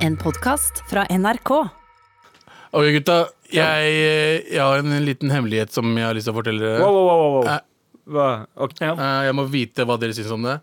En 0.00 0.16
podkast 0.16 0.80
fra 0.88 1.04
NRK. 1.10 1.50
Ok, 2.72 2.86
gutta. 2.94 3.16
Jeg, 3.52 3.88
jeg 4.48 4.60
har 4.62 4.80
en 4.80 4.94
liten 5.04 5.32
hemmelighet 5.34 5.74
som 5.74 5.90
jeg 5.98 6.06
har 6.06 6.16
lyst 6.16 6.28
til 6.28 6.32
å 6.32 6.38
fortelle 6.38 6.62
dere. 6.62 6.78
Wow, 6.80 6.94
wow, 6.96 7.08
wow, 7.10 7.32
wow. 7.34 7.48
Eh, 7.50 7.58
Hva? 8.10 8.28
Okay, 8.66 8.88
ja. 8.88 9.08
jeg 9.26 9.36
må 9.36 9.44
vite 9.50 9.84
hva 9.84 9.98
dere 10.00 10.16
syns 10.16 10.32
om 10.32 10.46
det. 10.46 10.56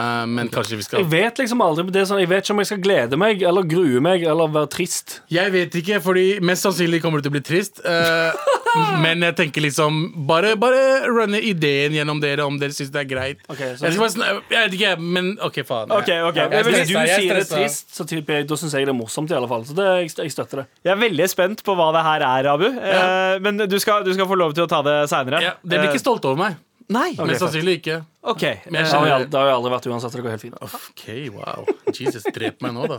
Eh, 0.00 0.26
men 0.30 0.48
kanskje 0.52 0.78
vi 0.78 0.86
skal 0.86 1.02
Jeg 1.02 1.10
vet 1.12 1.40
liksom 1.42 1.60
aldri 1.64 1.86
det 1.90 2.02
er 2.02 2.08
sånn, 2.08 2.22
Jeg 2.22 2.30
vet 2.30 2.44
ikke 2.44 2.54
om 2.54 2.62
jeg 2.62 2.70
skal 2.70 2.82
glede 2.84 3.18
meg 3.20 3.42
eller 3.46 3.66
grue 3.68 4.00
meg 4.04 4.24
eller 4.24 4.50
være 4.52 4.70
trist. 4.72 5.20
Jeg 5.32 5.52
vet 5.54 5.74
ikke, 5.80 6.00
fordi 6.04 6.24
mest 6.44 6.66
sannsynlig 6.66 7.02
kommer 7.04 7.20
du 7.20 7.26
til 7.28 7.32
å 7.32 7.36
bli 7.36 7.44
trist. 7.44 7.82
Uh, 7.84 8.30
men 9.04 9.24
jeg 9.26 9.36
tenker 9.38 9.64
liksom 9.64 10.00
Bare, 10.28 10.54
bare 10.60 11.08
runne 11.10 11.40
ideen 11.42 11.96
gjennom 11.96 12.20
dere 12.22 12.46
om 12.46 12.58
dere 12.60 12.74
syns 12.76 12.92
det 12.94 13.02
er 13.04 13.08
greit. 13.10 13.42
Okay, 13.50 13.74
jeg, 13.74 13.80
skal 13.80 14.04
bare, 14.04 14.38
jeg 14.52 14.68
vet 14.68 14.78
ikke, 14.78 14.94
men 15.18 15.32
OK, 15.46 15.60
faen. 15.66 15.94
Ok, 15.96 16.10
ok. 16.30 16.40
Jeg 16.40 16.60
er 16.60 16.70
Hvis 16.70 16.88
du 16.90 16.94
jeg 16.94 17.14
er 17.16 17.24
sier 17.24 17.40
det 17.40 17.46
trist, 17.50 17.92
så 17.96 18.06
typer 18.08 18.40
jeg, 18.40 18.48
da 18.50 18.60
syns 18.60 18.78
jeg 18.78 18.88
det 18.88 18.94
er 18.94 18.98
morsomt. 18.98 19.32
i 19.32 19.38
alle 19.38 19.50
fall 19.50 19.66
Så 19.68 19.76
det, 19.76 19.88
jeg, 20.04 20.14
jeg 20.24 20.34
støtter 20.36 20.62
det. 20.62 20.66
Jeg 20.86 20.94
er 20.94 21.02
veldig 21.04 21.30
spent 21.32 21.64
på 21.66 21.76
hva 21.78 21.90
det 21.96 22.06
her 22.06 22.26
er, 22.30 22.50
Abu. 22.54 22.66
Eh, 22.70 23.36
men 23.44 23.64
du 23.70 23.78
skal, 23.82 24.04
du 24.06 24.12
skal 24.14 24.28
få 24.30 24.38
lov 24.38 24.56
til 24.56 24.66
å 24.66 24.70
ta 24.70 24.82
det 24.86 24.98
seinere. 25.12 25.42
Ja, 25.44 25.54
dere 25.62 25.86
blir 25.86 25.94
ikke 25.94 26.02
stolte 26.02 26.30
over 26.30 26.44
meg. 26.46 26.58
Nei. 26.90 27.12
Mest 27.22 27.40
sannsynlig 27.44 27.76
ikke. 27.80 28.00
OK. 28.26 28.42
Men 28.42 28.50
jeg 28.50 28.64
Det 28.66 28.76
har, 28.76 28.82
vi 28.82 28.90
skjønner- 28.90 29.14
al- 29.14 29.26
det 29.30 29.38
har 29.38 29.46
jeg 29.46 29.54
aldri 29.56 29.70
vært 29.76 29.86
uansett. 29.92 30.12
Det 30.16 30.22
går 30.24 30.30
helt 30.34 30.42
fint. 30.42 30.56
OK, 30.60 31.04
wow. 31.36 31.66
Jesus, 31.94 32.24
drep 32.34 32.60
meg 32.66 32.72
nå, 32.74 32.88
da. 32.90 32.98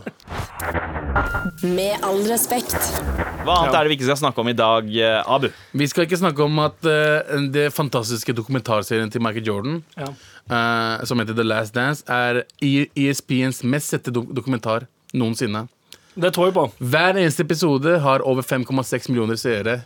Med 1.62 1.98
all 2.06 2.22
respekt. 2.30 2.72
Hva 3.44 3.56
annet 3.58 3.74
er 3.76 3.84
det 3.84 3.90
vi 3.92 3.96
ikke 3.98 4.06
skal 4.08 4.20
snakke 4.22 4.40
om 4.42 4.48
i 4.48 4.54
dag, 4.56 4.88
eh, 4.96 5.22
Abu? 5.26 5.48
Vi 5.76 5.86
skal 5.90 6.06
ikke 6.06 6.18
snakke 6.20 6.44
om 6.44 6.58
at 6.64 6.88
eh, 6.88 7.36
det 7.52 7.66
fantastiske 7.74 8.32
dokumentarserien 8.38 9.10
til 9.12 9.20
Michael 9.20 9.44
Jordan, 9.46 9.82
Ja. 9.98 10.08
eh, 10.48 11.04
som 11.04 11.18
heter 11.18 11.34
The 11.36 11.44
Last 11.44 11.74
Dance, 11.74 12.02
er 12.08 12.44
ESPNs 12.62 13.62
mest 13.64 13.90
sette 13.92 14.12
dok 14.12 14.32
dokumentar 14.32 14.86
noensinne. 15.12 15.68
Det 16.16 16.32
tror 16.34 16.46
jeg 16.50 16.54
på. 16.54 16.66
Hver 16.80 17.16
eneste 17.16 17.40
episode 17.40 17.98
har 18.00 18.20
over 18.28 18.42
5,6 18.42 19.08
millioner 19.08 19.36
seere. 19.36 19.82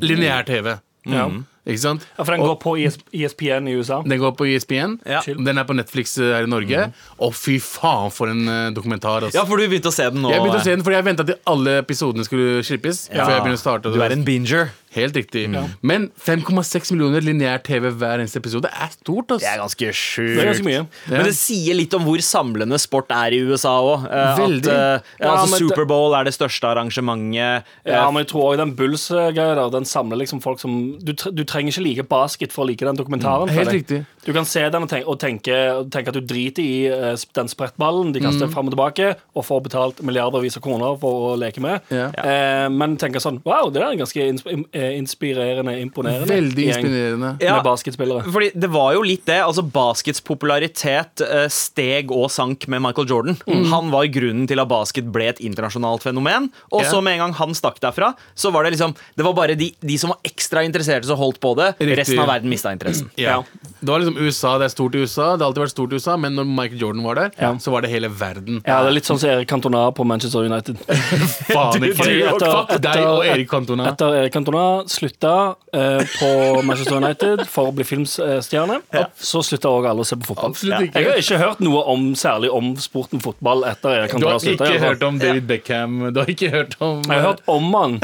Lineær 0.00 0.44
TV. 0.48 0.78
Ja. 1.06 1.28
Ikke 1.68 1.82
sant? 1.82 2.04
Ja, 2.16 2.24
for 2.24 2.32
den 2.32 2.40
går 2.40 2.56
på 2.62 2.72
E 2.80 2.86
ES 2.88 2.96
ESPN 3.12 3.68
i 3.68 3.74
USA. 3.76 3.98
Den 4.06 4.20
går 4.22 4.32
på 4.38 4.46
E 4.48 4.54
ESPN. 4.56 4.94
Ja. 5.04 5.20
Den 5.28 5.60
er 5.60 5.66
på 5.68 5.76
Netflix 5.76 6.16
eh, 6.18 6.30
her 6.32 6.48
i 6.48 6.50
Norge. 6.50 6.86
Og 7.20 7.34
fy 7.36 7.58
faen, 7.60 8.08
for 8.14 8.32
en 8.32 8.48
eh, 8.48 8.70
dokumentar. 8.76 9.26
Altså. 9.28 9.36
Ja, 9.36 9.44
for 9.48 9.60
du 9.60 9.66
begynte 9.68 9.92
å 9.92 9.94
se 9.94 10.08
den 10.08 10.24
nå. 10.24 10.32
Jeg 10.32 10.40
begynte 10.40 10.62
å 10.62 10.64
se 10.64 10.76
den 10.76 10.84
fordi 10.86 10.96
jeg 10.96 11.08
venta 11.10 11.26
til 11.28 11.36
alle 11.52 11.76
episodene 11.82 12.24
skulle 12.24 12.62
slippes. 12.66 13.04
Ja. 13.12 13.26
Før 13.26 13.36
jeg 13.36 13.44
begynte 13.44 13.60
å 13.60 13.64
starte 13.66 13.92
Du 13.92 14.00
er 14.00 14.16
en 14.16 14.24
binger. 14.24 14.72
Helt 14.92 15.14
riktig. 15.14 15.44
Men 15.86 16.08
5,6 16.18 16.90
millioner 16.92 17.22
lineær 17.22 17.60
TV 17.62 17.90
hver 17.94 18.18
eneste 18.18 18.40
episode 18.42 18.66
er 18.66 18.90
stort. 18.90 19.30
ass 19.36 19.44
Det 19.44 19.50
er 19.52 19.60
ganske 19.60 19.90
sjukt. 19.94 20.34
Det 20.34 20.42
er 20.42 20.48
ganske 20.50 20.66
mye. 20.66 20.86
Men 21.12 21.24
det 21.28 21.34
sier 21.38 21.74
litt 21.78 21.94
om 21.94 22.02
hvor 22.08 22.18
samlende 22.26 22.78
sport 22.82 23.12
er 23.14 23.36
i 23.36 23.38
USA 23.46 23.76
òg. 23.80 24.08
Veldig. 24.40 24.66
Ja, 24.66 25.30
altså, 25.30 25.50
men 25.50 25.54
det- 25.54 25.60
Superbowl 25.62 26.14
er 26.18 26.24
det 26.24 26.34
største 26.34 26.66
arrangementet. 26.74 27.62
Ja, 27.86 28.00
Eh, 28.06 28.10
men 28.10 28.24
jeg 28.24 28.28
tror 28.32 28.50
også 28.50 28.56
den 28.64 28.74
Bulls-greia 28.76 29.54
der 29.54 29.70
Den 29.70 29.84
samler 29.84 30.16
liksom 30.18 30.40
folk 30.42 30.58
som 30.58 30.98
du, 30.98 31.12
tre- 31.12 31.30
du 31.34 31.44
trenger 31.44 31.70
ikke 31.72 31.84
like 31.86 32.08
basket 32.08 32.52
for 32.52 32.64
å 32.64 32.66
like 32.68 32.80
den 32.84 32.96
dokumentaren. 32.96 33.48
Helt 33.48 33.68
føler 33.68 33.72
jeg. 33.72 33.82
riktig. 33.86 34.06
Du 34.26 34.32
kan 34.32 34.44
se 34.44 34.60
den 34.68 34.82
og 34.82 34.88
tenke, 34.88 35.06
og 35.08 35.18
tenke, 35.18 35.78
og 35.78 35.90
tenke 35.90 36.08
at 36.08 36.14
du 36.14 36.20
driter 36.20 36.60
i 36.62 36.86
eh, 36.86 37.16
den 37.34 37.46
sprettballen 37.48 38.12
de 38.12 38.20
kaster 38.20 38.46
Mm. 38.48 38.52
fram 38.52 38.66
og 38.68 38.74
tilbake, 38.74 39.16
og 39.36 39.44
får 39.44 39.62
betalt 39.62 40.02
milliardervis 40.02 40.56
av 40.56 40.62
kroner 40.62 40.98
for 40.98 41.36
å 41.36 41.38
leke 41.38 41.60
med. 41.60 41.80
Ja. 41.90 42.10
Eh, 42.18 42.68
men 42.68 42.96
tenke 42.96 43.20
sånn 43.22 43.40
Wow, 43.44 43.70
det 43.70 43.82
er 43.82 43.94
ganske 43.96 44.28
ins 44.28 44.42
eh, 44.46 44.79
inspirerende, 44.98 45.74
imponerende. 45.82 46.28
Veldig 46.30 46.64
inspirerende. 46.70 47.30
Ja. 47.42 47.56
Med 47.58 47.64
basketspillere. 47.68 48.24
Fordi 48.32 48.50
det 48.54 48.70
var 48.72 48.94
jo 48.96 49.02
litt 49.06 49.24
det. 49.28 49.38
altså 49.44 49.62
Baskets 49.70 50.20
popularitet 50.24 51.22
eh, 51.24 51.46
steg 51.52 52.10
og 52.14 52.28
sank 52.32 52.66
med 52.70 52.82
Michael 52.84 53.08
Jordan. 53.10 53.36
Han 53.70 53.90
var 53.92 54.08
grunnen 54.12 54.46
til 54.50 54.60
at 54.62 54.68
basket 54.70 55.08
ble 55.12 55.28
et 55.32 55.40
internasjonalt 55.44 56.04
fenomen. 56.06 56.50
Og 56.72 56.84
så 56.84 56.90
så 56.90 57.02
med 57.06 57.14
en 57.16 57.20
gang 57.22 57.32
han 57.38 57.52
stakk 57.54 57.78
derfra, 57.80 58.10
så 58.34 58.50
var 58.52 58.64
det 58.66 58.72
liksom 58.74 58.92
Det 59.16 59.22
var 59.24 59.32
bare 59.36 59.54
de, 59.56 59.70
de 59.80 59.96
som 59.98 60.10
var 60.10 60.18
ekstra 60.26 60.64
interesserte, 60.66 61.06
som 61.06 61.16
holdt 61.20 61.38
på 61.40 61.54
det. 61.56 61.68
Riktig. 61.78 61.98
Resten 62.00 62.18
av 62.24 62.26
verden 62.32 62.50
mista 62.50 62.72
interessen. 62.74 63.10
Ja. 63.16 63.36
Det 63.80 63.88
var 63.88 64.02
liksom 64.02 64.18
USA, 64.18 64.56
det 64.58 64.66
er 64.66 64.74
stort 64.74 64.94
i 64.98 65.04
USA. 65.04 65.30
Det 65.36 65.44
har 65.44 65.52
alltid 65.52 65.62
vært 65.64 65.72
stort 65.72 65.92
i 65.94 66.00
USA 66.00 66.16
Men 66.20 66.34
når 66.36 66.48
Michael 66.50 66.80
Jordan 66.82 67.02
var 67.06 67.14
der, 67.20 67.30
Ja. 67.40 67.52
så 67.62 67.70
var 67.72 67.80
det 67.86 67.90
hele 67.92 68.08
verden. 68.10 68.60
Ja, 68.66 68.82
det 68.82 68.90
er 68.90 68.96
litt 68.98 69.08
sånn 69.08 69.18
som 69.22 69.30
Erik 69.30 69.48
Cantona 69.48 69.86
på 69.96 70.04
Manchester 70.04 70.44
United. 70.50 70.76
Faen 71.54 71.86
ikke. 71.88 72.08
Etter- 72.30 72.50
Fuck 72.50 72.74
deg 72.84 73.04
og 73.06 73.24
Erik 73.26 73.48
Cantona. 73.50 73.86
Etter 73.92 74.18
Erik 74.20 74.32
Cantona 74.34 74.64
slutta 74.90 75.54
eh, 75.72 76.02
på 76.18 76.30
Manchester 76.66 76.96
United 77.00 77.44
for 77.50 77.70
å 77.70 77.74
bli 77.74 77.86
filmstjerne, 77.86 78.80
så 79.16 79.42
slutta 79.46 79.70
òg 79.72 79.88
alle 79.90 80.04
å 80.04 80.08
se 80.08 80.18
på 80.20 80.30
fotball. 80.30 80.54
Absolutt 80.54 80.88
ikke. 80.88 81.00
Jeg 81.00 81.10
har 81.10 81.22
ikke 81.24 81.40
hørt 81.42 81.62
noe 81.64 81.82
om, 81.92 82.06
særlig 82.18 82.50
om 82.54 82.72
sporten 82.80 83.22
fotball 83.22 83.64
etter 83.68 84.00
Erik 84.00 84.16
Du 84.16 84.26
har 84.28 84.38
ikke 84.40 84.56
ikke 84.56 84.82
hørt 84.84 85.04
om 85.06 85.20
David 85.20 85.48
Beckham. 85.50 85.98
Du 86.14 86.22
har 86.22 86.32
ikke 86.32 86.50
hørt 86.52 86.76
om 86.80 87.02
Jeg 87.06 87.14
har 87.20 87.26
hørt 87.30 87.44
om 87.50 87.70
han. 87.76 87.98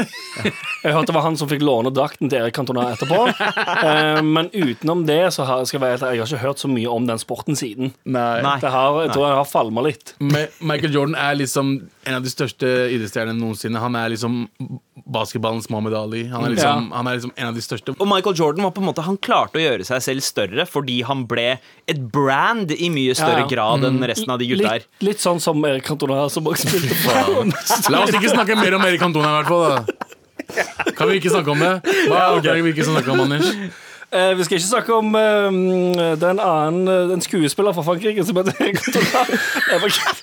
Jeg 0.83 0.93
hørte 0.93 1.11
det 1.11 1.15
var 1.15 1.25
han 1.25 1.37
som 1.39 1.49
fikk 1.49 1.63
låne 1.65 1.91
drakten 1.95 2.31
til 2.31 2.41
Erik 2.41 2.55
Cantona 2.57 2.89
etterpå. 2.95 3.23
Eh, 3.77 4.21
men 4.25 4.49
utenom 4.53 5.03
det 5.07 5.33
så 5.35 5.45
har, 5.47 5.63
skal 5.67 5.77
jeg, 5.77 5.83
være 5.83 6.13
jeg 6.15 6.21
har 6.23 6.31
ikke 6.31 6.41
hørt 6.41 6.61
så 6.61 6.69
mye 6.71 6.89
om 6.91 7.05
den 7.07 7.19
sporten 7.21 7.57
siden. 7.59 7.91
Nei. 8.09 8.39
Det 8.61 8.71
har, 8.73 9.01
jeg 9.05 9.13
tror 9.13 9.27
jeg 9.27 9.37
har 9.39 9.49
falma 9.49 9.83
litt. 9.85 10.13
Michael 10.19 10.95
Jordan 10.95 11.17
er 11.19 11.37
liksom 11.39 11.75
en 12.07 12.17
av 12.17 12.25
de 12.25 12.31
største 12.31 12.67
idrettsstjernene 12.95 13.39
noensinne. 13.39 13.81
Han 13.83 13.97
er 13.99 14.13
liksom 14.13 14.45
basketballens 15.05 15.69
Mohammed 15.69 15.93
Ali. 15.93 16.23
Han 16.31 16.45
er 16.47 16.49
liksom, 16.55 16.87
han 16.91 17.07
er 17.07 17.17
liksom 17.19 17.31
en 17.35 17.47
av 17.51 17.53
de 17.57 17.61
største. 17.61 17.93
Og 18.01 18.07
Michael 18.09 18.35
Jordan 18.39 18.63
var 18.65 18.71
på 18.73 18.81
en 18.81 18.87
måte 18.89 19.03
Han 19.05 19.17
klarte 19.21 19.59
å 19.59 19.61
gjøre 19.61 19.85
seg 19.85 20.01
selv 20.01 20.25
større 20.25 20.65
fordi 20.65 21.01
han 21.05 21.25
ble 21.29 21.59
et 21.87 21.99
brand 22.13 22.71
i 22.73 22.89
mye 22.93 23.13
større 23.17 23.43
Ja, 23.43 23.45
ja. 23.45 23.51
grad 23.53 23.85
enn 23.87 23.99
resten 24.09 24.31
av 24.33 24.39
de 24.41 24.47
gutta 24.49 24.73
her. 24.73 24.85
Litt, 24.87 25.05
litt 25.11 25.21
sånn 25.23 25.39
som 25.43 25.61
Erik 25.69 25.85
Cantona, 25.87 26.23
som 26.33 26.47
også 26.49 26.67
spilte 26.71 26.97
på 27.05 27.91
La 27.93 28.03
oss 28.07 28.15
ikke 28.17 28.33
snakke 28.33 28.57
mer 28.57 28.73
om 28.79 28.87
Erik 28.89 28.99
Cantona, 29.03 29.35
i 29.35 29.43
hvert 29.43 29.51
fall. 29.53 29.65
da 29.75 30.91
Kan 30.97 31.09
vi 31.11 31.19
ikke 31.21 31.33
snakke 31.33 31.51
om 31.53 31.59
det? 31.61 31.73
Hva 32.07 32.23
kan 32.41 32.63
vi 32.63 32.71
ikke 32.73 32.85
snakke 32.87 33.11
om, 33.13 33.21
Anders? 33.27 33.51
Eh, 34.07 34.31
vi 34.39 34.45
skal 34.47 34.55
ikke 34.61 34.69
snakke 34.69 34.93
om 34.95 35.15
eh, 35.19 36.15
den 36.21 36.39
annen 36.39 36.87
eh, 36.87 37.09
En 37.17 37.19
skuespiller 37.25 37.75
fra 37.75 37.83
Frankrike 37.83 38.23
som 38.23 38.37
heter 38.39 38.55
Erik 38.63 38.79
Cantona. 38.79 39.25
Jeg 39.67 39.81
var 39.83 39.91
ikke- 39.91 40.15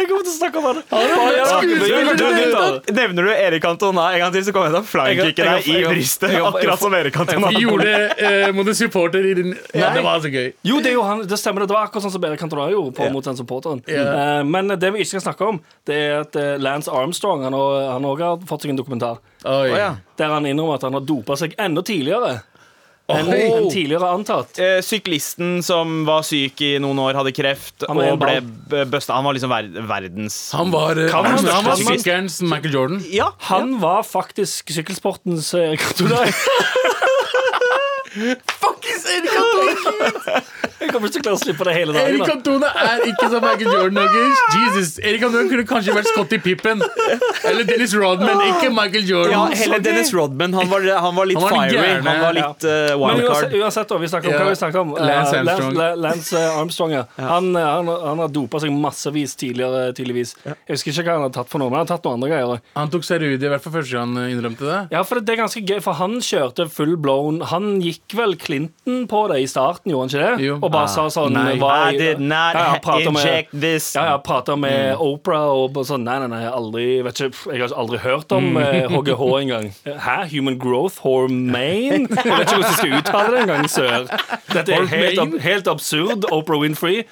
Jeg 0.00 0.08
kommer 0.54 0.74
det. 0.74 0.82
Nevner 2.92 3.22
du 3.22 3.30
Erik 3.34 3.64
Antona 3.64 4.12
en 4.14 4.20
gang 4.24 4.32
til, 4.34 4.44
så 4.46 4.52
kommer 4.54 4.66
jeg 4.70 4.74
til 4.74 4.82
å 4.82 4.88
flankikke 4.90 5.46
deg 5.48 5.68
i 5.70 5.84
brystet. 5.86 6.34
Akkurat 6.40 6.82
som 6.82 6.94
Erik 6.98 7.16
Antona. 7.22 7.48
Gjorde 7.60 7.94
eh, 8.28 8.52
mot 8.56 8.66
en 8.66 8.78
supporter 8.78 9.22
i 9.30 9.34
din 9.38 9.50
det 9.70 10.02
var 10.04 10.20
så 10.22 10.28
gøy. 10.32 10.52
Jo, 10.66 10.80
det, 10.80 10.92
er 10.92 10.96
jo 10.98 11.02
han, 11.06 11.24
det 11.28 11.38
stemmer. 11.40 11.66
Det 11.68 11.76
var 11.76 11.88
akkurat 11.88 12.04
sånn 12.06 12.14
som 12.14 12.24
Erik 12.28 12.42
Antona 12.46 12.68
gjorde 12.72 12.94
på, 12.98 13.08
mot 13.14 13.24
den 13.26 13.38
supporteren. 13.38 13.80
Eh, 13.86 14.42
men 14.48 14.74
det 14.76 14.90
vi 14.94 15.02
ikke 15.04 15.14
skal 15.16 15.26
snakke 15.30 15.50
om, 15.54 15.60
det 15.88 15.96
er 16.04 16.14
at 16.24 16.38
eh, 16.38 16.54
Lance 16.60 16.90
Armstrong 16.92 17.44
Han 17.46 17.54
òg 18.08 18.18
har 18.24 18.46
fått 18.48 18.62
seg 18.64 18.74
en 18.74 18.80
dokumentar. 18.80 19.16
Oi. 19.48 19.72
Der 20.20 20.28
han 20.34 20.46
innrømmer 20.46 20.76
at 20.76 20.84
han 20.84 20.96
har 20.98 21.04
dopa 21.06 21.36
seg 21.40 21.54
enda 21.60 21.82
tidligere 21.86 22.40
enn 23.18 23.32
enn 23.34 23.68
tidligere 23.72 24.08
antatt. 24.14 24.58
Eh, 24.62 24.78
syklisten 24.84 25.58
som 25.66 26.04
var 26.08 26.22
syk 26.26 26.60
i 26.66 26.72
noen 26.82 26.98
år, 27.02 27.18
hadde 27.18 27.32
kreft 27.36 27.86
Han 27.88 27.96
var 28.00 28.10
en 28.10 28.16
og 28.16 28.22
ble 28.22 28.84
busta. 28.90 29.14
Han 29.18 29.24
var 29.28 29.36
liksom 29.38 29.50
ver 29.54 29.70
verdens 29.90 30.38
Han 30.56 30.70
var, 30.74 30.98
eh, 30.98 31.10
Kan 31.10 31.24
han, 31.26 31.44
han- 31.46 31.64
var 31.70 31.76
sykkelens 31.76 32.40
Michael 32.42 32.74
Jordan. 32.74 33.04
Ja, 33.10 33.32
Han 33.50 33.78
var 33.82 34.02
faktisk 34.06 34.70
sykkelsportens 34.74 35.52
eh, 35.54 35.76
Cantona. 35.76 36.24
Fuckings 38.10 39.04
Erik 39.06 39.30
Cantona! 39.30 40.40
Jeg 40.80 40.88
kommer 40.94 41.10
ikke 41.10 41.12
til 41.12 41.20
å 41.20 41.24
klare 41.26 41.36
å 41.36 41.40
slippe 41.42 41.64
det 41.68 41.72
hele 41.76 41.92
dagen. 41.92 42.08
Erik 42.08 42.22
da. 42.22 42.26
Cantona 42.30 42.68
er 42.80 43.02
ikke 43.10 43.26
som 43.28 43.42
Michael 43.44 43.68
Jordan. 43.68 43.98
Okay? 44.00 44.62
Jesus, 44.62 44.92
Erik 45.04 45.20
Cantona 45.20 45.50
kunne 45.50 45.64
kanskje 45.68 45.92
vært 45.98 46.08
Scotty 46.08 46.38
Pippen. 46.40 46.80
Eller 47.50 47.66
Dennis 47.68 47.92
Rodman, 48.00 48.40
ikke 48.46 48.70
Michael 48.72 49.04
Jordan. 49.10 49.34
ja 49.34 49.42
heller 49.60 49.82
Dennis 49.84 50.12
Rodman. 50.16 50.56
Han 50.56 50.70
var, 50.72 50.86
han 51.04 51.18
var 51.18 51.28
litt 51.28 51.36
Han 51.38 51.44
var 51.52 51.68
fiery. 51.68 51.92
Han 52.06 52.22
var 52.24 52.36
litt 52.38 52.64
uh, 52.64 52.72
Men 52.96 53.20
uansett, 53.26 53.52
wildcard. 53.52 53.90
da, 53.92 53.98
vi 54.00 54.08
snakker 54.14 54.32
om, 54.32 54.38
hva 54.40 54.48
vi 54.48 54.60
snakker 54.62 54.80
om? 54.86 54.94
Lance 54.96 55.36
Eh, 55.36 55.42
Armstrong. 55.44 55.76
Lance, 55.76 56.00
Lance 56.06 56.40
eh, 56.40 56.58
Armstrong 56.62 56.94
ja. 56.96 57.04
han, 57.20 57.50
han, 57.60 57.92
han 58.08 58.24
har 58.24 58.32
dopa 58.32 58.60
seg 58.64 58.72
massevis 58.74 59.36
tidligere. 59.40 59.90
Tydeligvis. 60.00 60.34
Jeg 60.48 60.56
husker 60.72 60.94
ikke 60.96 61.06
hva 61.10 61.18
han 61.20 61.26
har 61.28 61.34
tatt 61.36 61.52
for 61.52 61.60
noe, 61.62 61.68
men 61.70 61.82
han 61.82 61.86
har 61.86 61.92
tatt 61.92 62.08
noen 62.08 62.18
andre 62.22 62.32
greier. 62.32 62.64
Han 62.80 62.90
tok 62.96 63.04
steroider 63.06 63.50
i 63.50 63.52
hvert 63.52 63.64
fall 63.68 63.76
første 63.76 63.94
gang 64.00 64.16
han 64.16 64.32
innrømte 64.32 64.64
det. 64.66 64.80
Ja, 64.96 65.04
for 65.06 65.20
det 65.20 65.36
er 65.36 65.42
ganske 65.44 65.62
gøy, 65.68 65.78
for 65.84 66.00
han 66.00 66.18
kjørte 66.24 66.66
full 66.72 66.96
blown 67.00 67.42
Han 67.52 67.76
gikk 67.84 67.99
vel 68.12 68.34
Clinton 68.36 69.06
på 69.06 69.28
det 69.28 69.36
i 69.42 69.46
starten, 69.46 69.92
gjorde 69.92 70.00
han 70.00 70.08
ikke 70.10 70.36
det? 70.38 70.44
Jo. 70.46 70.54
Og 70.62 70.72
bare 70.72 70.88
sa 70.88 71.04
sånn 71.08 71.32
Nei. 71.32 71.52
I 71.54 71.94
i- 71.94 71.98
did 71.98 72.18
not 72.20 72.54
Ja, 72.54 72.74
ja, 72.74 72.78
pratet 72.82 73.12
med- 73.12 73.46
this. 73.60 73.94
Ja, 73.94 74.04
ja, 74.10 74.16
prata 74.18 74.56
med 74.56 74.96
Mm. 74.96 75.00
Oprah 75.00 75.46
og 75.48 75.74
sånn 75.74 76.02
Nei, 76.02 76.18
nei, 76.18 76.26
nei, 76.26 76.42
jeg 76.42 76.52
aldri 76.52 77.02
vet 77.02 77.14
ikke, 77.20 77.52
Jeg 77.52 77.60
har 77.60 77.76
aldri 77.78 77.98
hørt 77.98 78.32
om 78.32 78.44
Mm. 78.54 78.56
eh, 78.56 78.88
HGH 78.88 79.40
engang. 79.42 79.72
Hæ? 79.86 80.28
Human 80.30 80.58
Growth 80.58 80.98
Hormone? 81.02 81.52
Jeg 81.58 82.00
vet 82.00 82.10
ikke 82.10 82.22
hvordan 82.24 82.62
jeg 82.62 82.72
skal 82.72 82.92
uttale 82.98 83.30
det 83.30 83.40
engang, 83.48 83.68
sør. 83.68 84.06
Dette 84.52 84.72
er 84.72 84.86
helt, 84.86 85.40
helt 85.42 85.66
absurd. 85.68 86.24
Oprah 86.32 86.58
Winfrey. 86.60 87.04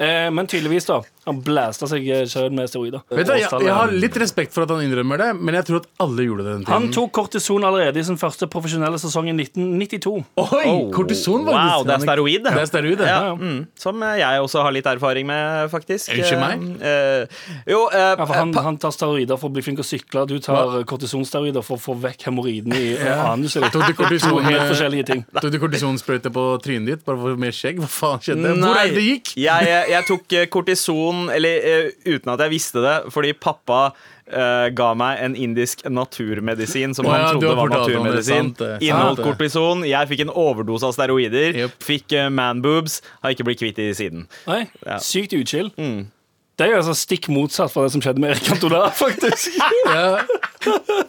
Eh, 0.00 0.30
men 0.30 0.46
tydeligvis, 0.46 0.86
da. 0.86 1.00
Han 1.28 1.40
blæsta 1.44 1.88
seg 1.90 2.06
eh, 2.08 2.24
sjøl 2.30 2.50
med 2.56 2.70
steroider. 2.70 3.04
Vet 3.12 3.28
du, 3.28 3.34
jeg, 3.36 3.48
jeg 3.68 3.74
har 3.74 3.92
litt 3.92 4.16
respekt 4.20 4.54
for 4.56 4.64
at 4.66 4.72
han 4.74 4.82
innrømmer 4.86 5.20
det, 5.20 5.28
men 5.38 5.58
jeg 5.58 5.68
tror 5.68 5.82
at 5.82 5.88
alle 6.04 6.26
gjorde 6.26 6.46
det 6.46 6.54
den 6.56 6.64
tiden. 6.66 6.74
Han 6.74 6.88
tok 6.94 7.12
kortison 7.18 7.66
allerede 7.68 8.00
i 8.00 8.06
sin 8.08 8.18
første 8.20 8.48
profesjonelle 8.50 9.00
sesong 9.02 9.30
i 9.32 9.36
1992. 9.36 10.14
Oi! 10.44 10.64
kortison, 10.94 11.44
var 11.46 11.58
Wow, 11.58 11.84
det 11.86 11.94
er 11.96 12.04
steroid, 12.06 12.44
det. 12.44 12.52
Er 12.54 12.68
steroid, 12.70 13.02
ja. 13.02 13.18
Ja, 13.28 13.34
mm, 13.36 13.60
som 13.78 14.02
eh, 14.06 14.16
jeg 14.22 14.42
også 14.44 14.62
har 14.64 14.74
litt 14.74 14.88
erfaring 14.88 15.26
med, 15.28 15.68
faktisk. 15.72 16.12
Unnskyld 16.14 16.42
meg? 16.42 16.66
Eh, 16.80 17.40
jo, 17.68 17.84
eh, 17.92 18.14
Ja, 18.18 18.24
for 18.24 18.34
han, 18.34 18.54
han 18.68 18.78
tar 18.80 18.94
steroider 18.94 19.38
for 19.40 19.50
å 19.50 19.56
bli 19.56 19.64
flink 19.64 19.80
til 19.80 19.86
å 19.86 19.88
sykle. 19.88 20.24
Du 20.30 20.36
tar 20.42 20.78
kortisonsteroider 20.88 21.64
for 21.66 21.78
å 21.78 21.82
få 21.82 21.96
vekk 22.02 22.28
hemoroidene 22.28 22.78
i 22.78 22.88
anuset 22.98 23.62
ditt. 23.64 23.72
Tok 23.76 23.86
du 23.90 23.96
kortison, 23.98 24.38
helt 24.46 24.62
eh, 24.62 24.68
forskjellige 24.70 25.08
ting. 25.10 25.24
Tok 25.42 25.52
du 25.54 25.58
kortisonsprøyte 25.62 26.32
på 26.34 26.46
trynet 26.64 26.92
ditt 26.94 27.04
bare 27.06 27.20
for 27.20 27.40
mer 27.40 27.54
skjegg? 27.54 27.82
Hva 27.82 27.90
faen 27.92 28.24
skjedde? 28.24 28.54
Hvor 28.62 28.78
er 28.80 28.90
det 28.90 28.96
det 28.98 29.06
gikk? 29.06 29.34
Jeg, 29.38 29.68
jeg, 29.70 29.90
jeg 29.94 30.08
tok 30.08 30.36
eh, 30.38 30.48
kortison, 31.18 31.34
eller 31.34 31.66
eh, 31.66 31.90
uten 32.06 32.32
at 32.32 32.40
jeg 32.40 32.50
visste 32.50 32.84
det, 32.84 32.96
fordi 33.14 33.32
pappa 33.32 33.92
Uh, 34.28 34.68
ga 34.76 34.90
meg 34.92 35.22
en 35.24 35.32
indisk 35.40 35.80
naturmedisin 35.88 36.92
som 36.92 37.06
oh, 37.06 37.14
han 37.14 37.22
ja, 37.22 37.28
trodde 37.32 37.54
var 37.56 37.70
naturmedisin. 37.72 38.50
Inneholdt 38.84 39.22
kortison. 39.24 39.86
Jeg 39.88 40.04
fikk 40.10 40.20
en 40.26 40.32
overdose 40.36 40.84
av 40.84 40.92
steroider. 40.92 41.56
Yep. 41.56 41.78
Fikk 41.80 42.12
uh, 42.12 42.26
manboobs. 42.28 42.98
Har 43.22 43.32
ikke 43.32 43.46
blitt 43.48 43.62
kvitt 43.62 43.80
de 43.80 43.86
siden. 43.96 44.26
Nei, 44.44 44.66
Ja. 44.84 44.98
Sykt 45.00 45.32
uchill. 45.32 45.72
Mm. 45.80 46.10
Det 46.60 46.66
er 46.66 46.74
jo 46.74 46.82
altså 46.82 46.92
stikk 46.92 47.30
motsatt 47.32 47.72
fra 47.72 47.86
det 47.86 47.94
som 47.96 48.04
skjedde 48.04 48.20
med 48.20 48.34
Erik 48.34 48.50
Cantona, 48.50 48.90
faktisk. 49.00 49.56
Ja. 49.88 50.20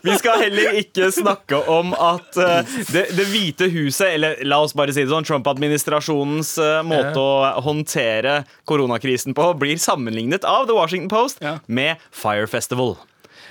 Vi 0.06 0.16
skal 0.20 0.44
heller 0.46 0.78
ikke 0.80 1.10
snakke 1.14 1.60
om 1.72 1.94
at 1.94 2.38
eh, 2.40 2.74
det, 2.94 3.06
det 3.18 3.28
hvite 3.32 3.70
huset, 3.74 4.14
eller 4.16 4.40
la 4.48 4.62
oss 4.64 4.76
bare 4.78 4.94
si 4.96 5.04
det 5.04 5.12
sånn, 5.12 5.28
Trump-administrasjonens 5.28 6.54
eh, 6.64 6.80
måte 6.88 7.20
å 7.20 7.62
håndtere 7.66 8.44
koronakrisen 8.70 9.36
på, 9.38 9.52
blir 9.60 9.80
sammenlignet 9.82 10.48
av 10.48 10.68
The 10.70 10.78
Washington 10.78 11.12
Post 11.12 11.44
med 11.68 12.02
Fire 12.12 12.48
Festival. 12.48 12.96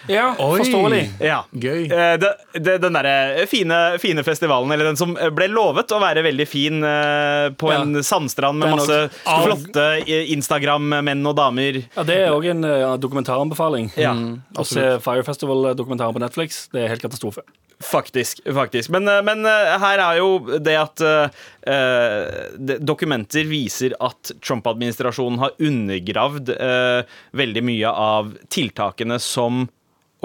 Ja, 0.09 0.31
Oi. 0.39 0.59
forståelig. 0.63 1.03
Ja. 1.21 1.43
Gøy. 1.53 1.85
Eh, 1.93 2.15
det, 2.23 2.31
det, 2.55 2.79
den 2.83 2.97
derre 2.97 3.47
fine, 3.51 3.79
fine 4.03 4.25
festivalen, 4.27 4.73
eller 4.73 4.91
den 4.91 4.97
som 5.01 5.13
ble 5.15 5.49
lovet 5.53 5.93
å 5.93 6.01
være 6.03 6.25
veldig 6.27 6.49
fin 6.49 6.83
eh, 6.85 7.51
på 7.61 7.73
Ja. 7.73 7.83
en 7.83 8.03
sandstrand 8.05 8.59
med 8.63 8.75
masse 8.77 8.99
også. 9.11 9.39
flotte 9.45 9.87
eh, 10.07 10.33
Instagram-menn 10.35 11.25
og 11.29 11.37
damer. 11.39 11.83
Ja, 11.97 12.03
Det 12.09 12.19
er 12.25 12.35
òg 12.35 12.49
en 12.55 12.65
dokumentaranbefaling. 13.01 13.93
Ja, 14.01 14.15
Å 14.59 14.65
se 14.67 14.89
Fire 15.05 15.23
Festival-dokumentaren 15.27 16.15
på 16.17 16.23
Netflix. 16.25 16.67
Det 16.73 16.85
er 16.87 16.95
helt 16.95 17.03
katastrofe. 17.05 17.45
faktisk. 17.79 18.41
faktisk. 18.55 18.91
Men, 18.91 19.07
eh, 19.09 19.21
men 19.23 19.45
eh, 19.47 19.77
her 19.79 20.01
er 20.03 20.17
jo 20.19 20.59
det 20.59 20.75
at 20.81 21.01
eh, 21.01 21.29
eh, 21.71 22.79
dokumenter 22.83 23.47
viser 23.47 23.95
at 24.03 24.33
Trump-administrasjonen 24.43 25.39
har 25.39 25.55
undergravd 25.63 26.51
eh, 26.57 27.03
veldig 27.39 27.63
mye 27.69 27.93
av 27.93 28.33
tiltakene 28.51 29.21
som 29.23 29.69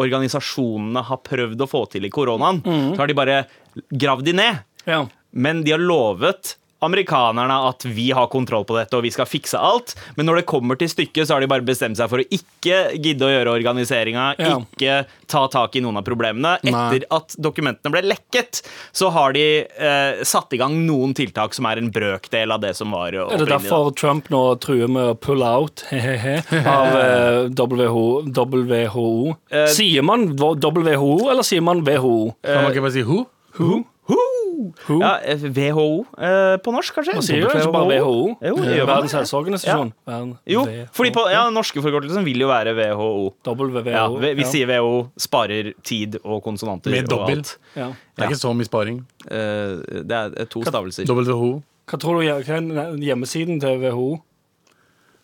organisasjonene 0.01 1.03
har 1.05 1.21
prøvd 1.25 1.61
å 1.65 1.69
få 1.69 1.83
til 1.93 2.07
i 2.07 2.11
koronaen. 2.13 2.63
Så 2.63 3.01
har 3.01 3.11
de 3.11 3.17
bare 3.17 3.43
gravd 3.93 4.29
de 4.29 4.35
ned. 4.39 4.63
Ja. 4.89 5.03
Men 5.31 5.63
de 5.65 5.73
har 5.75 5.81
lovet 5.81 6.55
amerikanerne 6.85 7.55
at 7.69 7.83
vi 7.87 8.09
har 8.15 8.27
kontroll 8.31 8.65
på 8.69 8.75
dette 8.77 8.97
og 8.97 9.03
vi 9.05 9.11
skal 9.13 9.25
fikse 9.29 9.59
alt. 9.59 9.95
Men 10.17 10.27
når 10.29 10.41
det 10.41 10.45
kommer 10.49 10.77
til 10.79 10.89
stykket, 10.91 11.27
så 11.27 11.35
har 11.37 11.41
de 11.45 11.49
bare 11.51 11.65
bestemt 11.65 11.97
seg 11.99 12.09
for 12.11 12.21
å 12.23 12.27
ikke 12.27 12.79
gidde 13.01 13.25
å 13.27 13.31
gjøre 13.33 13.53
organiseringa, 13.57 14.35
Ja. 14.39 14.57
ikke 14.59 15.05
ta 15.27 15.47
tak 15.47 15.75
i 15.75 15.81
noen 15.81 15.97
av 15.97 16.03
problemene. 16.05 16.57
Nei. 16.63 16.71
Etter 16.71 17.05
at 17.11 17.35
dokumentene 17.41 17.91
ble 17.93 18.01
lekket, 18.11 18.61
så 18.93 19.09
har 19.11 19.33
de 19.33 19.45
eh, 19.65 20.23
satt 20.23 20.53
i 20.53 20.57
gang 20.61 20.75
noen 20.87 21.13
tiltak 21.17 21.53
som 21.57 21.65
er 21.69 21.77
en 21.81 21.89
brøkdel 21.93 22.51
av 22.53 22.61
det 22.61 22.75
som 22.77 22.91
var 22.91 23.07
Er 23.07 23.11
det 23.11 23.21
opprinnelig. 23.23 23.47
da. 23.49 23.57
derfor 23.57 23.95
Trump 23.97 24.29
nå 24.33 24.43
truer 24.63 24.87
med 24.89 25.13
å 25.13 25.17
pull 25.19 25.41
out 25.43 25.83
he-he-he, 25.91 26.41
av 26.65 26.95
eh, 26.99 27.49
WHO? 27.53 28.05
WHO? 28.33 29.07
Eh, 29.51 29.67
sier 29.73 30.03
man 30.05 30.27
WHO, 30.37 31.29
eller 31.31 31.43
sier 31.47 31.61
man 31.65 31.83
WHO? 31.85 32.35
Kan 32.43 32.63
man 32.63 32.71
ikke 32.73 32.85
bare 32.87 32.95
si 32.97 33.03
who? 33.07 33.25
Who? 33.57 33.83
Who? 34.09 34.19
Ja, 35.01 35.11
eh, 35.21 35.43
WHO 35.43 35.87
eh, 36.17 36.55
på 36.63 36.73
norsk, 36.75 36.95
kanskje? 36.97 37.15
Man 37.17 37.25
sier 37.25 37.41
jo 37.43 37.49
ikke 37.51 37.71
bare 37.73 37.99
WHO. 37.99 38.15
Jo, 38.39 38.55
det 38.59 38.77
gjør 38.77 38.89
Verdens 38.89 39.15
helseorganisasjon. 39.17 39.93
Ja. 40.09 40.19
Jo, 40.55 40.63
fordi 40.95 41.13
på, 41.15 41.25
ja, 41.33 41.43
norske 41.53 41.83
forkortelsen 41.83 42.25
vil 42.27 42.43
jo 42.43 42.49
være 42.51 42.75
WHO. 42.77 43.11
WHO. 43.45 43.83
Ja, 43.89 44.07
vi, 44.13 44.33
vi 44.39 44.45
ja. 44.45 44.49
sier 44.51 44.71
WHO 44.71 44.97
sparer 45.27 45.73
tid 45.85 46.19
og 46.23 46.43
konsonanter. 46.45 46.93
Med 46.93 47.09
dobbelt. 47.11 47.57
Ja. 47.77 47.91
Det 48.13 48.25
er 48.25 48.31
ikke 48.31 48.41
så 48.43 48.53
mye 48.57 48.69
sparing. 48.69 48.97
Eh, 49.27 50.01
det 50.03 50.15
er 50.23 50.49
to 50.51 50.63
stavelser. 50.67 51.09
WHO. 51.09 51.51
Hva 51.89 51.99
tror 51.99 52.13
du 52.19 52.21
er 52.27 52.41
hjemmesiden 53.03 53.59
til 53.63 53.81
WHO? 53.83 54.09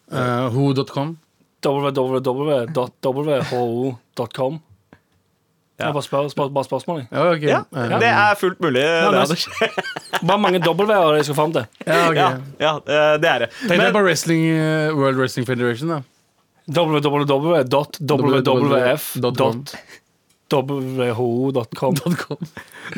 Uh, 0.10 0.50
who.com. 0.50 1.18
www.who.com. 1.62 2.30
Jeg 5.80 5.96
bare 5.96 6.04
spør, 6.04 6.28
spør, 6.34 6.50
bare 6.54 6.68
spørsmål. 6.68 6.98
jeg. 7.00 7.08
Ja, 7.12 7.26
okay. 7.32 7.48
Ja, 7.48 8.00
det 8.02 8.10
er 8.12 8.36
fullt 8.40 8.60
mulig. 8.60 8.82
det, 8.82 9.12
nice. 9.16 9.50
Anders. 9.62 10.22
Bare 10.28 10.40
mange 10.40 10.60
W-er 10.60 11.16
jeg 11.16 11.26
skal 11.30 11.36
fram 11.36 11.54
til. 11.56 11.66
ja, 11.88 12.10
okay. 12.10 12.20
Ja, 12.20 12.30
ja, 12.60 12.74
eh, 12.76 13.16
det 13.22 13.30
er 13.30 13.46
det. 13.46 13.50
Tenk 13.62 13.72
deg 13.72 13.86
Men, 13.86 13.94
på 13.96 14.04
wrestling, 14.04 14.46
eh, 14.52 14.92
World 14.98 15.22
Wrestling 15.22 15.48
Federation, 15.48 15.90
da. 15.96 16.02
www.wwf.who.com. 20.50 21.96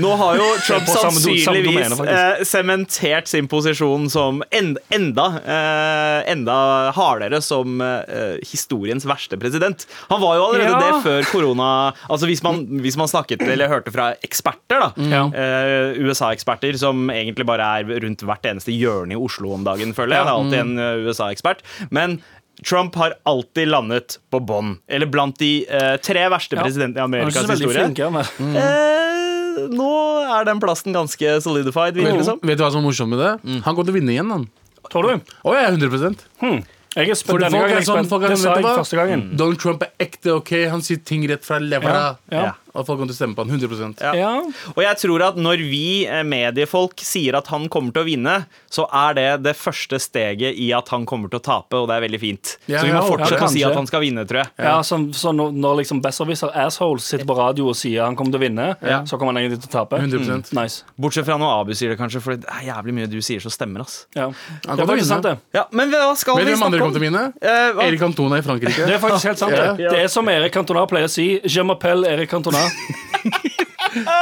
nå 0.02 0.12
har 0.16 0.38
jo 0.40 0.46
Trump 0.64 0.88
sannsynligvis 0.88 2.00
eh, 2.06 2.44
sementert 2.48 3.28
sin 3.28 3.48
posisjon 3.52 4.08
som 4.12 4.42
enda, 4.56 4.80
enda, 4.96 5.26
eh, 5.44 6.32
enda 6.32 6.56
hardere 6.96 7.42
som 7.44 7.82
eh, 7.84 8.38
historiens 8.48 9.06
verste 9.10 9.38
president. 9.42 9.86
Han 10.10 10.22
var 10.24 10.38
jo 10.40 10.46
allerede 10.50 10.72
Ja. 10.72 10.80
det 10.80 11.04
før 11.04 11.28
korona. 11.32 11.70
Altså 12.10 12.26
Hvis 12.30 12.44
man, 12.46 12.64
hvis 12.84 12.98
man 13.00 13.08
snakket 13.12 13.42
eller 13.44 13.68
hørte 13.72 13.92
fra 13.92 14.12
eksperter, 14.24 14.80
da 14.80 14.92
Ja. 15.12 15.26
eh, 15.34 15.98
USA-eksperter 16.00 16.78
som 16.80 17.10
egentlig 17.12 17.46
bare 17.46 17.68
er 17.82 18.00
rundt 18.06 18.22
hvert 18.24 18.46
eneste 18.48 18.72
hjørne 18.72 19.12
i 19.14 19.20
Oslo 19.20 19.54
om 19.54 19.64
dagen, 19.68 19.94
føler 19.94 20.16
jeg. 20.16 20.26
Det 20.26 20.32
er 20.32 20.38
alltid 20.40 20.60
en 20.60 21.08
USA-ekspert. 21.10 21.60
Men 21.92 22.22
Trump 22.64 22.96
har 22.96 23.16
alltid 23.26 23.68
landet 23.72 24.18
på 24.32 24.40
bånn. 24.46 24.76
Eller 24.88 25.10
blant 25.10 25.38
de 25.42 25.66
eh, 25.68 25.96
tre 25.98 26.28
verste 26.30 26.56
Ja. 26.58 26.62
presidentene 26.66 27.00
i 27.00 27.02
er 27.02 27.08
Amerikas 27.08 27.50
historie. 27.50 27.86
Flinke, 27.88 28.10
er. 28.12 28.28
Eh, 28.62 29.68
nå 29.74 29.92
er 30.40 30.46
den 30.46 30.60
plassen 30.62 30.94
ganske 30.96 31.38
solidified, 31.44 31.96
virker 31.98 32.22
det. 32.22 32.38
Vet 32.44 32.58
du 32.60 32.64
hva 32.64 32.72
som 32.72 32.84
er 32.84 32.88
morsomt 32.88 33.10
med 33.16 33.20
det? 33.24 33.32
Han 33.66 33.76
kommer 33.76 33.88
til 33.90 33.96
å 33.96 33.98
vinne 34.00 34.14
igjen, 34.14 34.30
han. 34.32 34.46
Tror 34.92 35.08
du? 35.08 35.34
Oh, 35.46 35.54
ja, 35.56 35.68
er 35.70 35.76
100 35.78 36.16
Hmm. 36.42 36.62
Jeg 36.92 37.08
er 37.10 37.16
spent. 37.16 37.32
For 37.32 37.40
Denne 37.40 37.56
folk 37.56 37.70
gangen 37.70 37.78
er 37.78 37.86
sånn, 37.88 38.08
folk 38.10 38.24
er 38.26 38.34
Det 38.34 38.38
sånn, 38.38 38.44
sa 38.44 38.56
jeg 38.60 38.80
første 38.82 38.98
gangen. 39.00 39.22
Donald 39.40 39.60
Trump 39.64 39.84
er 39.86 39.92
ekte 40.04 40.34
ok. 40.36 40.52
Han 40.74 40.82
sier 40.84 41.00
ting 41.08 41.24
rett 41.30 41.46
fra 41.48 41.58
levra. 41.64 42.18
Ja, 42.30 42.42
ja. 42.42 42.52
Og 42.74 42.86
folk 42.88 43.00
kommer 43.02 43.12
til 43.12 43.18
å 43.18 43.20
stemme 43.20 43.36
på 43.36 43.44
han 43.46 43.52
100 43.60 44.02
Ja. 44.02 44.12
Ja. 44.16 44.32
Og 44.76 44.82
jeg 44.84 44.98
tror 45.02 45.24
at 45.28 45.36
når 45.40 45.64
vi 45.68 46.06
eh, 46.08 46.22
mediefolk 46.24 47.02
sier 47.04 47.36
at 47.38 47.48
han 47.52 47.68
kommer 47.70 47.92
til 47.96 48.04
å 48.04 48.08
vinne, 48.08 48.36
så 48.72 48.86
er 48.88 49.14
det 49.18 49.28
det 49.44 49.56
første 49.60 50.00
steget 50.00 50.56
i 50.56 50.70
at 50.74 50.88
han 50.94 51.06
kommer 51.06 51.30
til 51.32 51.42
å 51.42 51.44
tape, 51.44 51.76
og 51.82 51.90
det 51.92 51.98
er 51.98 52.06
veldig 52.08 52.20
fint. 52.22 52.54
Ja, 52.72 52.80
så 52.82 52.88
vi 52.88 52.94
må 52.96 53.02
fortsette 53.08 53.42
ja, 53.42 53.48
å 53.50 53.52
si 53.52 53.64
at 53.68 53.76
han 53.76 53.88
skal 53.90 54.04
vinne, 54.06 54.24
tror 54.30 54.44
jeg. 54.44 54.52
Ja, 54.64 54.78
så, 54.88 55.00
så 55.18 55.34
når, 55.36 55.52
når 55.52 55.82
liksom 55.82 56.02
Besserwisser 56.04 56.54
assholes 56.64 57.04
sitter 57.12 57.28
på 57.28 57.36
radio 57.38 57.68
og 57.72 57.76
sier 57.80 58.06
han 58.06 58.16
kommer 58.16 58.36
til 58.38 58.42
å 58.42 58.46
vinne, 58.46 58.70
Ja. 58.88 59.02
så 59.10 59.20
kommer 59.20 59.36
han 59.36 59.44
egentlig 59.44 59.62
til 59.66 59.72
å 59.72 59.74
tape. 59.82 60.00
100%. 60.02 60.54
Nice. 60.58 60.84
Bortsett 61.02 61.28
fra 61.28 61.38
når 61.42 61.58
Abu 61.66 61.74
sier 61.78 61.92
det, 61.94 62.00
kanskje, 62.00 62.22
for 62.24 62.40
det 62.40 62.48
er 62.50 62.70
jævlig 62.72 62.96
mye 63.02 63.10
du 63.12 63.20
sier 63.22 63.44
som 63.44 63.52
stemmer. 63.54 63.84
ass. 63.86 64.06
Ja. 64.16 64.30
Han 64.32 64.32
Det 64.32 64.68
kommer 64.68 64.72
er 64.72 64.78
til 64.78 64.86
å 64.86 64.92
faktisk 64.94 65.12
sant, 65.12 65.26
vinne. 65.28 65.36
det. 65.52 65.60
Ja, 65.60 65.66
Men 65.72 65.92
hva 65.92 66.16
skal 66.18 66.36
men, 66.40 66.46
vi 66.46 66.52
du 66.52 66.56
hvem 66.56 66.66
andre 66.70 66.80
kommer 66.80 66.96
til 66.96 67.02
å 67.04 67.06
vinne? 67.10 67.24
Eh. 67.42 67.84
Erik 67.88 68.00
Cantona 68.00 68.40
i 68.40 68.46
Frankrike. 68.46 68.88
Det 68.88 68.96
er 68.96 69.02
faktisk 69.04 69.28
helt 69.32 69.42
sant. 69.44 69.52
Ja. 69.58 69.74
det 69.76 69.92
Det 69.92 70.02
er 70.06 70.08
som 70.12 70.28
Erik 70.32 70.54
Cantona 70.56 70.86
pleier 70.90 71.10
å 71.10 71.12
si. 71.12 71.28
Je 71.44 71.64
m'appelle 71.68 72.08
Erik 72.08 72.30
Cantona. 72.32 72.61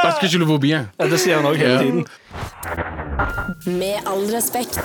Parce 0.02 0.18
que 0.18 0.26
je 0.26 0.38
le 0.38 0.44
vois 0.44 0.58
bien. 0.58 0.88
Ja, 0.98 1.06
det 1.10 1.20
sier 1.22 1.38
han 1.38 1.46
òg 1.46 1.56
hele 1.60 1.78
tiden. 1.78 2.02
Med 3.78 4.02
all 4.08 4.26
respekt. 4.32 4.80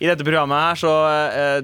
I 0.00 0.08
dette 0.08 0.24
programmet 0.26 0.58
her 0.58 0.80
så 0.80 0.92
eh, 1.08 1.60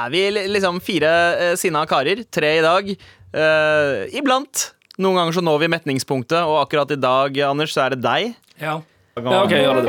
er 0.00 0.10
vi 0.12 0.24
liksom 0.34 0.80
fire 0.84 1.12
uh, 1.38 1.54
sinna 1.60 1.84
karer. 1.88 2.24
Tre 2.32 2.50
i 2.58 2.64
dag. 2.64 2.90
Eh, 3.28 4.18
iblant. 4.18 4.72
Noen 4.98 5.20
ganger 5.20 5.36
så 5.36 5.42
når 5.44 5.62
vi 5.62 5.68
metningspunktet, 5.70 6.42
og 6.42 6.58
akkurat 6.64 6.90
i 6.90 6.98
dag, 6.98 7.38
Anders, 7.46 7.70
så 7.76 7.84
er 7.84 7.94
det 7.94 8.00
deg. 8.02 8.32
Ja. 8.58 8.80
ja, 9.14 9.42
OK, 9.44 9.52
gjør 9.54 9.78
det. 9.78 9.84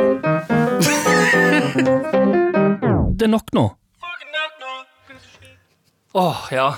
Det 3.18 3.26
er 3.26 3.32
nok 3.34 3.50
nå. 3.58 3.66
Åh, 6.20 6.46
ja. 6.54 6.70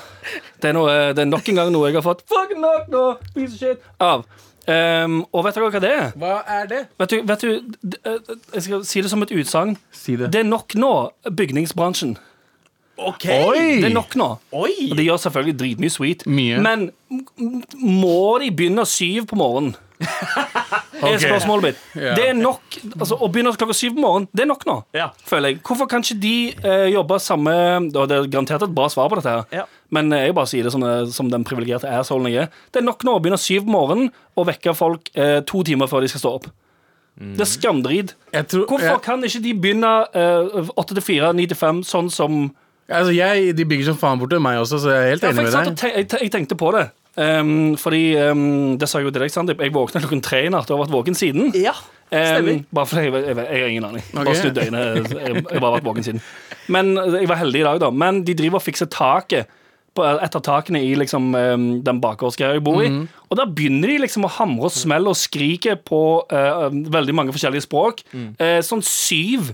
Det 0.62 0.70
er, 0.70 0.74
noe, 0.78 0.96
det 1.18 1.24
er 1.26 1.30
nok 1.32 1.50
en 1.50 1.56
gang 1.62 1.72
noe 1.74 1.90
jeg 1.90 1.98
har 1.98 2.06
fått 2.06 2.22
Fuck 2.30 2.56
nok 2.58 2.88
nå, 2.94 3.04
piece 3.36 3.54
of 3.54 3.60
shit, 3.60 3.86
av. 4.00 4.26
Um, 4.70 5.24
og 5.34 5.44
vet 5.48 5.56
dere 5.58 5.70
hva 5.74 5.80
det 5.82 5.90
er? 5.92 6.12
Hva 6.22 6.34
er 6.60 6.68
det? 6.70 6.82
Vet 7.02 7.10
du, 7.16 7.22
vet 7.26 7.42
du 7.42 7.78
d- 7.82 7.98
eh, 8.06 8.36
Jeg 8.54 8.62
skal 8.68 8.84
si 8.86 9.02
det 9.02 9.10
som 9.10 9.24
et 9.26 9.32
utsagn. 9.34 9.74
Si 9.92 10.16
det. 10.20 10.30
Det 10.32 10.44
er 10.44 10.48
nok 10.48 10.76
nå, 10.78 10.92
bygningsbransjen. 11.34 12.14
Ok 13.02 13.26
Oi! 13.34 13.80
Det 13.82 13.88
er 13.90 13.96
nok 13.96 14.14
nå. 14.20 14.28
Oi! 14.54 14.92
Og 14.92 14.98
de 15.00 15.08
gjør 15.08 15.18
selvfølgelig 15.24 15.56
dritmye 15.64 15.90
sweet. 15.90 16.26
Mye. 16.30 16.60
Men 16.62 16.92
m- 17.10 17.24
m- 17.42 17.64
må 17.82 18.38
de 18.44 18.52
begynne 18.54 18.86
syv 18.86 19.26
på 19.32 19.40
morgenen? 19.42 19.74
er 21.02 21.16
Ok. 21.16 21.24
spørsmålet 21.24 21.64
mitt. 21.72 21.82
Ja. 21.98 22.14
Det 22.18 22.28
er 22.30 22.34
nok 22.38 22.62
altså, 23.00 23.18
Å 23.18 23.28
begynne 23.34 23.52
klokka 23.58 23.74
syv 23.78 23.96
på 23.98 24.04
morgenen, 24.06 24.30
det 24.38 24.46
er 24.46 24.50
nok 24.54 24.66
nå. 24.70 24.76
Ja. 24.98 25.10
Føler 25.26 25.56
jeg. 25.56 25.62
Hvorfor 25.66 25.90
kan 25.90 26.06
ikke 26.06 26.20
de 26.22 26.36
eh, 26.62 26.88
jobbe 26.94 27.18
samme 27.22 27.54
og 27.90 28.06
Det 28.10 28.18
er 28.20 28.30
garantert 28.34 28.66
et 28.70 28.76
bra 28.78 28.86
svar 28.94 29.10
på 29.10 29.18
dette, 29.18 29.34
her 29.34 29.64
Ja. 29.64 29.66
Men 29.92 30.10
jeg 30.16 30.34
bare 30.38 30.48
sier 30.50 30.64
det 30.68 30.72
som, 30.74 30.84
eh, 30.88 31.06
som 31.12 31.30
den 31.32 31.44
privilegerte 31.48 31.90
assholen 31.92 32.30
jeg 32.32 32.46
er. 32.46 32.50
Det 32.72 32.82
er 32.82 32.88
nok 32.88 33.04
nå 33.08 33.18
å 33.18 33.22
begynne 33.24 33.40
syv 33.42 33.66
på 33.68 33.74
morgenen 33.76 34.10
og 34.40 34.48
vekke 34.50 34.74
folk 34.78 35.12
eh, 35.16 35.40
to 35.48 35.64
timer 35.68 35.90
før 35.92 36.06
de 36.06 36.12
skal 36.14 36.24
stå 36.24 36.34
opp. 36.40 36.50
Det 37.22 37.44
er 37.44 37.50
skamdrit. 37.52 38.14
Hvorfor 38.32 38.82
jeg, 38.88 39.02
kan 39.06 39.22
ikke 39.28 39.42
de 39.44 39.52
begynne 39.62 39.90
eh, 40.16 40.72
åtte 40.80 40.96
til 40.98 41.04
fire, 41.06 41.34
ni 41.38 41.44
til 41.52 41.60
fem, 41.60 41.84
sånn 41.86 42.08
som 42.10 42.48
altså 42.92 43.12
jeg, 43.14 43.52
De 43.56 43.66
bygger 43.68 43.92
som 43.92 44.00
faen 44.00 44.20
borte 44.20 44.40
meg 44.42 44.58
også, 44.64 44.80
så 44.82 44.90
jeg 44.96 45.04
er 45.04 45.12
helt 45.14 45.24
Ja, 45.28 45.30
enig 45.36 45.44
med 45.46 45.54
deg. 45.54 45.76
te 45.80 45.92
jeg, 45.92 46.08
te- 46.12 46.22
jeg 46.24 46.32
tenkte 46.34 46.58
på 46.60 46.72
det. 46.76 46.88
Um, 47.20 47.76
fordi 47.76 48.16
um, 48.32 48.78
Det 48.80 48.88
sa 48.88 49.00
jeg 49.02 49.10
jo 49.10 49.12
til 49.12 49.26
deg, 49.26 49.32
Sandeep. 49.34 49.60
Jeg 49.60 49.74
våkna 49.76 50.00
klokken 50.00 50.24
tre 50.24 50.46
i 50.48 50.52
natt 50.52 50.72
og 50.72 50.78
har 50.80 50.86
vært 50.86 50.96
våken 50.96 51.18
siden. 51.20 51.52
Ja, 51.60 51.76
stemmer. 52.08 52.64
bare 52.72 52.88
fordi 52.88 53.04
jeg, 53.10 53.24
jeg, 53.28 53.38
jeg 53.38 53.62
har 53.66 53.72
ingen 53.76 53.88
aning. 53.92 54.04
Okay. 54.08 54.24
Bare 54.24 54.36
snudd 54.40 54.62
øynene. 54.64 54.84
Jeg, 54.96 55.12
jeg 55.20 55.44
har 55.52 55.64
bare 55.68 55.76
vært 55.78 55.88
våken 55.92 56.08
siden. 56.08 56.24
Men 56.72 56.94
eh, 56.98 57.18
jeg 57.22 57.30
var 57.32 57.42
heldig 57.44 57.60
i 57.62 57.68
dag, 57.68 57.82
da. 57.84 57.92
Men 57.92 58.24
de 58.28 58.36
driver 58.40 58.60
og 58.64 58.66
fikser 58.66 58.88
taket. 58.92 59.52
På 59.94 60.06
et 60.08 60.36
av 60.38 60.42
takene 60.46 60.80
i 60.80 60.94
liksom, 60.96 61.34
ehm, 61.36 61.66
den 61.84 61.98
bakgårdsgreia 62.00 62.56
jeg 62.56 62.64
bor 62.64 62.80
i. 62.84 62.88
Mhm. 62.88 63.08
Og 63.30 63.38
da 63.38 63.46
begynner 63.46 63.92
de 63.92 63.98
liksom 64.06 64.24
å 64.24 64.32
hamre 64.32 64.70
og 64.70 64.72
smelle 64.72 65.08
og 65.12 65.16
skrike 65.20 65.76
på 65.76 66.00
uh, 66.32 66.70
veldig 66.72 67.16
mange 67.16 67.34
forskjellige 67.36 67.66
språk. 67.68 68.04
Mm. 68.14 68.30
Uh, 68.40 68.60
sånn 68.64 68.84
syv. 68.84 69.54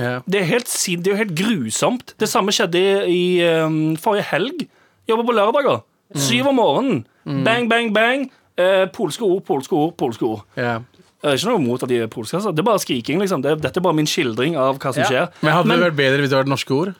Yeah. 0.00 0.22
Det 0.26 0.40
er, 0.40 0.44
helt, 0.44 0.66
det 0.66 1.06
er 1.06 1.12
jo 1.12 1.20
helt 1.20 1.36
grusomt. 1.38 2.14
Det 2.18 2.28
samme 2.28 2.52
skjedde 2.52 2.80
i, 2.80 2.88
i 3.12 3.60
um, 3.62 3.94
forrige 4.00 4.26
helg. 4.32 4.64
Jobber 5.08 5.28
på 5.28 5.36
lørdager. 5.36 5.84
Syv 6.16 6.48
om 6.48 6.56
morgenen. 6.56 7.04
Bang, 7.44 7.68
bang, 7.70 7.92
bang. 7.94 8.26
Uh, 8.58 8.86
polske 8.92 9.22
ord, 9.24 9.44
polske 9.44 9.72
ord, 9.76 9.94
polske 10.00 10.26
ord. 10.26 10.44
Yeah. 10.58 10.80
Det 11.24 11.30
er 11.32 11.38
ikke 11.38 11.52
noe 11.54 11.62
imot 11.62 11.82
at 11.86 11.88
de 11.88 11.98
er 12.04 12.10
polske. 12.12 12.36
Altså. 12.36 12.50
Det 12.52 12.60
er 12.60 12.66
bare 12.68 12.80
skriking. 12.82 13.20
liksom 13.22 13.40
Dette 13.42 13.72
er 13.80 13.84
bare 13.84 13.96
min 13.96 14.08
skildring 14.08 14.58
av 14.60 14.76
hva 14.76 14.92
som 14.92 15.02
Ja. 15.02 15.08
skjer. 15.08 15.28
Men 15.40 15.52
hadde 15.56 15.70
det 15.70 15.80
vært 15.86 15.96
bedre 15.96 16.20
hvis 16.20 16.30
det 16.30 16.36
var 16.36 16.44
norske 16.44 16.74
ord? 16.76 16.94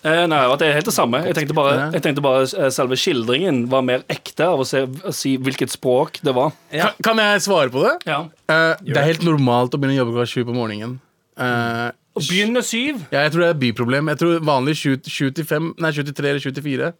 Eh, 0.00 0.22
nei, 0.30 0.40
det 0.56 0.66
er 0.68 0.76
helt 0.78 0.88
det 0.88 0.94
samme. 0.96 1.20
Jeg 1.28 1.36
tenkte 1.36 1.54
bare, 1.56 1.90
jeg 1.92 2.04
tenkte 2.06 2.22
bare 2.24 2.46
eh, 2.48 2.70
selve 2.72 2.96
skildringen 2.96 3.66
var 3.72 3.84
mer 3.84 4.04
ekte 4.08 4.46
av 4.48 4.62
å, 4.62 4.66
se, 4.68 4.86
å 4.86 5.12
si 5.12 5.34
hvilket 5.36 5.72
språk 5.74 6.22
det 6.24 6.32
var. 6.36 6.54
Ja. 6.72 6.88
Kan, 6.96 7.10
kan 7.10 7.22
jeg 7.24 7.42
svare 7.44 7.72
på 7.74 7.84
det? 7.84 7.94
Ja. 8.08 8.22
Eh, 8.48 8.72
det 8.86 8.96
er 8.96 9.10
helt 9.12 9.26
normalt 9.26 9.76
å 9.76 9.80
begynne 9.80 9.98
å 9.98 10.02
jobbe 10.04 10.16
klokka 10.16 10.32
sju 10.32 10.46
på 10.48 10.56
morgenen. 10.56 10.96
Eh, 11.40 11.88
Å 12.16 12.20
begynne 12.26 12.60
syv 12.66 13.04
ja, 13.12 13.20
jeg 13.22 13.30
tror 13.32 13.44
det 13.44 13.50
er 13.52 13.60
byproblem. 13.60 14.08
Jeg 14.10 14.18
tror 14.22 14.40
vanlig 14.44 14.74
sju 14.80 15.28
til 15.30 15.46
fem, 15.46 15.70
nei, 15.80 15.92
sju 15.94 16.02
til 16.08 16.16
tre 16.16 16.32
eller 16.32 16.42
sju 16.42 16.50
til 16.56 16.64
fire 16.64 16.90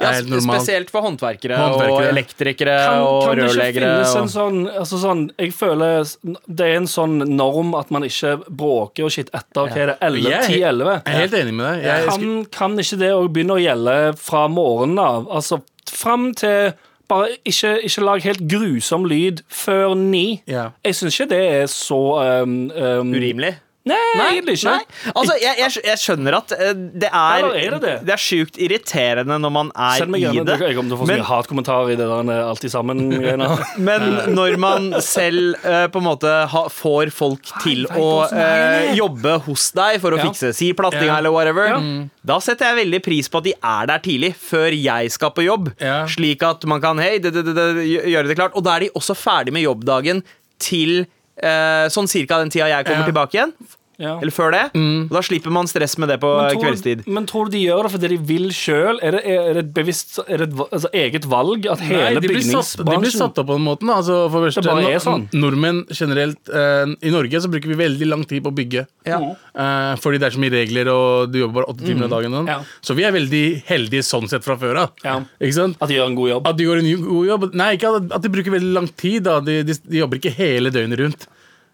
Ja, 0.00 0.12
spesielt 0.22 0.90
for 0.90 1.04
håndverkere, 1.04 1.58
og 1.74 2.02
elektrikere 2.06 2.76
kan, 2.78 3.02
og 3.04 3.26
kan 3.26 3.36
det 3.36 3.48
ikke 3.50 3.72
finnes 3.76 4.12
finnes 4.12 4.14
en 4.16 4.30
sånn, 4.32 4.60
altså 4.78 5.00
sånn 5.02 5.24
Jeg 5.38 5.52
føler 5.52 6.06
det 6.48 6.66
er 6.68 6.76
en 6.80 6.86
sånn 6.90 7.18
norm 7.36 7.74
at 7.78 7.90
man 7.90 8.06
ikke 8.08 8.36
bråker 8.48 9.04
og 9.04 9.12
shit 9.12 9.28
etter 9.34 9.66
hva 9.68 9.76
er 9.76 9.92
det, 9.92 9.98
11, 10.00 10.22
Jeg 10.22 10.38
er 10.38 10.46
10, 10.48 10.52
he- 10.52 10.68
11. 10.70 10.94
Jeg 11.04 11.14
er 11.14 11.20
helt 11.20 11.36
enig 11.42 11.54
med 11.58 11.66
deg. 11.66 11.84
Jeg, 11.84 12.06
Kan, 12.08 12.46
kan 12.50 12.78
ikke 12.78 12.98
det 13.02 13.10
òg 13.12 13.28
begynne 13.34 13.58
å 13.58 13.60
gjelde 13.62 13.98
fra 14.18 14.46
morgenen 14.48 14.98
av? 15.02 15.28
Altså 15.30 15.60
fram 15.92 16.32
til 16.34 16.72
bare 17.12 17.28
ikke, 17.44 17.74
ikke 17.84 18.04
lag 18.06 18.22
helt 18.24 18.40
grusom 18.48 19.04
lyd 19.04 19.42
før 19.52 19.92
ni. 19.98 20.40
Ja. 20.48 20.70
Jeg 20.86 20.94
syns 20.96 21.18
ikke 21.20 21.28
det 21.34 21.42
er 21.58 21.66
så 21.68 21.98
um, 22.42 22.70
um, 22.72 23.12
Urimelig. 23.12 23.56
Nei, 23.88 23.98
egentlig 24.36 24.54
ikke. 24.60 24.72
Nei. 24.76 25.10
Altså, 25.10 25.34
jeg, 25.42 25.56
jeg, 25.58 25.82
jeg 25.88 25.98
skjønner 25.98 26.36
at 26.38 26.52
eh, 26.54 26.72
det 27.02 27.08
er 27.10 27.46
er 27.50 27.74
det 27.74 27.80
det? 27.82 27.94
Det 28.06 28.12
er 28.14 28.20
sjukt 28.22 28.58
irriterende 28.62 29.38
når 29.42 29.52
man 29.56 29.72
er 29.74 30.04
i 30.04 30.20
gjerne 30.22 30.44
det. 30.46 30.58
Jeg 30.62 30.76
kommer 30.76 30.92
til 30.92 30.96
å 30.96 31.00
få 31.00 31.06
så 31.06 31.10
Men- 31.10 31.18
mye 31.22 31.26
hatkommentarer 31.26 31.90
i 31.90 31.96
det 31.98 32.06
der 32.06 32.30
eh, 32.36 32.42
Alltid 32.52 32.72
sammen-greiene. 32.76 33.48
Men 33.88 34.06
når 34.36 34.56
man 34.62 34.86
selv 35.02 35.56
uh, 35.66 35.86
på 35.90 35.98
en 36.02 36.06
måte 36.06 36.30
ha, 36.52 36.62
får 36.70 37.10
folk 37.16 37.50
til 37.64 37.88
å 37.90 38.06
det 38.30 38.44
eh, 38.44 38.92
jobbe 39.00 39.34
hos 39.48 39.64
deg 39.74 39.98
for 40.04 40.14
å 40.14 40.20
Ja. 40.22 40.28
fikse 40.30 40.52
si 40.54 40.70
plattinga 40.78 41.10
Ja. 41.14 41.16
eller 41.18 41.34
whatever, 41.34 41.72
Ja. 41.72 41.80
da 42.22 42.38
setter 42.44 42.70
jeg 42.70 42.84
veldig 42.84 43.02
pris 43.02 43.28
på 43.32 43.42
at 43.42 43.48
de 43.50 43.54
er 43.58 43.90
der 43.90 43.98
tidlig, 44.04 44.34
før 44.38 44.70
jeg 44.76 45.10
skal 45.10 45.34
på 45.34 45.42
jobb. 45.46 45.72
Ja. 45.82 46.04
Slik 46.06 46.42
at 46.46 46.62
man 46.70 46.80
kan 46.84 47.02
hei, 47.02 47.16
det, 47.18 47.32
det, 47.34 47.42
det, 47.50 47.56
det, 47.58 47.88
gjøre 48.14 48.28
det 48.30 48.38
klart. 48.38 48.54
Og 48.54 48.62
da 48.62 48.76
er 48.76 48.86
de 48.86 48.92
også 48.94 49.16
ferdig 49.18 49.52
med 49.58 49.66
jobbdagen 49.66 50.22
til 50.62 51.02
sånn 51.42 52.10
cirka 52.10 52.38
den 52.42 52.52
tida 52.54 52.68
jeg 52.70 52.86
kommer 52.86 53.08
tilbake 53.08 53.38
igjen. 53.38 53.54
Ja. 54.00 54.14
Eller 54.22 54.32
før 54.32 54.50
det. 54.54 54.62
Og 54.74 55.12
da 55.12 55.20
slipper 55.22 55.52
man 55.52 55.68
stress 55.70 55.98
med 56.00 56.08
det 56.08 56.16
på 56.22 56.30
Men 56.32 56.50
tror, 56.54 56.62
kveldstid. 56.64 57.02
men 57.06 57.26
tror 57.28 57.46
du 57.46 57.56
de 57.56 57.60
gjør 57.66 57.82
det 57.86 57.90
fordi 57.92 58.08
de 58.14 58.18
vil 58.30 58.46
sjøl? 58.56 58.98
Er, 59.02 59.12
det- 59.18 59.24
er 59.26 59.52
det 59.54 59.62
et 59.66 59.72
bevisst 59.74 60.18
Er 60.26 60.38
det 60.38 60.48
et 60.48 60.62
altså, 60.72 60.88
eget 60.92 61.26
valg 61.28 61.66
at 61.70 61.78
hele 61.84 62.00
Nei, 62.02 62.20
de 62.20 62.28
blir, 62.32 62.42
satt, 62.42 62.84
de 62.86 62.96
blir 62.98 63.12
satt 63.14 63.38
opp 63.38 63.46
på 63.46 63.56
den 63.58 63.66
måten. 63.66 63.90
Altså, 63.92 64.30
for 64.32 64.46
det 64.48 64.54
Det 64.56 64.64
bare 64.64 64.94
er 64.96 65.02
sånn. 65.04 65.28
Nordmenn 65.34 65.84
generelt 65.92 66.40
uh, 66.50 66.86
I 67.02 67.10
Norge 67.14 67.40
så 67.44 67.50
bruker 67.52 67.68
vi 67.68 67.78
veldig 67.82 68.08
lang 68.08 68.24
tid 68.24 68.42
på 68.42 68.50
å 68.50 68.56
bygge. 68.56 68.86
Ja. 69.06 69.18
Uh, 69.54 69.94
fordi 70.00 70.18
det 70.22 70.30
er 70.30 70.36
så 70.36 70.40
mye 70.42 70.54
regler, 70.54 70.88
og 70.92 71.32
du 71.32 71.38
jobber 71.42 71.60
bare 71.62 71.70
åtte 71.74 71.84
timer 71.86 72.08
om 72.08 72.10
dagen. 72.16 72.32
sånn. 72.32 72.46
Ja. 72.48 72.58
Så 72.80 72.96
vi 72.98 73.04
er 73.04 73.12
veldig 73.12 73.44
heldige 73.68 74.02
sånn 74.06 74.28
sett 74.30 74.44
fra 74.44 74.56
før 74.56 74.82
av. 74.86 74.90
Ja. 75.04 75.20
At 75.20 75.88
de 75.88 75.94
gjør 75.98 76.06
en 76.10 76.16
god 76.18 76.28
jobb? 76.32 76.46
At 76.48 76.56
de 76.58 76.64
gjør 76.64 76.82
en 76.82 77.04
god 77.04 77.26
jobb. 77.28 77.46
Nei, 77.54 77.70
ikke 77.76 77.92
at, 77.96 78.10
at 78.18 78.22
de 78.22 78.32
bruker 78.32 78.54
veldig 78.56 78.72
lang 78.72 78.88
tid. 78.96 79.22
da 79.28 79.38
De, 79.40 79.62
de, 79.66 79.74
de 79.84 79.98
jobber 80.02 80.18
ikke 80.20 80.34
hele 80.36 80.70
døgnet 80.74 80.98
rundt. 81.02 81.26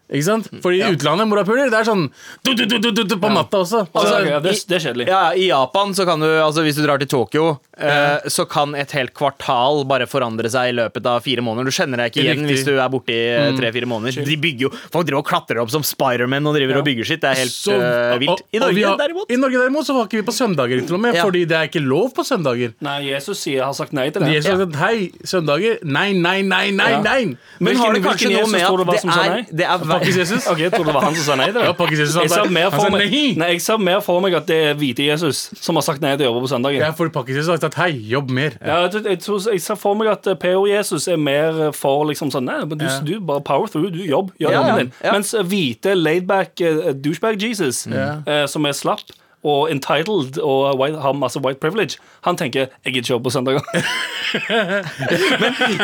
Ikke 0.09 0.25
sant? 0.25 0.47
Fordi 0.63 0.79
i 0.81 0.87
utlandet, 0.95 1.27
morapuler, 1.29 1.69
det 1.69 1.77
er 1.83 1.85
sånn 1.85 2.07
du, 2.43 2.53
du, 2.57 2.63
du, 2.65 2.77
du, 2.81 2.89
du, 2.97 3.03
du, 3.05 3.15
på 3.21 3.29
natta 3.29 3.59
også. 3.61 3.83
Altså, 3.93 3.99
Altså, 3.99 4.15
ok, 4.25 4.43
det, 4.43 4.53
det 4.69 4.75
er 4.79 4.81
kjedelig. 4.87 5.05
Ja, 5.11 5.19
I 5.37 5.49
Japan 5.51 5.91
så 5.93 6.05
kan 6.09 6.19
du, 6.23 6.25
altså 6.41 6.63
hvis 6.65 6.79
du 6.79 6.81
drar 6.87 6.97
til 6.97 7.09
Tokyo, 7.11 7.43
eh, 7.77 8.25
så 8.33 8.45
kan 8.49 8.73
et 8.79 8.89
helt 8.97 9.13
kvartal 9.13 9.83
bare 9.89 10.07
forandre 10.09 10.49
seg 10.49 10.71
i 10.71 10.75
løpet 10.79 11.05
av 11.11 11.21
fire 11.21 11.43
måneder. 11.45 11.69
Du 11.69 11.75
kjenner 11.77 12.01
deg 12.01 12.09
ikke 12.13 12.23
igjen 12.25 12.47
hvis 12.49 12.65
du 12.65 12.71
er 12.81 12.89
borte 12.89 13.13
i 13.13 13.19
eh, 13.35 13.51
tre-fire 13.59 13.85
måneder. 13.91 14.25
De 14.25 14.37
bygger 14.41 14.65
jo, 14.65 14.71
Folk 14.89 15.05
driver 15.05 15.21
og 15.21 15.27
klatrer 15.29 15.61
opp 15.61 15.69
som 15.73 15.85
Spiderman 15.85 16.49
og 16.49 16.57
driver 16.57 16.79
Ja. 16.79 16.81
og 16.81 16.89
bygger 16.89 17.05
sitt. 17.11 17.21
Det 17.21 17.29
er 17.29 17.39
helt 17.43 17.53
så- 17.53 17.77
uh, 17.77 18.17
vilt. 18.21 18.41
I 18.49 18.57
og 18.63 18.73
vi 18.73 18.81
Norge 18.81 18.87
har- 18.89 18.97
derimot 19.03 19.29
I 19.31 19.39
Norge 19.43 19.61
derimot 19.61 19.85
så 19.85 19.93
var 19.99 20.09
ikke 20.09 20.23
vi 20.23 20.25
på 20.31 20.35
søndager, 20.39 20.81
til 20.89 20.95
og 20.97 21.01
med. 21.05 21.15
Ja. 21.19 21.23
Fordi 21.29 21.45
det 21.45 21.57
er 21.59 21.69
ikke 21.69 21.83
lov 21.85 22.09
på 22.17 22.25
søndager. 22.25 22.73
Nei, 22.81 22.97
Jesus 23.11 23.45
sier, 23.45 23.61
har 23.69 23.73
sagt 23.77 23.93
nei 23.93 24.09
til 24.09 24.25
det. 24.25 24.33
Jesus 24.39 24.49
har 24.55 24.65
sagt 24.65 24.75
hei, 24.81 25.11
søndager. 25.23 25.77
Nei, 25.85 26.13
nei, 26.17 26.41
nei, 26.41 26.71
nei, 26.71 26.89
Ja. 26.97 27.01
nei. 27.05 27.37
Men 27.59 27.75
har 27.77 27.93
det 27.93 28.01
kanskje 28.03 28.33
noe 28.33 28.49
med 28.49 28.65
at 28.65 29.03
det 29.05 29.13
er, 29.13 29.45
det 29.53 29.65
er 29.69 29.98
Pakkis 29.99 30.17
Jesus. 30.17 30.47
Ok, 30.49 30.59
jeg 30.63 30.71
trodde 30.73 30.89
det 30.89 30.95
var 30.95 31.05
han 31.05 31.15
som 31.19 31.25
sa 31.29 31.35
nei 31.39 31.45
til 31.51 31.59
det. 31.59 31.65
Ja, 31.67 31.73
Pakkis 31.77 31.99
Jesus, 31.99 32.15
han 32.15 32.23
jeg, 32.25 32.31
sa- 32.33 32.43
ser 32.43 32.51
mer 32.55 32.69
han 32.69 32.79
for 32.79 32.87
sa 32.87 32.95
meg, 32.95 33.11
nei. 33.11 33.21
nei, 33.37 33.49
jeg 33.53 33.61
ser 33.61 33.77
mer 33.77 33.99
for 34.05 34.19
meg 34.25 34.33
at 34.39 34.47
det 34.49 34.57
er 34.71 34.73
hvite 34.79 35.05
Jesus 35.05 35.43
som 35.59 35.75
har 35.79 35.85
sagt 35.85 36.01
nei 36.01 36.15
til 36.17 36.25
å 36.25 36.31
jobbe 36.31 36.45
på 36.47 36.51
søndagen. 36.55 36.79
Ja, 36.81 36.91
for 36.97 37.11
Pakkis 37.13 37.35
Jesus 37.41 37.51
har 37.53 37.59
sagt 37.61 37.75
hei, 37.81 37.91
jobb 38.15 38.31
mer. 38.31 38.57
Ja, 38.63 38.81
jeg, 38.87 38.91
tror- 38.95 39.09
jeg, 39.11 39.19
tror, 39.27 39.39
jeg 39.53 39.61
ser 39.67 39.75
for 39.75 39.93
meg 39.99 40.07
at 40.15 40.27
eh, 40.27 40.39
PO-Jesus 40.39 41.07
er 41.11 41.17
mer 41.21 41.71
for 41.77 42.05
liksom 42.09 42.31
sånn 42.33 42.47
Nei, 42.49 42.61
men 42.65 42.77
du, 42.79 42.85
Ja. 42.85 42.99
du 43.05 43.19
bare 43.19 43.41
power 43.45 43.67
through, 43.67 43.91
du 43.93 43.99
jobb, 44.07 44.31
gjør 44.39 44.49
Ja, 44.51 44.57
jobben 44.61 44.69
ja, 44.73 44.77
din. 44.83 44.91
ja. 45.03 45.11
Mens 45.13 45.33
eh, 45.35 45.43
hvite 45.43 45.93
laidback 45.95 46.61
uh, 46.63 46.93
douchebag-Jesus, 46.93 47.87
Ja. 47.91 48.21
eh, 48.25 48.45
som 48.47 48.65
er 48.65 48.71
slapp 48.73 49.01
og 49.43 49.69
entitled 49.71 50.37
og 50.43 50.79
white, 50.79 50.99
har 50.99 51.13
masse 51.15 51.39
white 51.39 51.59
privilege, 51.63 51.95
han 52.27 52.35
tenker 52.35 52.67
jeg 52.67 52.93
gidder 52.93 52.99
ikke 52.99 53.13
jobbe 53.15 53.29
på 53.29 53.35
søndager. 53.37 53.63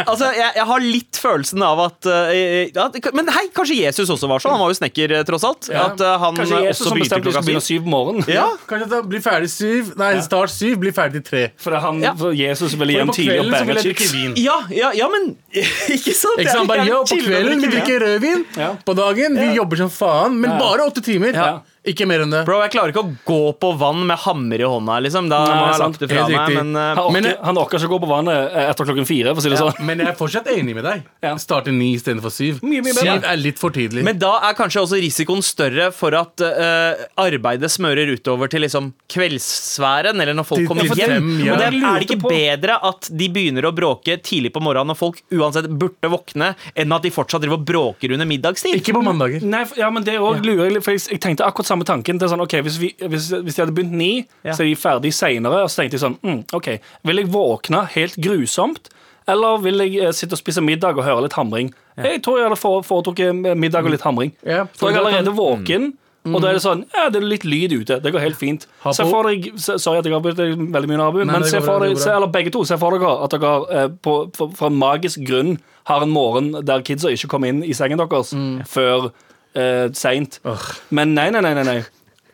Altså, 0.06 0.28
jeg, 0.36 0.52
jeg 0.58 0.66
har 0.70 0.84
litt 0.84 1.18
følelsen 1.22 1.64
av 1.66 1.80
at 1.86 2.08
uh, 2.10 2.30
ja, 2.36 2.86
Men 3.18 3.30
hei, 3.34 3.46
kanskje 3.56 3.78
Jesus 3.80 4.12
også 4.14 4.30
var 4.30 4.44
sånn? 4.44 4.54
Han 4.56 4.62
var 4.66 4.74
jo 4.74 4.78
snekker, 4.78 5.14
eh, 5.18 5.24
tross 5.28 5.46
alt. 5.48 5.70
Ja. 5.72 5.88
At 5.90 6.02
uh, 6.04 6.16
han 6.22 6.38
Kanskje 6.38 6.60
eh, 6.60 6.68
Jesus 6.70 6.86
også 6.86 6.98
begynte 6.98 7.18
at 7.20 7.26
klokka 7.26 7.44
syv. 7.48 7.60
syv 7.66 7.86
på 7.88 7.94
morgenen. 7.94 8.28
Ja. 8.32 8.46
Kanskje 8.70 8.90
det 8.92 9.02
blir 9.10 9.24
ferdig 9.26 9.50
syv 9.54 9.94
Nei, 10.00 10.12
start 10.26 10.54
syv, 10.54 10.78
blir 10.84 10.96
ferdig 10.96 11.24
tre. 11.28 11.46
For 11.62 11.78
han, 11.82 12.02
Ja. 12.06 12.14
for 12.20 12.36
Jesus 12.38 12.76
ville 12.80 12.98
hjem 13.00 13.14
tidlig 13.16 13.40
og 13.42 13.52
bære 13.56 13.86
chicks. 13.86 14.14
Ja, 14.42 14.60
ja, 14.74 14.92
ja, 14.98 15.10
men 15.12 15.32
Ikke 15.96 16.14
sant? 16.16 16.42
Ikke 16.42 16.52
sant, 16.54 16.70
bare, 16.70 16.86
ja, 16.90 17.02
på 17.08 17.20
kvelden 17.26 17.64
vi 17.64 17.72
drikker 17.74 18.04
rødvin. 18.06 18.46
Ja. 18.60 18.74
På 18.86 18.98
dagen 18.98 19.40
vi 19.42 19.54
jobber 19.58 19.86
som 19.86 19.94
faen, 19.94 20.38
men 20.42 20.52
Ja. 20.54 20.60
bare 20.62 20.86
åtte 20.90 21.02
timer. 21.06 21.34
Ja. 21.34 21.54
Ikke 21.86 22.08
mer 22.10 22.24
enn 22.26 22.32
det. 22.34 22.42
Bro, 22.48 22.60
jeg 22.66 22.72
klarer 22.74 22.94
ikke 22.94 23.04
å 23.06 23.12
gå 23.30 23.40
på 23.62 23.70
vann 23.78 24.02
med 24.10 24.18
hammer 24.24 24.62
i 24.64 24.66
hånda, 24.66 24.98
liksom. 25.06 25.28
Da 25.30 25.42
Nei, 25.46 25.56
må 25.60 25.66
jeg 25.70 25.82
lagt 25.84 26.02
det 26.02 26.10
fra 26.10 26.24
meg. 26.32 26.56
Men 26.58 26.72
uh, 26.74 27.02
Han 27.46 27.60
orker, 27.62 27.62
orker 27.62 27.78
ikke 27.84 27.90
å 27.90 27.94
gå 27.96 28.00
på 28.06 28.10
vannet 28.10 28.56
eh, 28.56 28.70
etter 28.72 28.88
klokken 28.90 29.06
fire, 29.10 29.34
for 29.36 29.42
å 29.42 29.46
si 29.46 29.52
det 29.54 29.60
Ja, 29.60 29.68
sånn. 29.70 29.86
men 29.86 30.02
jeg 30.02 30.10
er 30.12 30.18
fortsatt 30.18 30.50
enig 30.54 30.76
med 30.78 30.88
deg. 30.88 31.04
Ja. 31.26 31.36
Starte 31.42 31.74
ni 31.76 31.92
istedenfor 31.98 32.34
syv. 32.34 32.62
Mye, 32.66 32.82
mye. 32.86 32.96
Syv 32.98 33.28
er 33.30 33.38
litt 33.42 33.62
for 33.62 33.76
tidlig. 33.76 34.04
Men 34.08 34.18
da 34.22 34.34
er 34.50 34.58
kanskje 34.58 34.82
også 34.86 35.00
risikoen 35.04 35.44
større 35.46 35.92
for 35.96 36.18
at 36.18 36.42
uh, 36.42 37.06
arbeidet 37.22 37.70
smører 37.74 38.10
utover 38.16 38.50
til 38.52 38.66
liksom 38.66 38.90
kveldssfæren, 39.14 40.20
eller 40.22 40.34
når 40.38 40.48
folk 40.48 40.66
kommer 40.70 40.88
hjem. 40.90 40.98
fem, 41.16 41.30
ja. 41.46 41.54
Men 41.54 41.62
det, 41.62 41.68
er, 41.68 41.78
er 41.92 42.00
det 42.02 42.08
ikke 42.10 42.20
på- 42.24 42.32
bedre 42.34 42.80
at 42.90 43.10
de 43.12 43.30
begynner 43.36 43.68
å 43.70 43.74
bråke 43.76 44.18
tidlig 44.26 44.54
på 44.56 44.64
morgenen 44.64 44.94
når 44.94 45.00
folk 45.00 45.22
uansett 45.36 45.68
burde 45.70 46.10
våkne, 46.12 46.54
enn 46.74 46.96
at 46.96 47.06
de 47.06 47.12
fortsatt 47.14 47.44
driver 47.44 47.60
og 47.60 47.66
bråker 47.68 48.16
under 48.16 48.30
middagstid? 48.30 48.80
ikke 48.80 48.96
på 48.98 49.04
mandager. 49.06 49.44
Nei, 49.46 49.64
for- 49.70 49.78
ja, 49.80 49.90
men 49.94 50.04
det 50.06 50.16
er 50.18 50.24
også 50.26 50.46
lurer 50.46 50.72
jeg 50.72 50.84
for 50.86 50.96
jeg, 50.96 51.02
jeg 51.16 51.22
tenkte 51.24 51.46
akkurat 51.46 51.68
samme 51.68 51.75
tanken. 51.84 52.18
Det 52.18 52.24
er 52.24 52.32
sånn, 52.38 52.42
ok, 52.42 52.62
Hvis, 52.64 52.78
vi, 52.80 52.96
hvis, 53.08 53.30
hvis 53.44 53.56
de 53.56 53.62
hadde 53.62 53.74
begynt 53.76 53.92
ni, 53.92 54.28
Ja. 54.46 54.54
så 54.54 54.62
er 54.64 54.70
de 54.70 54.76
ferdig 54.76 55.12
seinere. 55.14 55.64
Og 55.64 55.70
så 55.70 55.82
tenkte 55.84 55.98
jeg 56.00 56.06
sånn 56.06 56.18
mm, 56.24 56.46
OK, 56.54 56.80
vil 57.04 57.18
jeg 57.18 57.28
våkne 57.28 57.86
helt 57.88 58.16
grusomt? 58.16 58.90
Eller 59.28 59.58
vil 59.58 59.78
jeg 59.80 59.98
eh, 60.06 60.12
sitte 60.12 60.34
og 60.34 60.38
spise 60.40 60.62
middag 60.62 60.96
og 60.98 61.04
høre 61.04 61.22
litt 61.24 61.34
hamring? 61.34 61.74
Jeg 61.98 62.22
tror 62.22 62.38
jeg 62.40 62.48
hadde 62.48 62.62
foretrukket 62.86 63.58
middag 63.58 63.84
og 63.84 63.92
litt 63.92 64.02
hamring. 64.06 64.32
Ja, 64.46 64.66
For 64.66 64.78
for 64.78 64.90
jeg 64.92 64.96
er 64.96 65.00
allerede 65.02 65.24
kan- 65.26 65.34
allerede 65.34 65.36
våken, 65.36 65.94
Og 66.26 66.42
da 66.42 66.48
er 66.50 66.54
det 66.54 66.62
sånn 66.64 66.86
Ja, 66.96 67.10
det 67.10 67.22
er 67.22 67.26
litt 67.28 67.44
lyd 67.46 67.72
ute. 67.72 68.00
Det 68.02 68.12
går 68.12 68.20
helt 68.20 68.36
fint. 68.36 68.66
Ha 68.82 68.92
Se 68.94 69.04
for 69.06 69.24
deg 69.24 69.52
se- 69.58 69.78
Sorry 69.78 70.00
at 70.00 70.06
jeg 70.06 70.14
avbryter 70.14 70.56
deg 70.56 70.58
veldig 70.74 70.88
mye, 70.90 70.98
Nabu. 70.98 71.24
men 71.26 71.44
se 71.44 71.60
for 71.62 71.80
deg 71.80 71.98
se. 71.98 72.10
Eller 72.10 72.26
begge 72.28 72.50
to. 72.52 72.64
Se 72.66 72.78
for 72.78 72.98
dere 72.98 73.24
at 73.24 73.30
dere 73.30 73.66
eh, 73.70 73.88
på, 73.90 74.34
for, 74.36 74.50
for 74.50 74.68
en 74.68 74.76
magisk 74.80 75.20
grunn 75.24 75.60
har 75.86 76.02
en 76.02 76.10
morgen 76.10 76.52
der 76.66 76.82
kidsa 76.82 77.10
ikke 77.14 77.28
kommer 77.30 77.48
inn 77.48 77.64
i 77.64 77.74
sengen 77.74 77.98
deres 78.02 78.34
Mm. 78.34 78.64
før 78.66 79.12
eh, 79.56 79.90
seint. 79.94 80.42
Men 80.90 81.14
nei, 81.14 81.32
nei, 81.32 81.42
nei, 81.42 81.54
nei, 81.54 81.64
nei. 81.64 81.84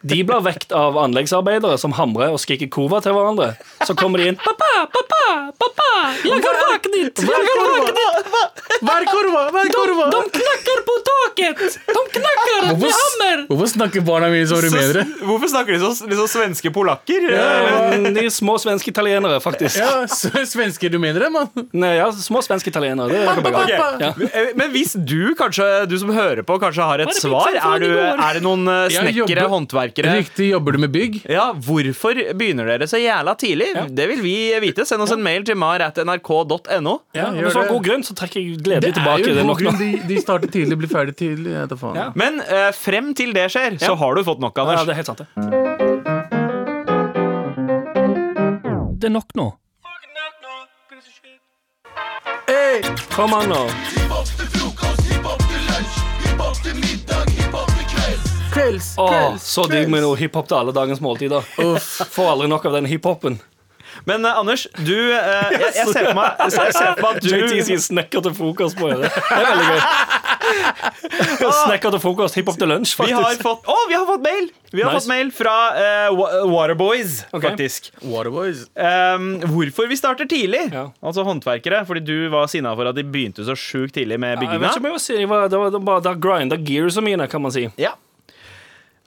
De 0.03 0.23
blir 0.25 0.41
vekt 0.45 0.71
av 0.73 0.97
anleggsarbeidere 0.97 1.77
som 1.81 1.93
hamrer 1.97 2.31
og 2.33 2.39
skriker 2.41 2.69
kova 2.73 3.01
til 3.05 3.13
hverandre. 3.13 3.51
Så 3.85 3.93
kommer 3.97 4.17
de 4.21 4.31
inn. 4.31 4.37
'Pappa, 4.41 4.71
pappa, 4.93 5.51
pappa! 5.61 5.89
Jeg 6.25 6.41
har 6.41 6.57
våknet! 6.65 7.21
Jeg 7.21 7.29
har! 7.29 8.49
Hva 8.81 8.93
er 8.97 9.05
korva? 9.05 9.41
Hva 9.53 9.61
er 9.61 9.69
korva? 9.75 10.05
De 10.09 10.21
knakker 10.39 10.79
på 10.87 10.95
taket! 11.09 11.59
De 11.85 12.01
knakker 12.15 12.65
med 12.71 12.85
hammer! 12.97 13.43
Hvorfor 13.51 13.69
snakker 13.69 14.01
barna 14.07 14.29
mine 14.33 14.47
som 14.49 14.57
rumenere? 14.63 15.03
Hvorfor 15.21 15.51
snakker 15.51 15.75
de 15.75 15.79
så 15.83 16.07
liksom 16.09 16.29
svenske 16.31 16.71
polakker? 16.73 17.27
Ja, 17.29 17.91
De 18.01 18.25
er 18.25 18.31
små 18.33 18.57
svenske 18.61 18.89
italienere, 18.93 19.37
faktisk. 19.43 19.77
Ja, 19.77 20.05
Svenske 20.09 20.89
rumenere, 20.93 21.29
mann. 21.33 21.49
Nei, 21.77 21.93
ja, 21.99 22.09
små 22.15 22.41
svenske 22.45 22.71
italienere. 22.73 23.09
Det 23.11 23.21
er 23.21 23.77
ha. 23.77 23.91
Ja. 24.01 24.11
Eh, 24.31 24.51
Men 24.57 24.71
hvis 24.73 24.95
du 24.97 25.33
kanskje, 25.37 25.67
du 25.89 25.97
som 26.01 26.09
hører 26.15 26.41
på, 26.47 26.57
kanskje 26.61 26.83
har 26.89 27.03
et 27.05 27.11
er 27.13 27.19
svar 27.21 27.53
Er, 27.53 27.79
du, 27.79 27.89
er 28.01 28.33
det 28.39 28.43
noen 28.45 28.65
eh, 28.67 28.87
snekkere, 28.89 29.21
jobber- 29.21 29.51
håndverkere 29.91 30.17
Riktig, 30.17 30.49
jobber 30.51 30.71
du 30.71 30.77
med 30.79 30.91
bygg? 30.91 31.25
Ja, 31.29 31.51
Hvorfor 31.53 32.13
begynner 32.37 32.65
dere 32.67 32.87
så 32.87 32.97
jævla 32.99 33.35
tidlig? 33.37 33.67
Det 33.89 34.07
vil 34.09 34.21
vi 34.21 34.59
vite. 34.61 34.85
Send 34.85 35.01
oss 35.01 35.11
en 35.11 35.23
mail 35.23 35.43
til 35.45 35.55
mar.nrk.no. 35.55 36.99
Ja, 37.13 37.31
Hvis 37.31 37.53
det 37.53 37.55
var 37.55 37.63
det. 37.63 37.69
god 37.71 37.83
grunn, 37.83 38.03
så 38.03 38.15
trekker 38.15 38.39
jeg 38.41 38.57
gledelig 38.63 38.89
er 38.89 38.93
tilbake. 38.93 39.19
jo 39.19 39.33
Det 39.33 39.39
er 39.41 39.43
nok 39.45 39.57
god 39.57 39.65
grunn. 39.65 39.79
De, 39.79 40.01
de 40.07 40.21
starter 40.21 40.47
tidlig, 40.51 40.77
blir 40.77 40.89
ferdig 40.91 41.15
tidlig. 41.15 41.51
Ja. 41.51 42.11
Men 42.15 42.41
uh, 42.41 42.71
frem 42.75 43.13
til 43.15 43.33
det 43.33 43.49
skjer, 43.51 43.77
så 43.81 43.95
har 43.95 44.15
du 44.15 44.23
fått 44.23 44.39
nok, 44.39 44.57
Anders. 44.57 44.79
Ja, 44.79 44.85
det 44.85 44.91
er 44.91 44.95
helt 44.95 45.07
sant, 45.07 45.19
det. 45.19 45.27
Det 49.01 49.09
er 49.09 49.15
nok 49.17 49.35
nå. 49.35 49.51
Hey! 52.47 52.81
Kom 53.11 53.33
an 53.33 53.49
nå. 53.49 53.63
Åh, 58.97 59.09
kvelds, 59.11 59.47
så 59.55 59.65
digg 59.71 59.89
med 59.91 60.03
noe 60.05 60.17
hiphop 60.19 60.47
til 60.51 60.57
alle 60.61 60.73
dagens 60.75 61.01
måltider. 61.03 61.45
Får 62.15 62.33
aldri 62.35 62.47
nok 62.51 62.65
av 62.71 62.77
den 62.79 62.85
hiphopen. 62.91 63.39
Men 64.07 64.23
eh, 64.25 64.37
Anders, 64.39 64.63
du 64.87 64.95
eh, 64.95 65.51
jeg, 65.51 65.73
jeg 65.75 65.87
ser 65.91 66.05
for 66.07 66.15
meg, 66.15 66.37
jeg 66.39 66.53
ser 66.73 66.93
for 66.95 67.01
meg 67.03 67.17
at 67.19 67.25
JT 67.27 67.41
du 67.51 67.63
sier 67.67 67.81
snekker 67.83 68.23
til 68.23 68.33
frokost 68.37 68.77
på 68.79 68.87
øret. 68.87 69.11
Det 69.11 69.35
er 69.35 69.49
veldig 69.49 69.67
gøy. 69.67 69.81
Snekker 71.51 71.93
til 71.95 72.01
frokost, 72.01 72.37
hiphop 72.39 72.57
til 72.59 72.69
lunsj, 72.71 72.95
vi 73.01 73.11
har 73.13 73.23
faktisk. 73.25 73.43
fått, 73.45 73.67
å, 73.69 73.75
vi 73.91 73.97
har 73.97 74.05
fått 74.09 74.23
mail! 74.25 74.47
Vi 74.71 74.81
har 74.85 74.93
Nice. 74.93 75.03
fått 75.03 75.09
mail 75.11 75.31
fra 75.35 75.53
eh, 75.75 76.07
Wa- 76.15 76.45
Waterboys, 76.47 77.17
Ok. 77.35 77.43
faktisk. 77.49 77.89
Waterboys. 78.07 78.63
Um, 78.79 79.25
hvorfor 79.51 79.89
vi 79.91 79.97
starter 79.99 80.29
tidlig. 80.31 80.63
Ja. 80.71 80.85
Altså 81.03 81.25
håndverkere. 81.27 81.81
Fordi 81.89 81.99
du 82.07 82.29
var 82.31 82.47
sinna 82.51 82.71
for 82.79 82.87
at 82.87 82.95
de 82.95 83.03
begynte 83.03 83.43
så 83.47 83.57
sjukt 83.59 83.97
tidlig 83.99 84.15
med 84.23 84.37
Jeg 84.37 84.39
vet 84.39 84.45
bygginga. 84.47 84.71
ikke 84.71 84.85
om 84.85 84.87
jeg 84.95 85.03
si 85.03 85.17
det 85.19 85.27
var, 85.29 85.49
det 85.51 85.59
var, 85.59 85.73
det 85.75 85.81
var 85.83 85.99
bare 86.05 86.15
grinda 86.23 86.55
gearsa 86.55 87.03
mine, 87.03 87.27
kan 87.27 87.43
man 87.43 87.51
si. 87.51 87.67
Ja. 87.81 87.91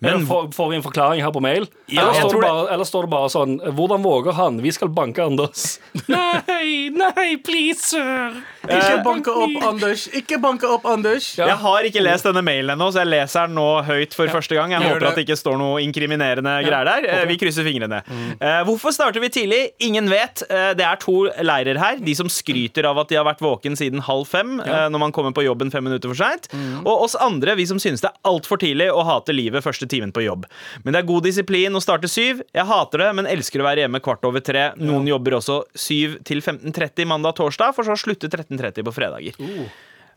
Men 0.05 0.27
får, 0.29 0.51
får 0.55 0.71
vi 0.71 0.77
en 0.79 0.85
forklaring 0.85 1.23
her 1.25 1.33
på 1.35 1.43
mail? 1.45 1.67
Ja, 1.87 2.07
eller, 2.11 2.29
står 2.29 2.41
det 2.41 2.49
bare, 2.49 2.65
eller 2.75 2.89
står 2.89 3.07
det 3.07 3.11
bare 3.13 3.31
sånn 3.33 3.55
Hvordan 3.77 4.05
våger 4.05 4.37
han? 4.39 4.61
Vi 4.65 4.73
skal 4.73 4.91
banke 4.95 5.25
Anders. 5.25 5.79
nei, 6.15 6.91
nei, 6.95 7.27
please, 7.45 7.81
sir. 7.95 8.39
Ikke 8.65 9.01
banke 9.05 9.33
opp 9.45 9.67
Anders. 9.69 10.07
Ikke 10.17 10.39
banke 10.43 10.69
opp 10.71 10.87
Anders. 10.89 11.31
Ja. 11.39 11.49
Jeg 11.53 11.61
har 11.65 11.89
ikke 11.89 12.03
lest 12.05 12.27
denne 12.29 12.43
mailen 12.45 12.75
ennå, 12.77 12.89
så 12.95 13.03
jeg 13.03 13.11
leser 13.13 13.49
den 13.49 13.59
nå 13.59 13.67
høyt 13.87 14.17
for 14.17 14.31
første 14.33 14.57
gang. 14.57 14.73
Jeg 14.75 14.85
Gjør 14.85 14.95
håper 14.95 15.05
det. 15.05 15.11
at 15.13 15.21
det 15.21 15.27
ikke 15.27 15.39
står 15.41 15.59
noe 15.61 15.83
inkriminerende 15.85 16.55
greier 16.67 16.89
der. 16.91 17.09
Okay. 17.11 17.29
Vi 17.33 17.39
krysser 17.41 17.67
fingrene. 17.67 18.01
Eh, 18.39 18.61
hvorfor 18.69 18.95
starter 18.95 19.23
vi 19.25 19.31
tidlig? 19.35 19.61
Ingen 19.85 20.09
vet. 20.13 20.45
Eh, 20.49 20.71
det 20.79 20.87
er 20.87 21.01
to 21.03 21.17
leirer 21.45 21.81
her. 21.81 22.01
De 22.05 22.15
som 22.17 22.31
skryter 22.33 22.89
av 22.89 23.01
at 23.05 23.13
de 23.13 23.19
har 23.21 23.27
vært 23.29 23.43
våken 23.45 23.77
siden 23.79 24.03
halv 24.05 24.29
fem 24.31 24.57
eh, 24.65 24.87
når 24.93 25.05
man 25.07 25.15
kommer 25.15 25.35
på 25.37 25.45
jobben 25.47 25.73
fem 25.75 25.85
minutter 25.87 26.11
for 26.13 26.19
seint. 26.21 26.49
Og 26.85 27.07
oss 27.09 27.17
andre, 27.21 27.57
vi 27.59 27.67
som 27.69 27.81
synes 27.83 28.03
det 28.05 28.11
er 28.11 28.31
altfor 28.31 28.61
tidlig 28.63 28.91
å 28.93 29.05
hate 29.07 29.35
livet 29.37 29.65
første 29.65 29.89
timen 29.95 30.13
på 30.15 30.27
jobb. 30.27 30.45
Men 30.85 30.95
det 30.95 31.03
er 31.03 31.09
god 31.09 31.25
disiplin 31.29 31.79
å 31.79 31.83
starte 31.85 32.11
syv. 32.11 32.43
Jeg 32.55 32.69
hater 32.69 33.07
det, 33.07 33.11
men 33.21 33.31
elsker 33.31 33.63
å 33.63 33.69
være 33.69 33.87
hjemme 33.87 34.03
kvart 34.05 34.27
over 34.29 34.45
tre. 34.45 34.69
Noen 34.83 35.09
jobber 35.11 35.39
også 35.41 35.63
syv 35.79 36.21
til 36.29 36.43
15.30 36.43 37.09
mandag-torsdag, 37.15 37.75
for 37.77 37.87
så 37.87 37.97
å 37.97 38.05
slutte 38.05 38.31
13.30 38.33 38.85
på 38.87 38.95
fredager. 38.95 39.43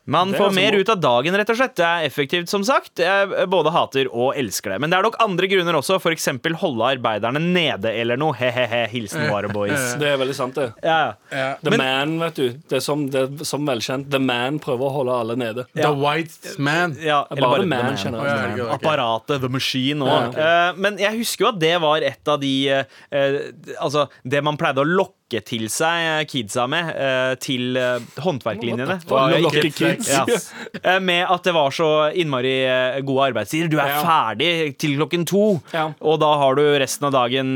Man 0.07 0.31
får 0.33 0.53
mer 0.55 0.73
ut 0.79 0.89
av 0.89 0.99
dagen, 1.03 1.35
rett 1.35 1.49
og 1.51 1.57
slett. 1.59 1.73
Det 1.75 1.83
er 1.85 2.05
effektivt, 2.07 2.47
som 2.49 2.63
sagt. 2.63 3.01
Jeg 3.03 3.47
både 3.51 3.71
hater 3.75 4.07
og 4.07 4.37
elsker 4.39 4.71
det. 4.71 4.77
Men 4.79 4.89
det 4.93 4.97
er 4.99 5.03
nok 5.07 5.17
andre 5.23 5.49
grunner 5.51 5.75
også. 5.75 5.97
Eksempel 6.07 6.55
holde 6.61 6.85
arbeiderne 6.95 7.41
nede 7.43 7.91
eller 7.91 8.15
noe. 8.17 8.31
He-he-he. 8.39 8.85
Hilsen 8.93 9.27
Waterboys. 9.29 9.97
Det 9.99 10.07
er 10.13 10.17
veldig 10.21 10.35
sant, 10.37 10.55
det. 10.55 10.69
Ja. 10.83 11.13
Ja. 11.31 11.49
The 11.61 11.73
Men- 11.75 11.83
Man, 11.83 12.13
vet 12.23 12.35
du. 12.39 12.47
Det 12.69 12.77
er 12.79 12.85
som, 12.85 13.03
det 13.11 13.21
er 13.25 13.43
som 13.45 13.67
velkjent. 13.67 14.09
The 14.09 14.19
Man 14.23 14.59
prøver 14.63 14.87
å 14.87 14.93
holde 15.01 15.17
alle 15.19 15.35
nede. 15.35 15.65
The 15.75 15.91
White 15.93 16.55
Man. 16.57 16.95
ja 17.03 17.25
eller 17.29 17.41
bare 17.41 17.59
The 17.59 17.67
Man, 17.67 17.85
Man. 17.91 18.15
Oh, 18.15 18.23
Ja, 18.23 18.37
ok, 18.47 18.59
ok. 18.63 18.73
Apparatet, 18.79 19.41
The 19.41 19.49
Machine 19.49 20.05
Ja, 20.07 20.17
Okay. 20.29 20.71
ok. 20.71 20.77
men 20.79 20.97
jeg 20.97 21.17
husker 21.19 21.45
jo 21.45 21.49
at 21.51 21.59
det 21.59 21.75
var 21.81 21.97
et 22.07 22.27
av 22.31 22.39
de 22.39 22.53
eh, 22.69 23.37
Altså, 23.81 24.07
det 24.23 24.41
man 24.43 24.55
pleide 24.57 24.79
å 24.79 24.87
lokke 24.87 25.26
til 25.27 25.65
seg 25.67 26.05
eh, 26.07 26.25
kidsa 26.29 26.63
med 26.71 26.87
eh, 26.95 27.33
til 27.43 27.75
eh, 27.75 27.99
håndverklinjene. 28.23 28.95
Lokke? 29.43 29.97
Ja. 30.07 30.99
Med 31.03 31.25
at 31.27 31.43
det 31.43 31.53
var 31.55 31.73
så 31.75 31.89
innmari 32.15 32.53
gode 33.05 33.25
arbeidstider. 33.31 33.67
Du 33.71 33.77
er 33.79 33.87
Ja. 33.97 34.01
ferdig 34.05 34.77
til 34.79 34.95
klokken 34.97 35.25
to, 35.27 35.61
Ja. 35.73 35.89
og 36.01 36.19
da 36.19 36.31
har 36.37 36.55
du 36.55 36.63
resten 36.79 37.07
av 37.07 37.11
dagen 37.15 37.55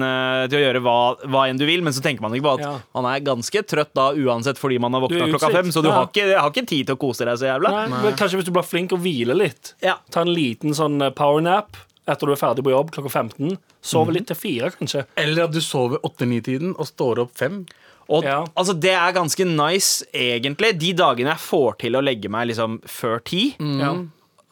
til 0.51 0.57
å 0.59 0.63
gjøre 0.65 0.81
hva, 0.83 0.97
hva 1.27 1.45
enn 1.49 1.57
du 1.59 1.65
vil. 1.65 1.81
Men 1.81 1.93
så 1.93 2.01
tenker 2.03 2.21
man 2.21 2.33
ikke 2.35 2.43
på 2.49 2.53
at 2.59 2.65
Ja. 2.65 2.73
man 2.93 3.05
er 3.13 3.19
ganske 3.23 3.63
trøtt 3.63 3.93
da 3.95 4.11
uansett 4.13 4.57
fordi 4.59 4.79
man 4.79 4.93
har 4.93 5.01
våkna 5.01 5.29
klokka 5.31 5.51
fem, 5.51 5.71
så 5.71 5.81
du 5.81 5.89
Ja. 5.89 5.95
har, 6.01 6.07
ikke, 6.07 6.39
har 6.39 6.49
ikke 6.51 6.67
tid 6.67 6.87
til 6.87 6.95
å 6.95 6.99
kose 6.99 7.25
deg 7.25 7.37
så 7.39 7.47
jævla. 7.55 7.71
Nei, 7.71 7.87
men 8.03 8.13
kanskje 8.19 8.37
hvis 8.41 8.45
du 8.45 8.51
blir 8.51 8.63
flink 8.67 8.91
og 8.91 8.99
hviler 8.99 9.35
litt. 9.35 9.73
Ja. 9.81 9.95
Ta 10.11 10.21
en 10.21 10.33
liten 10.33 10.71
sånn 10.75 10.99
powernap 11.15 11.75
etter 12.07 12.25
du 12.27 12.31
er 12.33 12.35
ferdig 12.41 12.63
på 12.63 12.71
jobb 12.71 12.91
klokka 12.91 13.09
15. 13.11 13.57
Sover 13.81 14.07
Mhm. 14.11 14.13
litt 14.13 14.27
til 14.27 14.35
fire, 14.35 14.71
kanskje. 14.71 15.05
Eller 15.17 15.43
at 15.43 15.51
du 15.51 15.59
sover 15.61 15.99
åtte-ni-tiden 16.03 16.75
og 16.79 16.85
står 16.87 17.19
opp 17.19 17.35
fem. 17.37 17.65
Og 18.09 18.23
Ja. 18.23 18.45
altså, 18.57 18.77
det 18.79 18.91
er 18.91 19.11
ganske 19.13 19.45
nice, 19.45 20.03
egentlig. 20.13 20.77
De 20.79 20.93
dagene 20.93 21.29
jeg 21.29 21.37
får 21.37 21.77
til 21.79 21.91
å 21.93 22.01
legge 22.03 22.29
meg 22.29 22.47
liksom 22.49 22.81
før 22.83 23.23
ti. 23.23 23.55
Ja. 23.59 23.95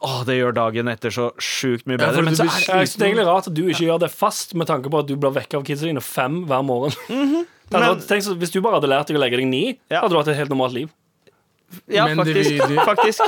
Åh, 0.02 0.24
det 0.24 0.38
gjør 0.40 0.54
dagen 0.54 0.88
etter 0.88 1.10
så 1.10 1.30
sjukt 1.36 1.84
mye 1.86 1.98
bedre. 1.98 2.16
Ja, 2.16 2.22
men 2.22 2.34
så 2.34 2.44
er 2.44 2.46
Jeg 2.46 2.88
synes 2.88 2.96
det 2.96 3.02
er 3.02 3.12
egentlig 3.12 3.26
rart 3.26 3.46
at 3.48 3.54
du 3.54 3.62
ikke 3.68 3.84
gjør 3.86 4.00
det 4.00 4.10
fast, 4.10 4.54
med 4.54 4.66
tanke 4.66 4.88
på 4.88 4.98
at 4.98 5.06
du 5.06 5.14
blir 5.16 5.30
vekket 5.34 5.54
av 5.58 5.64
kidsa 5.64 5.82
dine 5.84 6.00
fem 6.00 6.46
hver 6.46 6.64
morgen. 6.64 6.92
Mm 7.10 7.34
-hmm. 7.34 7.46
Men- 7.72 8.00
tenk 8.00 8.24
hvis 8.38 8.50
du 8.50 8.60
bare 8.62 8.80
hadde 8.80 8.88
lært 8.88 9.06
deg 9.08 9.16
å 9.16 9.20
legge 9.20 9.36
deg 9.36 9.46
ni, 9.46 9.78
Ja. 9.90 10.00
hadde 10.00 10.10
du 10.10 10.16
hatt 10.16 10.28
et 10.28 10.36
helt 10.36 10.48
normalt 10.50 10.72
liv. 10.72 10.88
Ja, 11.86 12.06
Men 12.06 12.16
faktisk, 12.16 12.50
du, 12.50 12.66
du... 12.74 12.80
faktisk. 12.84 13.20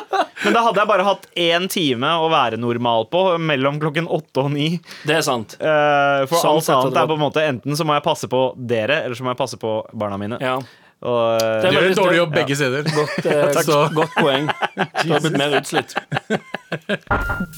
Men 0.44 0.56
da 0.56 0.62
hadde 0.66 0.82
jeg 0.82 0.90
bare 0.90 1.06
hatt 1.06 1.26
én 1.38 1.68
time 1.70 2.10
å 2.18 2.28
være 2.32 2.58
normal 2.60 3.06
på 3.12 3.24
mellom 3.38 3.80
klokken 3.82 4.08
åtte 4.10 4.46
og 4.46 4.52
ni. 4.54 4.68
Det 5.06 5.18
er 5.20 5.26
sant. 5.26 5.56
Uh, 5.60 6.26
for 6.30 6.38
Sånn 6.42 6.58
alt 6.58 6.70
annet 6.76 7.02
er 7.02 7.10
på 7.10 7.18
en 7.18 7.22
måte 7.22 7.44
enten 7.46 7.78
så 7.78 7.86
må 7.86 7.96
jeg 7.98 8.06
passe 8.06 8.30
på 8.30 8.44
dere, 8.56 9.04
eller 9.06 9.18
så 9.18 9.26
må 9.26 9.34
jeg 9.34 9.42
passe 9.42 9.60
på 9.62 9.76
barna 9.92 10.18
mine. 10.20 10.40
Ja. 10.42 10.58
Og, 11.02 11.42
uh, 11.42 11.62
Du 11.62 11.70
gjør 11.74 11.88
en 11.88 11.96
dårlig 11.98 12.18
jobb 12.20 12.36
ja. 12.36 12.40
begge 12.40 12.58
steder. 12.58 12.90
Godt, 12.94 13.30
uh, 13.70 13.96
godt 13.96 14.18
poeng. 14.18 14.50
Du 15.02 15.14
har 15.14 15.24
blitt 15.24 15.38
mer 15.38 15.58
utslitt. 15.58 15.96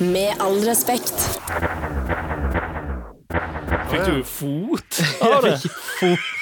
Med 0.00 0.40
all 0.40 0.60
respekt. 0.64 1.26
Fikk 3.90 4.08
du 4.08 4.24
fot 4.26 5.02
av 5.22 5.44
det? 5.44 5.54
Jeg 5.54 5.60
fikk 5.66 5.76
fot! 6.00 6.33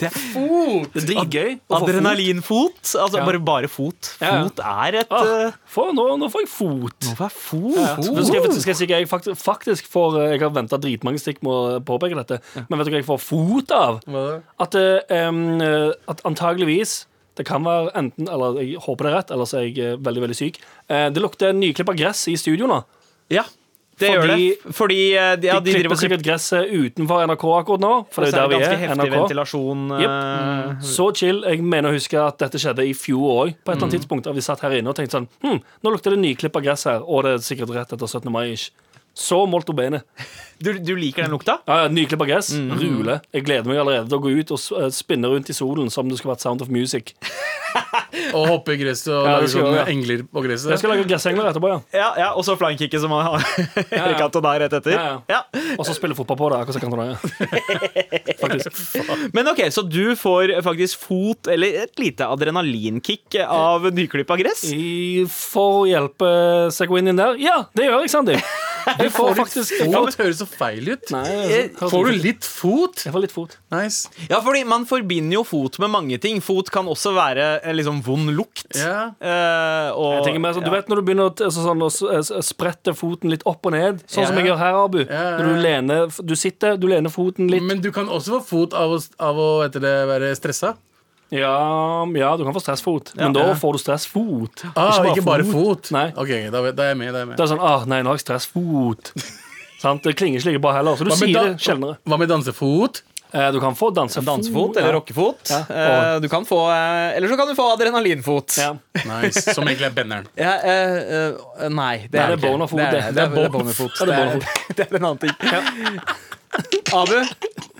Det 0.00 1.02
er 1.02 1.06
dritgøy. 1.06 1.50
å 1.56 1.60
få 1.60 1.80
fot. 1.80 1.88
Adrenalinfot. 1.88 2.80
Altså 3.04 3.18
Ja. 3.20 3.24
bare 3.26 3.40
bare 3.44 3.68
fot. 3.68 4.10
Ja, 4.20 4.30
ja. 4.34 4.42
Fot 4.48 4.62
er 4.64 4.94
et 5.02 5.12
Ah, 5.12 5.52
for, 5.66 5.92
nå, 5.92 6.06
nå 6.20 6.30
får 6.32 6.44
jeg 6.46 6.50
fot. 6.52 6.96
Nå 7.08 7.14
får 7.18 7.26
jeg 7.28 7.36
fot? 7.36 7.76
Ja. 7.76 7.94
Fot. 7.96 8.24
Skal 8.26 8.40
jeg, 8.40 8.52
skal 8.62 8.72
jeg 8.72 8.80
si 8.80 8.86
hva 8.90 9.00
jeg 9.02 9.08
faktisk, 9.10 9.42
faktisk 9.44 9.90
får 9.92 10.18
eh, 10.22 10.30
Jeg 10.34 10.40
har 10.46 10.50
venta 10.56 10.78
dritmange 10.80 11.20
stikk 11.20 11.42
med 11.46 11.52
å 11.52 11.80
påpeke 11.84 12.16
dette, 12.18 12.40
men 12.68 12.78
vet 12.80 12.86
du 12.88 12.92
hva 12.94 13.00
jeg 13.02 13.08
får 13.10 13.20
fot 13.26 13.70
av? 13.76 14.00
At, 14.60 14.74
um, 14.74 15.60
eh, 15.60 15.92
at 16.08 16.22
antageligvis 16.24 17.04
det 17.38 17.46
kan 17.46 17.62
være 17.64 17.92
enten 17.96 18.28
Eller 18.28 18.58
jeg 18.60 18.80
håper 18.82 19.06
det 19.06 19.12
er 19.12 19.16
rett, 19.20 19.30
ellers 19.30 19.54
er 19.56 19.62
jeg 19.68 19.78
eh, 19.78 19.96
veldig 19.96 20.24
veldig 20.26 20.36
syk. 20.36 20.58
Eh, 20.90 21.08
det 21.14 21.22
lukter 21.22 21.54
nyklippa 21.56 21.94
gress 21.96 22.26
i 22.28 22.34
studio 22.36 22.66
nå. 22.68 22.80
Ja, 23.30 23.44
det 24.00 24.10
gjør 24.10 24.30
det. 24.30 24.74
Fordi 24.76 24.98
eh, 25.12 25.32
ja, 25.46 25.58
De 25.60 25.70
de 25.70 25.76
klipper 25.76 26.00
sikkert 26.00 26.24
gresset 26.26 26.72
utenfor 26.72 27.24
NRK 27.30 27.44
akkurat 27.60 27.84
nå. 27.84 27.92
For 28.14 28.24
det 28.24 28.32
er 28.32 28.44
jo 28.44 28.50
der 28.50 28.52
vi 28.56 28.66
er. 28.66 28.76
heftig 28.84 28.98
NRK. 29.00 29.14
ventilasjon. 29.16 29.86
Mm. 29.94 30.76
Så 30.92 31.10
chill. 31.20 31.42
Jeg 31.46 31.62
mener 31.64 31.90
å 31.90 31.96
huske 31.96 32.20
at 32.20 32.40
dette 32.42 32.60
skjedde 32.62 32.86
i 32.88 32.94
fjor 32.96 33.44
òg. 33.46 33.56
På 33.60 33.72
et 33.72 33.76
eller 33.76 33.88
annet 33.88 33.98
tidspunkt 34.00 34.28
da 34.28 34.34
vi 34.36 34.44
satt 34.44 34.64
her 34.66 34.78
inne 34.80 34.92
og 34.92 34.98
tenkte 34.98 35.18
sånn 35.20 35.28
hm, 35.44 35.60
Nå 35.84 35.94
lukter 35.94 36.14
det 36.16 36.22
nyklippa 36.22 36.62
gress 36.64 36.86
her, 36.90 37.04
og 37.04 37.26
det 37.26 37.36
er 37.38 37.44
sikkert 37.44 37.74
rett 37.76 37.92
etter 37.96 38.06
17. 38.08 38.30
mai. 38.32 38.48
ish. 38.54 38.70
Så 39.14 39.42
molto 39.50 39.72
bene. 39.76 40.02
du, 40.62 40.72
du 40.78 40.94
liker 40.96 41.22
den 41.26 41.32
lukta? 41.34 41.58
Ja, 41.66 41.82
ja, 41.82 41.88
Nyklippa 41.92 42.26
gress. 42.28 42.52
Rule. 42.54 43.18
Jeg 43.34 43.44
gleder 43.44 43.66
meg 43.68 43.80
allerede 43.82 44.08
til 44.08 44.18
å 44.18 44.22
gå 44.22 44.30
ut 44.38 44.52
og 44.54 44.60
eh, 44.80 44.90
spinne 44.94 45.28
rundt 45.32 45.50
i 45.50 45.56
solen 45.56 45.90
som 45.92 46.08
det 46.08 46.18
skulle 46.20 46.34
vært 46.36 46.44
Sound 46.46 46.62
of 46.64 46.70
Music. 46.72 47.14
Og 48.34 48.44
hoppe 48.50 48.74
i 48.74 48.78
gresset 48.80 49.12
og 49.14 49.22
Ja, 49.26 49.36
lage 49.38 49.48
sånne 49.52 49.84
engler 49.90 50.22
på 50.26 50.42
Jeg 50.46 50.58
skal 50.80 50.90
lage 50.90 51.04
gressengler 51.06 51.46
etterpå, 51.50 51.68
ja. 51.70 51.76
Ja, 51.94 52.08
ja, 52.18 52.28
Og 52.38 52.42
så 52.46 52.56
flyingkicket 52.58 53.00
som 53.02 53.12
han 53.14 53.22
har 53.26 53.44
Erik 53.70 53.92
ja. 54.16 54.18
Cantona 54.18 54.52
rett 54.58 54.74
etter. 54.80 54.94
Ja, 54.96 55.12
Ja. 55.30 55.40
Og 55.78 55.86
så 55.86 55.94
spille 55.94 56.16
fotball 56.18 56.38
på 56.40 56.48
det. 56.50 56.58
akkurat 56.58 56.74
som 56.74 56.82
Cantona. 56.82 57.14
Men 59.36 59.50
ok, 59.52 59.62
Så 59.74 59.82
du 59.86 60.16
får 60.18 60.56
faktisk 60.66 60.98
fot, 61.06 61.50
eller 61.54 61.84
et 61.84 62.02
lite 62.02 62.26
adrenalinkick 62.26 63.38
av 63.46 63.86
nyklippa 63.94 64.38
gress? 64.40 64.64
I- 64.74 65.26
For 65.30 65.84
å 65.84 65.88
hjelpe 65.90 66.32
Segwin 66.74 67.10
inn 67.10 67.18
der? 67.22 67.38
Ja, 67.40 67.62
det 67.74 67.86
gjør 67.88 68.02
jeg, 68.04 68.10
Sandeep. 68.14 68.42
Jeg 69.00 69.10
får 69.14 69.34
faktisk 69.38 69.72
Fot 69.80 69.94
får, 69.94 70.14
høres 70.22 70.38
så 70.42 70.46
feil 70.48 70.88
ut. 70.92 71.10
Nei, 71.14 71.24
altså, 71.70 71.88
Får 71.92 72.08
du 72.10 72.18
litt 72.24 72.46
fot? 72.48 73.02
Jeg 73.06 73.14
får 73.14 73.24
litt 73.24 73.34
fot. 73.34 73.56
Nice. 73.74 74.10
Ja, 74.30 74.40
fordi 74.44 74.62
man 74.68 74.86
forbinder 74.88 75.38
jo 75.40 75.44
fot 75.46 75.78
med 75.82 75.92
mange 75.92 76.18
ting. 76.22 76.40
Fot 76.44 76.70
kan 76.74 76.88
også 76.90 77.12
være 77.16 77.46
eh, 77.60 77.72
liksom 77.76 78.00
vond 78.06 78.32
lukt. 78.36 78.66
Yeah. 78.76 79.12
Eh, 79.20 79.90
og, 79.94 80.18
Jeg 80.18 80.26
tenker 80.28 80.44
meg, 80.44 80.52
altså, 80.54 80.64
Du 80.66 80.70
vet 80.74 80.90
når 80.92 81.00
du 81.02 81.06
begynner 81.10 81.30
å, 81.30 81.34
altså, 81.48 81.64
sånn, 81.66 81.86
å 81.86 81.90
s- 81.90 82.50
sprette 82.50 82.94
foten 82.98 83.32
litt 83.32 83.46
opp 83.48 83.66
og 83.70 83.76
ned, 83.76 84.04
sånn 84.10 84.28
som 84.30 84.38
jeg 84.40 84.50
gjør 84.50 84.60
her, 84.64 84.78
Abu. 84.84 85.00
Ja, 85.04 85.22
ja. 85.30 85.32
Når 85.40 85.50
du 85.50 85.62
lener 85.64 86.14
Du 86.32 86.36
sitter, 86.38 86.76
du 86.80 86.88
lener 86.90 87.12
foten 87.12 87.50
litt. 87.52 87.62
Men 87.66 87.80
du 87.84 87.90
kan 87.94 88.08
også 88.10 88.40
få 88.40 88.44
fot 88.50 88.76
av 88.78 88.96
å, 88.96 89.02
av 89.30 89.40
å 89.40 89.50
det, 89.70 89.96
være 90.10 90.34
stressa. 90.38 90.74
Ja, 91.30 92.04
ja 92.16 92.30
du 92.36 92.42
kan 92.44 92.54
få 92.56 92.60
stressfot, 92.64 93.12
men 93.14 93.32
da 93.36 93.46
Ja. 93.48 93.54
får 93.54 93.72
du 93.72 93.78
stressfot. 93.78 94.64
Ah, 94.74 94.98
ikke 95.12 95.22
bare 95.24 95.44
fot. 95.46 95.90
Nei. 95.94 96.08
Ok, 96.16 96.32
da, 96.50 96.64
da 96.72 96.82
er 96.82 96.88
jeg 96.94 96.98
med. 96.98 97.12
Da 97.12 97.18
er 97.18 97.22
jeg 97.24 97.28
med. 97.28 97.36
Det 97.38 97.44
er 97.44 97.52
sånn 97.54 97.62
ah, 97.62 97.84
Nei, 97.86 98.00
nå 98.02 98.10
har 98.10 98.18
jeg 98.18 98.26
stressfot. 98.26 99.12
Sant? 99.80 100.02
Det 100.04 100.16
klinger 100.18 100.40
ikke 100.42 100.50
like 100.52 100.60
bra 100.60 100.72
heller, 100.76 100.96
så 100.98 101.06
du 101.06 101.14
sier 101.14 101.32
da- 101.38 101.44
det 101.52 101.60
sjeldnere. 101.62 101.96
Hva 102.04 102.18
med 102.18 102.28
dansefot? 102.28 103.02
Eh, 103.32 103.52
Du 103.54 103.60
kan 103.62 103.76
få 103.78 103.92
dansefot. 103.94 104.26
Dansefot 104.26 104.76
eller 104.76 104.88
ja. 104.90 104.94
rockefot. 104.98 105.50
Ja. 105.54 105.60
Eh, 105.70 106.20
du 106.20 106.28
kan 106.28 106.44
få, 106.44 106.58
eh, 106.68 107.16
eller 107.16 107.28
så 107.30 107.36
kan 107.38 107.46
du 107.46 107.54
få 107.54 107.68
adrenalinfot. 107.76 108.56
Ja. 108.58 108.72
Nice. 109.06 109.54
Som 109.54 109.68
egentlig 109.70 109.86
er 109.86 109.94
benderen. 109.94 110.26
Ja, 110.36 110.56
uh, 110.58 111.36
eh, 111.62 111.68
nei, 111.70 112.08
det 112.10 112.18
Nei, 112.18 112.26
er 112.26 112.34
det 112.34 112.34
er 112.34 112.36
ikke. 112.36 112.50
bonerfot, 112.50 112.78
Det 112.78 112.90
det. 112.90 113.14
det 113.14 113.22
er, 113.22 113.28
Det 113.30 113.38
er 113.38 113.44
er 113.46 113.54
bonerfot. 113.54 113.92
Det 114.02 114.76
det 114.76 114.86
er 114.90 114.96
en 114.96 115.04
annen 115.04 115.18
ting. 115.18 116.00
Abu, 116.92 117.14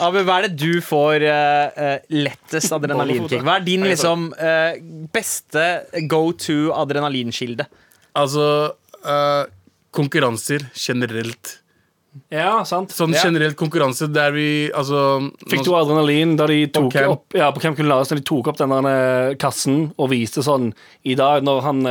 Abu, 0.00 0.18
hva 0.26 0.38
er 0.40 0.48
det 0.48 0.56
du 0.60 0.80
får 0.84 1.22
eh, 1.28 1.98
lettest 2.14 2.72
adrenalinkick? 2.72 3.42
Hva 3.46 3.58
er 3.60 3.64
din 3.66 3.84
liksom 3.86 4.28
uh, 4.34 4.74
beste 5.14 5.64
go 6.10 6.30
to 6.32 6.70
adrenalinkilde? 6.76 7.66
Altså 8.18 8.46
uh, 9.06 9.44
Konkurranser 9.94 10.68
generelt. 10.74 11.56
ja, 12.30 12.64
sant. 12.66 12.90
Sånn 12.94 13.12
generelt 13.14 13.54
konkurranse 13.58 14.08
der 14.10 14.32
vi 14.34 14.46
Altså 14.74 15.30
Fikk 15.50 15.62
du 15.66 15.72
adrenalin 15.78 16.32
da 16.38 16.46
de 16.50 16.64
tok 16.74 16.88
Camp. 16.94 17.12
opp 17.14 17.36
Ja, 17.38 17.52
på 17.54 17.62
Camp 17.62 17.76
Kulinaris 17.78 18.10
da 18.10 18.18
de 18.18 18.24
tok 18.26 18.50
opp 18.50 18.58
den 18.58 18.70
der 18.74 18.88
eh, 18.90 19.34
kassen 19.38 19.92
og 19.96 20.10
viste 20.10 20.42
sånn 20.46 20.72
I 21.06 21.14
dag, 21.18 21.42
når 21.46 21.60
han 21.66 21.84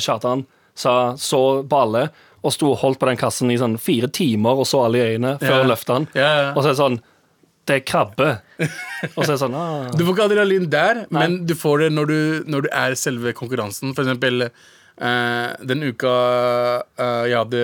Kjartan 0.00 0.46
sa 0.76 0.94
så 1.16 1.42
på 1.68 1.76
alle 1.82 2.06
og 2.46 2.52
sto 2.54 2.68
og 2.74 2.78
holdt 2.82 3.00
på 3.00 3.08
den 3.08 3.16
kassen 3.20 3.50
i 3.50 3.56
sånn 3.58 3.76
fire 3.80 4.06
timer 4.12 4.60
og 4.60 4.68
så 4.68 4.84
alle 4.86 5.00
i 5.00 5.06
øynene 5.16 5.36
før 5.40 5.48
Ja. 5.50 5.60
han 5.62 5.70
løfta 5.72 5.94
den, 5.96 6.04
Ja, 6.14 6.26
ja. 6.40 6.50
og 6.52 6.60
så 6.62 6.68
er 6.68 6.74
det 6.76 6.80
sånn 6.82 6.98
Det 7.66 7.80
er 7.80 7.82
krabbe. 7.82 8.28
og 9.16 9.20
så 9.24 9.26
er 9.26 9.34
det 9.34 9.40
sånn 9.42 9.54
ah. 9.58 9.90
Du 9.90 10.04
får 10.06 10.14
ikke 10.14 10.26
adrenalin 10.30 10.68
der, 10.70 11.04
men 11.10 11.40
du 11.48 11.54
får 11.58 11.86
det 11.86 11.88
når 11.96 12.06
du, 12.12 12.18
når 12.46 12.66
du 12.66 12.72
er 12.72 12.94
selve 12.98 13.34
konkurransen. 13.36 13.94
For 13.96 14.06
eksempel 14.06 14.48
Uh, 14.96 15.52
den 15.68 15.82
uka 15.84 16.08
uh, 16.08 17.24
jeg 17.28 17.36
hadde 17.36 17.58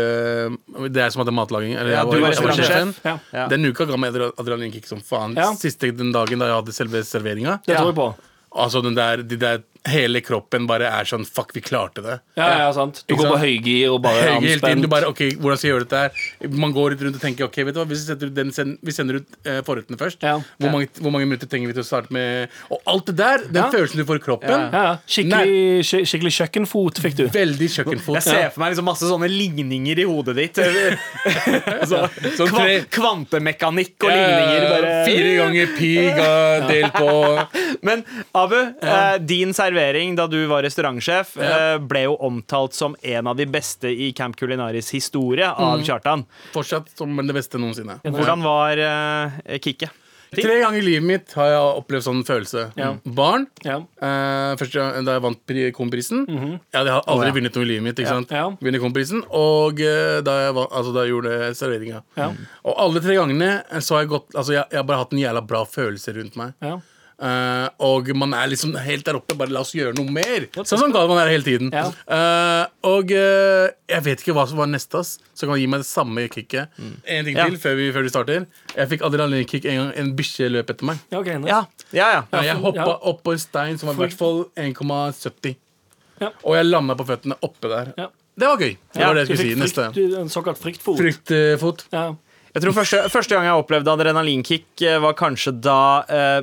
Det 0.92 0.98
er 1.00 1.06
jeg 1.06 1.12
som 1.14 1.22
hadde 1.22 1.32
matlaging. 1.32 1.70
Eller 1.80 1.94
Ja, 1.94 2.02
jeg 2.02 2.10
var 2.10 2.18
jeg 2.18 2.26
restaurantsjef. 2.34 2.66
sjefen. 2.68 2.90
Ja. 3.08 3.14
Ja. 3.32 3.44
Den 3.48 3.64
uka 3.70 3.86
ga 3.88 3.96
meg 3.96 4.12
adre- 4.12 4.34
adrenalinkick 4.36 4.84
som 4.84 5.00
faen. 5.00 5.32
Ja. 5.40 5.46
Siste 5.56 5.88
den 5.96 6.12
dagen 6.12 6.44
da 6.44 6.50
jeg 6.50 6.58
hadde 6.58 6.74
selve 6.76 7.00
serveringa. 7.08 7.54
Altså 8.52 8.82
den 8.84 8.92
der, 8.98 9.22
de 9.24 9.38
der 9.40 9.62
Hele 9.88 10.20
kroppen 10.22 10.66
bare 10.70 10.86
er 10.94 11.04
sånn 11.10 11.24
Fuck, 11.26 11.50
vi 11.56 11.60
klarte 11.60 12.02
det. 12.04 12.20
Ja, 12.38 12.46
ja, 12.60 12.68
sant. 12.72 13.00
Du 13.08 13.16
går 13.18 13.32
på 13.32 13.38
høygir 13.42 13.90
og 13.90 14.02
bare 14.04 14.20
er 14.22 14.28
Høye 14.36 14.40
hele 14.46 14.60
tiden. 14.60 14.82
Du 14.84 14.86
anspent. 14.86 14.90
bare, 14.92 15.08
ok, 15.10 15.22
hvordan 15.42 15.58
skal 15.58 15.68
jeg 15.68 15.72
gjøre 15.74 15.86
dette 15.88 16.02
her? 16.02 16.54
Man 16.62 16.72
går 16.76 16.90
litt 16.94 17.02
rundt 17.02 17.16
og 17.18 17.22
tenker 17.24 17.48
ok, 17.48 17.56
vet 17.66 17.74
du 17.74 17.80
hva, 17.80 17.86
hvis 17.90 18.04
vi, 18.04 18.06
sender 18.12 18.30
ut 18.30 18.36
den, 18.36 18.52
vi 18.86 18.92
sender 18.94 19.18
ut 19.18 19.26
eh, 19.44 19.58
forrettene 19.66 19.98
først, 19.98 20.22
Ja. 20.22 20.36
hvor, 20.60 20.70
mange, 20.70 20.86
hvor 21.00 21.10
mange 21.10 21.26
minutter 21.26 21.50
trenger 21.50 21.66
vi 21.66 21.74
til 21.74 21.82
å 21.82 21.88
starte 21.88 22.12
med 22.14 22.48
Og 22.70 22.78
alt 22.86 23.06
det 23.10 23.16
der, 23.18 23.38
den 23.48 23.58
Ja. 23.58 23.70
følelsen 23.74 23.96
du 23.98 24.04
får 24.06 24.20
i 24.20 24.24
kroppen, 24.28 24.50
Ja. 24.50 24.70
Ja, 24.70 24.82
ja. 24.92 24.96
skikkelig, 25.06 25.82
skik- 25.90 26.06
skikkelig 26.12 26.32
kjøkkenfot 26.38 27.02
fikk 27.02 27.16
du. 27.18 27.24
veldig 27.34 27.68
kjøkkenfot. 27.74 28.14
Jeg 28.20 28.22
ser 28.22 28.50
for 28.54 28.60
meg 28.62 28.72
liksom 28.76 28.84
masse 28.86 29.02
sånne 29.10 29.28
ligninger 29.28 29.98
i 29.98 30.06
hodet 30.06 30.36
ditt. 30.36 30.54
så, 31.90 32.06
Sånn 32.38 32.48
kva 32.54 32.62
tre- 32.62 32.86
kvantemekanikk 32.86 33.98
og 34.06 34.10
ligninger. 34.14 34.68
Bare. 34.70 34.94
Fire 35.10 35.34
ganger 35.42 35.74
pi 35.76 35.92
ga 36.16 36.32
del 36.68 36.88
på 36.94 37.10
Men 37.82 38.04
Abu, 38.34 38.54
eh, 38.80 39.18
din 39.18 39.52
servering 39.52 40.14
da 40.16 40.26
du 40.30 40.38
var 40.46 40.62
restaurantsjef, 40.62 41.36
eh, 41.42 41.78
ble 41.78 42.04
jo 42.04 42.16
omtalt 42.22 42.72
som 42.78 42.94
en 43.02 43.26
av 43.26 43.36
de 43.36 43.46
beste 43.46 43.90
i 43.90 44.12
Camp 44.12 44.36
Culinaris 44.38 44.90
historie 44.94 45.48
av 45.50 45.80
Mm. 45.80 45.84
Kjartan. 45.86 46.24
Fortsatt 46.54 46.88
som 46.96 47.16
det 47.16 47.34
beste 47.34 47.58
noensinne. 47.58 48.00
Hvordan 48.04 48.42
var 48.42 48.78
eh, 48.78 49.58
kicket? 49.58 49.90
Tre 50.32 50.54
ganger 50.62 50.78
i 50.78 50.80
livet 50.86 51.02
mitt 51.04 51.32
har 51.36 51.50
jeg 51.50 51.60
opplevd 51.82 52.04
sånn 52.06 52.22
følelse. 52.24 52.62
Ja. 52.80 52.94
Barn. 53.04 53.42
Ja. 53.66 53.74
Eh, 54.00 54.54
første 54.56 54.78
gang 54.80 55.04
da 55.04 55.12
jeg 55.18 55.22
vant 55.26 55.40
pri- 55.46 55.72
Komprisen. 55.76 56.22
Jeg 56.72 56.72
hadde 56.72 57.02
aldri 57.06 57.32
vunnet 57.36 57.54
noe 57.54 57.64
i 57.66 57.68
livet 57.68 57.82
mitt. 57.84 57.96
ikke 58.00 58.08
sant? 58.08 58.30
Ja. 58.32 58.46
Vunnet 58.62 58.80
Komprisen 58.80 59.20
Og 59.28 59.78
eh, 59.84 60.22
da 60.24 60.38
jeg, 60.46 60.54
var, 60.56 60.68
altså, 60.72 60.94
da 60.94 61.04
jeg 61.04 61.12
gjorde 61.12 61.54
serveringa. 61.54 62.00
Ja. 62.16 62.30
Og 62.64 62.74
alle 62.78 63.00
tre 63.04 63.14
gangene 63.18 63.50
så 63.82 63.96
har 63.98 64.06
jeg 64.06 64.08
gått 64.14 64.32
Altså, 64.34 64.54
jeg, 64.56 64.64
jeg 64.70 64.78
har 64.80 64.84
bare 64.88 65.02
hatt 65.04 65.12
en 65.12 65.18
jævla 65.20 65.46
bra 65.46 65.64
følelse 65.68 66.14
rundt 66.16 66.36
meg. 66.40 66.54
Ja. 66.62 66.78
Eh, 67.22 67.68
og 67.86 68.08
man 68.18 68.32
er 68.34 68.48
liksom 68.50 68.72
helt 68.82 69.06
der 69.06 69.18
oppe. 69.20 69.36
Bare 69.38 69.52
la 69.54 69.62
oss 69.62 69.70
gjøre 69.76 69.94
noe 69.94 70.10
mer. 70.10 70.48
Sånn 70.58 70.80
som 70.80 70.94
Galvan 70.94 71.20
er 71.22 71.30
hele 71.30 71.46
tiden. 71.46 71.70
Ja. 71.70 71.84
Uh, 72.02 72.64
og 72.90 73.12
uh, 73.14 73.68
jeg 73.92 74.04
vet 74.08 74.24
ikke 74.24 74.34
hva 74.34 74.46
som 74.50 74.58
var 74.58 74.70
neste, 74.70 74.98
ass, 74.98 75.20
Så 75.38 75.46
kan 75.46 75.60
gi 75.60 75.68
meg 75.70 75.84
det 75.84 75.88
samme 75.88 76.24
kicket. 76.32 76.72
En 77.06 77.24
ting 77.28 77.36
Ja. 77.38 77.46
til 77.46 77.58
før 77.62 77.76
vi, 77.78 77.90
før 77.94 78.06
vi 78.06 78.12
starter. 78.12 78.46
Jeg 78.74 78.90
fikk 78.90 79.04
adrenalinkick 79.06 79.68
en 79.70 79.78
gang 79.80 79.92
en 80.02 80.10
bikkje 80.18 80.50
løp 80.50 80.72
etter 80.74 80.88
meg. 80.90 80.98
Ja, 81.12 81.20
okay, 81.20 81.38
nice. 81.38 81.52
Ja, 81.52 81.62
ja. 81.92 82.08
ja. 82.10 82.22
Ja, 82.32 82.42
jeg 82.50 82.58
hoppa 82.64 82.88
ja. 82.88 82.98
opp 83.12 83.22
på 83.22 83.36
en 83.36 83.42
stein 83.42 83.78
som 83.78 83.92
var 83.92 84.00
i 84.00 84.02
hvert 84.08 84.18
fall 84.18 84.42
1,70. 84.58 85.54
Ja. 86.22 86.32
Og 86.42 86.58
jeg 86.58 86.68
landa 86.70 86.98
på 86.98 87.06
føttene 87.06 87.38
oppe 87.42 87.70
der. 87.70 87.94
Ja. 87.98 88.10
Det 88.34 88.48
var 88.48 88.60
gøy. 88.64 88.74
Det 88.74 89.00
Ja, 89.00 89.06
var 89.06 89.14
det 89.14 89.28
jeg 89.28 89.38
skulle 89.38 89.68
si. 89.68 89.74
frykt, 89.78 90.18
en 90.18 90.30
såkalt 90.32 90.58
fryktfot. 90.58 90.98
Fryktfot. 90.98 91.86
Ja. 91.92 92.06
Jeg 92.52 92.62
tror 92.66 92.74
første, 92.76 92.98
første 93.08 93.32
gang 93.32 93.46
jeg 93.48 93.60
opplevde 93.62 93.92
adrenalinkick, 93.94 94.66
var 95.00 95.14
kanskje 95.16 95.54
da 95.64 95.76
eh, 96.04 96.40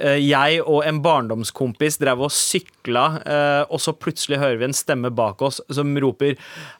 jeg 0.00 0.62
og 0.64 0.86
en 0.88 1.00
barndomskompis 1.04 1.98
drev 2.00 2.22
og 2.24 2.32
sykla, 2.32 3.04
eh, 3.28 3.64
og 3.68 3.80
så 3.82 3.92
plutselig 3.92 4.38
hører 4.40 4.56
vi 4.62 4.64
en 4.70 4.76
stemme 4.76 5.10
bak 5.12 5.42
oss 5.44 5.60
som 5.70 5.92
roper 6.00 6.36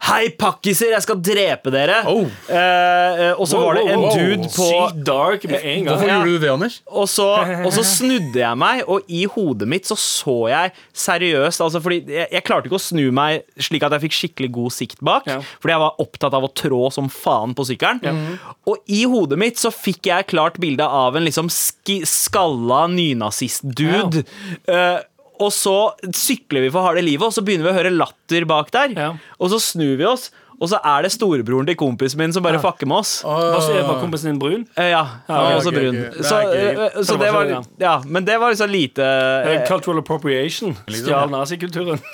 'Hei, 0.08 0.30
pakkiser, 0.38 0.94
jeg 0.94 1.02
skal 1.02 1.20
drepe 1.20 1.70
dere!' 1.70 2.06
Oh. 2.08 2.24
Eh, 2.48 2.56
eh, 2.56 3.34
og 3.36 3.46
så 3.46 3.60
var 3.60 3.74
det 3.74 3.92
en 3.92 4.00
wow, 4.00 4.16
dude 4.16 4.48
på 4.48 4.68
Sykt 4.70 5.04
dark 5.04 5.44
med 5.44 5.60
en 5.62 5.84
gang. 5.84 5.92
Hvorfor 5.92 6.08
Ja. 6.08 6.16
gjorde 6.18 6.32
du 6.32 6.38
det, 6.38 6.50
Anders? 6.50 6.80
og 6.86 7.08
så, 7.08 7.28
og 7.64 7.72
så 7.72 7.84
snudde 7.84 8.40
jeg 8.40 8.56
meg, 8.58 8.84
og 8.88 9.02
i 9.08 9.24
hodet 9.26 9.68
mitt 9.68 9.84
så 9.84 9.96
så 9.96 10.48
jeg 10.48 10.72
seriøst 10.94 11.60
altså 11.60 11.82
fordi 11.82 12.06
jeg, 12.08 12.28
jeg 12.32 12.44
klarte 12.44 12.66
ikke 12.66 12.80
å 12.80 12.88
snu 12.90 13.12
meg 13.12 13.42
slik 13.58 13.82
at 13.82 13.92
jeg 13.92 14.08
fikk 14.08 14.12
skikkelig 14.12 14.52
god 14.52 14.72
sikt 14.72 15.00
bak. 15.04 15.26
Ja. 15.26 15.40
Fordi 15.60 15.72
jeg 15.72 15.80
var 15.84 16.00
opptatt 16.00 16.34
av 16.34 16.44
å 16.44 16.52
trå 16.54 16.90
som 16.92 17.08
faen 17.08 17.54
på 17.54 17.64
sykkelen. 17.66 18.38
Og 18.66 18.76
i 18.88 19.04
hodet 19.04 19.38
mitt 19.38 19.56
så 19.58 19.70
fikk 19.70 20.06
jeg 20.06 20.26
klart 20.26 20.58
bilde 20.58 20.82
av 20.82 21.16
en 21.16 21.24
liksom 21.24 21.50
skalla 21.52 22.62
skalla 22.62 22.86
nynazist-dude. 23.02 24.24
Eh, 24.70 25.00
og 25.42 25.50
så 25.54 25.76
sykler 26.14 26.66
vi 26.66 26.70
for 26.72 26.86
harde 26.86 27.02
livet, 27.04 27.26
og 27.26 27.34
så 27.34 27.42
begynner 27.44 27.68
vi 27.68 27.72
å 27.72 27.78
høre 27.80 27.94
latter 27.94 28.46
bak 28.48 28.70
der. 28.74 28.94
Ja. 28.94 29.10
Og 29.42 29.52
så 29.52 29.58
snur 29.62 29.96
vi 29.98 30.06
oss, 30.08 30.30
og 30.62 30.70
så 30.70 30.78
er 30.86 31.02
det 31.02 31.10
storebroren 31.12 31.66
til 31.66 31.74
kompisen 31.80 32.20
min 32.22 32.32
som 32.32 32.44
bare 32.46 32.60
fucker 32.62 32.86
med 32.86 33.00
oss. 33.02 33.16
Sier- 33.26 33.82
Var 33.88 33.98
kompisen 34.00 34.30
din 34.32 34.38
brun? 34.38 34.62
Eh, 34.78 34.90
Ja, 34.92 35.02
han 35.26 35.36
var 35.42 35.56
også 35.58 35.72
ok, 35.72 35.78
brun. 35.80 35.98
ok. 35.98 36.16
Det 36.18 36.26
Så, 36.28 36.38
gøy. 36.38 36.68
eh, 36.86 37.00
så 37.02 37.18
Det 37.18 37.32
var 37.32 37.32
var 37.32 37.50
så, 37.50 37.66
Ja, 37.82 37.94
men 38.06 38.24
det 38.24 38.38
var 38.40 38.50
liksom 38.54 38.70
lite 38.70 39.02
Eh, 39.02 39.50
eh, 39.56 39.66
Cultural 39.68 39.98
appropriation. 39.98 40.76
Stjal 40.88 41.28
nazikulturen. 41.30 41.98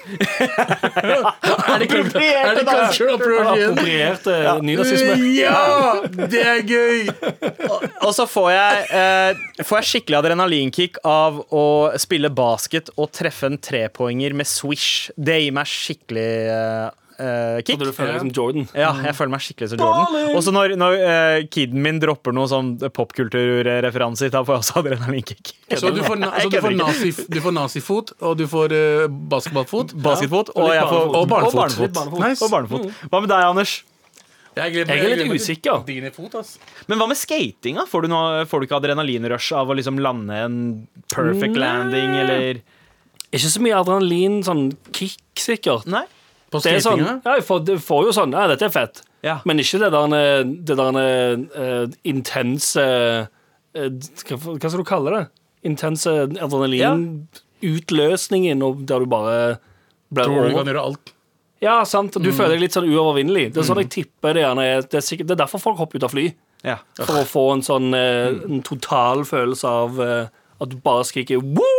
Er 1.68 1.78
det 1.78 1.88
Er 1.90 2.54
det 2.58 2.66
cultural 2.68 3.14
appropriation? 3.14 3.68
Approprierte 3.68 4.36
nynazisme. 4.64 5.16
Ja! 5.36 6.00
Det 6.28 6.42
er 6.46 6.62
gøy! 6.66 7.08
Og 8.06 8.12
så 8.16 8.26
får 8.28 8.50
jeg, 8.54 8.86
eh, 8.90 9.64
får 9.64 9.80
jeg 9.82 9.88
skikkelig 9.92 10.18
adrenalinkick 10.22 10.98
av 11.04 11.42
å 11.52 11.64
spille 12.00 12.30
basket 12.30 12.90
og 12.96 13.10
treffe 13.12 13.46
en 13.50 13.58
trepoenger 13.58 14.34
med 14.38 14.46
swish. 14.48 15.10
Det 15.18 15.40
gir 15.42 15.52
meg 15.56 15.66
skikkelig 15.70 16.28
eh, 16.54 16.88
eh, 17.18 17.58
kick. 17.62 17.74
Så 17.74 17.88
du 17.88 17.92
føler 17.96 18.14
deg 18.14 18.22
som 18.22 18.30
Jordan. 18.34 18.68
Ja, 18.78 18.92
jeg 19.04 19.16
føler 19.18 19.32
meg 19.34 19.44
skikkelig 19.44 19.70
som 19.72 19.82
Jordan. 19.82 20.30
Og 20.32 20.40
så 20.46 20.54
når, 20.54 20.74
når 20.80 20.96
uh, 21.02 21.40
kiden 21.52 21.82
min 21.84 22.00
dropper 22.02 22.36
noen 22.36 22.50
sånn 22.50 22.70
popkulturreferanser, 22.94 24.32
da 24.34 24.44
får 24.46 24.58
jeg 24.58 24.64
også 24.64 24.80
adrenalinkick. 24.82 25.52
Så 25.74 25.92
du 25.94 26.00
får, 26.04 26.22
na 26.22 26.32
så 26.38 26.48
du 26.52 26.58
får, 26.64 26.78
nazi, 26.78 27.12
du 27.28 27.38
får 27.44 27.56
nazifot, 27.58 28.14
og 28.22 28.38
du 28.40 28.46
får 28.50 28.74
uh, 28.74 29.04
basketballfot. 29.34 29.94
Basketfot, 30.08 30.54
og 30.56 30.68
og, 30.68 30.74
får, 30.94 31.06
og 31.12 31.30
barnefot. 31.30 31.86
Og 31.86 31.94
barnefot. 32.00 32.24
Nice. 32.24 32.42
Og 32.44 32.52
barnefot. 32.54 33.06
Hva 33.08 33.22
med 33.24 33.32
deg, 33.34 33.46
Anders? 33.52 33.78
Jeg, 34.58 34.74
glemmer, 34.74 34.96
Jeg 34.98 35.12
er 35.12 35.20
litt 35.20 35.38
usikker. 35.38 35.82
Dine 35.86 36.10
fot. 36.14 36.34
Men 36.90 37.00
hva 37.00 37.06
med 37.10 37.18
skatinga? 37.18 37.84
Får 37.88 38.04
du, 38.04 38.10
noe, 38.10 38.44
får 38.48 38.60
du 38.60 38.68
ikke 38.68 38.78
adrenalinrush 38.80 39.54
av 39.56 39.70
å 39.70 39.76
liksom 39.78 40.00
lande 40.02 40.38
en 40.46 40.58
perfect 41.14 41.58
landing, 41.58 42.16
eller 42.24 42.62
Ikke 43.28 43.50
så 43.52 43.62
mye 43.62 43.76
adrenalin, 43.78 44.40
sånn 44.46 44.70
kick, 44.96 45.20
sikkert. 45.38 45.86
Nei? 45.90 46.06
På 46.48 46.62
Det 46.64 46.70
er 46.72 46.80
sånn, 46.80 47.02
ja, 47.04 47.18
jeg 47.36 47.44
får, 47.44 47.58
jeg 47.68 47.76
får 47.84 48.06
jo 48.06 48.12
sånn 48.16 48.32
Ja, 48.32 48.46
dette 48.48 48.64
er 48.68 48.72
fett. 48.72 49.02
Ja. 49.26 49.34
Men 49.44 49.58
ikke 49.60 49.78
det 49.82 49.90
der, 49.92 50.08
det 50.64 50.76
der 50.78 50.96
uh, 50.96 51.84
intense 52.08 52.80
uh, 52.80 53.28
hva, 53.76 54.36
hva 54.38 54.70
skal 54.70 54.80
du 54.80 54.84
kalle 54.88 55.12
det? 55.12 55.24
Intense 55.68 56.08
adrenalinutløsningen, 56.40 58.58
ja. 58.64 58.70
der 58.88 58.98
du 59.04 59.06
bare 59.10 59.36
blir 60.14 60.24
Tror 60.24 60.48
du 60.48 60.54
kan 60.56 60.64
gjøre 60.72 60.86
alt? 60.90 61.06
Ja, 61.60 61.84
sant. 61.84 62.16
Mm. 62.16 62.22
Du 62.24 62.30
føler 62.32 62.50
deg 62.54 62.60
litt 62.68 62.72
sånn 62.76 62.86
uovervinnelig. 62.88 63.48
Det 63.52 63.58
er 63.60 63.64
sånn 63.66 63.80
jeg 63.82 63.90
tipper 63.92 64.34
det 64.36 64.42
gjerne 64.44 64.62
er. 64.64 64.82
Det 64.86 64.94
er, 65.00 65.04
sikkert, 65.04 65.26
det 65.28 65.34
er 65.34 65.40
derfor 65.42 65.58
folk 65.62 65.78
hopper 65.82 65.96
ut 65.98 66.04
av 66.06 66.12
fly. 66.14 66.26
Ja. 66.66 66.76
For 67.00 67.14
å 67.20 67.24
få 67.26 67.44
en 67.56 67.62
sånn 67.66 67.88
eh, 67.98 68.28
Mm. 68.30 68.38
en 68.54 68.62
total 68.66 69.24
følelse 69.26 69.66
av 69.66 70.00
eh, 70.02 70.26
at 70.62 70.68
du 70.70 70.76
bare 70.82 71.04
skriker 71.06 71.38
Woo! 71.42 71.77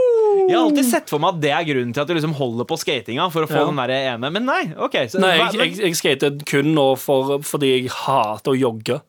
Jeg 0.49 0.57
har 0.57 0.65
alltid 0.65 0.87
sett 0.89 1.11
for 1.13 1.21
meg 1.21 1.35
at 1.35 1.41
det 1.43 1.51
er 1.55 1.67
grunnen 1.69 1.93
til 1.93 2.01
at 2.03 2.09
du 2.09 2.15
liksom 2.17 2.33
holder 2.39 2.65
på 2.69 2.77
skatinga. 2.81 3.27
For 3.31 3.45
å 3.45 3.49
få 3.49 3.59
Ja. 3.61 3.65
den 3.69 3.79
der 3.79 3.93
ene 4.15 4.31
Men 4.33 4.45
nei, 4.49 4.63
OK. 4.75 4.97
Så, 5.13 5.21
Nei, 5.21 5.35
jeg, 5.37 5.53
jeg, 5.61 5.77
jeg 5.85 5.95
skater 5.99 6.39
kun 6.49 6.73
nå 6.75 6.87
for, 6.97 7.37
fordi 7.45 7.69
jeg 7.75 7.93
hater 7.93 8.55
å 8.55 8.57
jogge. 8.57 8.99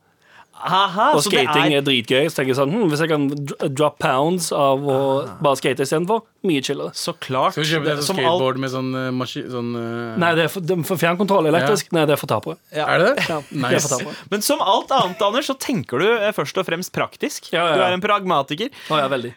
Aha, 0.60 1.06
Og 1.16 1.22
skating 1.24 1.72
er, 1.72 1.78
er 1.80 1.84
dritgøy. 1.84 2.26
Så 2.28 2.40
tenker 2.40 2.52
jeg 2.52 2.58
sånn, 2.58 2.72
hm, 2.74 2.88
Hvis 2.92 3.00
jeg 3.04 3.10
kan 3.12 3.26
drop 3.72 3.96
pounds 4.02 4.50
av 4.52 4.84
å 4.84 4.98
bare 5.40 5.56
skate 5.60 5.86
istedenfor, 5.86 6.22
mye 6.46 6.62
chillere. 6.64 6.92
så 6.96 7.14
klart. 7.16 7.54
Skal 7.56 7.64
du 7.64 7.70
kjøpe 7.70 7.88
deg 7.88 8.02
sånn 8.04 8.20
alt- 8.20 8.26
skateboard 8.26 8.60
med 8.60 8.72
sånn 8.74 8.90
uh, 8.96 9.06
maskin... 9.16 9.46
Sånn, 9.52 9.70
uh... 9.76 10.18
Nei, 10.20 10.32
det 10.38 10.46
er 10.46 10.52
for, 10.52 10.64
det 10.64 10.76
er 10.76 10.84
for 10.88 11.00
fjernkontroll 11.00 11.48
elektrisk. 11.50 11.92
Nei, 11.96 12.04
det 12.08 12.16
er 12.16 12.20
for 12.20 12.32
tapere. 12.32 12.58
Er 12.76 13.02
det 13.02 13.10
det? 13.10 13.26
Ja, 13.28 13.40
det 13.48 13.72
er 13.80 13.86
for. 13.88 14.22
Men 14.32 14.44
som 14.46 14.64
alt 14.64 14.92
annet, 14.96 15.24
Anders, 15.30 15.48
så 15.50 15.56
tenker 15.60 16.02
du 16.02 16.08
eh, 16.10 16.30
først 16.36 16.60
og 16.60 16.68
fremst 16.68 16.92
praktisk. 16.96 17.52
Ja, 17.52 17.64
ja, 17.64 17.68
ja. 17.70 17.76
Du 17.76 17.84
er 17.88 17.96
en 17.98 18.04
pragmatiker. 18.04 18.72
Å 18.92 19.00
ja, 19.00 19.08
veldig. 19.12 19.34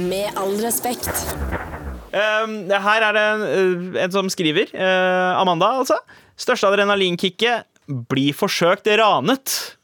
Med 0.00 0.40
all 0.40 0.56
respekt. 0.64 1.10
Um, 2.14 2.68
her 2.70 3.08
er 3.08 3.16
det 3.16 3.22
en, 3.26 3.46
en 4.04 4.12
som 4.14 4.28
skriver. 4.30 4.70
Uh, 4.76 5.40
Amanda, 5.40 5.72
altså. 5.82 5.98
Største 6.38 6.66
adrenalinkicket 6.70 7.66
bli 7.88 8.30
forsøkt 8.36 8.86
ranet. 8.98 9.76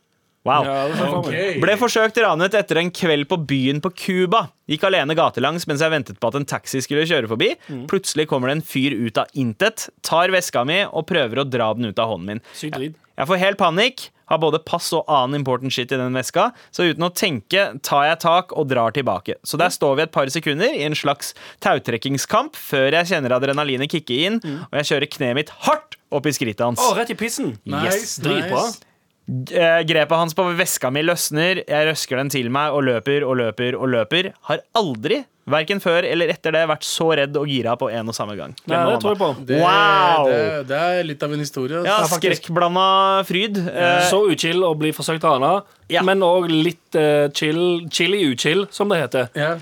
Wow. 0.49 0.65
Ja, 0.65 0.87
det 0.89 0.97
for 0.97 1.19
Ok. 1.19 1.27
meg. 1.35 1.59
Ble 1.61 1.75
forsøkt 1.77 2.17
ranet 2.25 2.55
etter 2.57 2.79
en 2.81 2.91
kveld 2.91 3.27
på 3.29 3.37
byen 3.47 3.81
på 3.85 3.91
Cuba. 3.93 4.47
Gikk 4.71 4.87
alene 4.89 5.13
gatelangs 5.15 5.67
mens 5.69 5.83
jeg 5.85 5.93
ventet 5.93 6.19
på 6.19 6.29
at 6.31 6.39
en 6.39 6.47
taxi 6.49 6.81
skulle 6.81 7.05
kjøre 7.05 7.29
forbi. 7.29 7.51
Plutselig 7.91 8.27
kommer 8.31 8.49
det 8.49 8.57
en 8.57 8.63
fyr 8.65 8.97
ut 8.97 9.19
av 9.21 9.27
intet, 9.37 9.91
tar 10.03 10.33
veska 10.33 10.65
mi 10.65 10.81
og 10.89 11.05
prøver 11.07 11.43
å 11.43 11.49
dra 11.51 11.75
den 11.77 11.91
ut 11.93 11.99
av 12.01 12.09
hånden 12.15 12.27
min. 12.27 12.41
Sykt 12.57 12.79
drit. 12.79 12.95
Jeg 13.21 13.29
får 13.29 13.37
helt 13.43 13.59
panikk, 13.61 14.07
har 14.31 14.41
både 14.43 14.63
pass 14.67 14.91
og 14.97 15.09
annen 15.11 15.41
important 15.41 15.75
shit 15.75 15.93
i 15.93 15.99
den 16.01 16.17
veska, 16.17 16.51
så 16.75 16.87
uten 16.91 17.07
å 17.07 17.13
tenke 17.15 17.67
tar 17.87 18.07
jeg 18.09 18.21
tak 18.25 18.55
og 18.57 18.71
drar 18.71 18.95
tilbake. 18.97 19.37
Så 19.47 19.59
der 19.61 19.73
står 19.75 19.99
vi 19.99 20.07
et 20.07 20.15
par 20.15 20.31
sekunder 20.33 20.71
i 20.73 20.85
en 20.87 20.97
slags 20.99 21.35
tautrekkingskamp 21.65 22.59
før 22.59 22.95
jeg 23.01 23.13
kjenner 23.13 23.37
adrenalinet 23.37 23.91
kicke 23.93 24.21
inn, 24.27 24.41
og 24.71 24.81
jeg 24.81 24.93
kjører 24.93 25.13
kneet 25.17 25.41
mitt 25.43 25.55
hardt 25.67 25.99
opp 26.11 26.27
i 26.27 26.35
skrittet 26.35 26.65
hans. 26.67 26.83
Å, 26.83 26.95
rett 26.99 27.13
i 27.13 27.19
pissen. 27.19 27.57
Nice, 27.69 28.19
Dritbra. 28.23 28.67
nice. 28.67 28.90
Eh, 29.31 29.83
Grepet 29.87 30.17
hans 30.19 30.35
på 30.35 30.45
veska 30.59 30.91
mi 30.91 31.03
løsner, 31.07 31.61
jeg 31.69 31.87
røsker 31.87 32.19
den 32.19 32.31
til 32.33 32.49
meg 32.51 32.75
og 32.75 32.83
løper 32.89 33.23
og 33.27 33.37
løper 33.39 33.77
og 33.79 33.87
løper. 33.93 34.33
Har 34.49 34.63
aldri, 34.75 35.21
verken 35.51 35.81
før 35.83 36.03
eller 36.07 36.31
etter 36.33 36.55
det, 36.55 36.65
vært 36.71 36.85
så 36.87 37.07
redd 37.19 37.37
og 37.39 37.47
gira 37.51 37.77
på 37.79 37.89
en 37.95 38.11
og 38.11 38.15
samme 38.17 38.35
gang. 38.39 38.53
Nei, 38.71 38.81
det 38.91 38.97
tror 39.03 39.15
jeg 39.15 39.21
på. 39.21 39.29
Det, 39.47 39.61
Wow. 39.63 40.27
det, 40.31 40.41
det 40.71 40.81
er 40.81 41.07
litt 41.07 41.23
av 41.27 41.33
en 41.37 41.43
historie. 41.45 41.79
altså. 41.79 41.95
Ja, 42.11 42.19
skrekkblanda 42.19 42.87
fryd. 43.29 43.59
Eh, 43.71 44.03
Så 44.11 44.21
uchill 44.33 44.63
å 44.67 44.75
bli 44.79 44.91
forsøkt 44.97 45.23
rana, 45.27 45.63
Ja. 45.91 46.03
men 46.07 46.21
òg 46.27 46.51
litt 46.51 46.95
eh, 46.99 47.29
chill, 47.35 47.87
chilly 47.91 48.25
uchill, 48.33 48.67
som 48.71 48.89
det 48.89 48.99
heter. 49.03 49.29
Ja. 49.35 49.55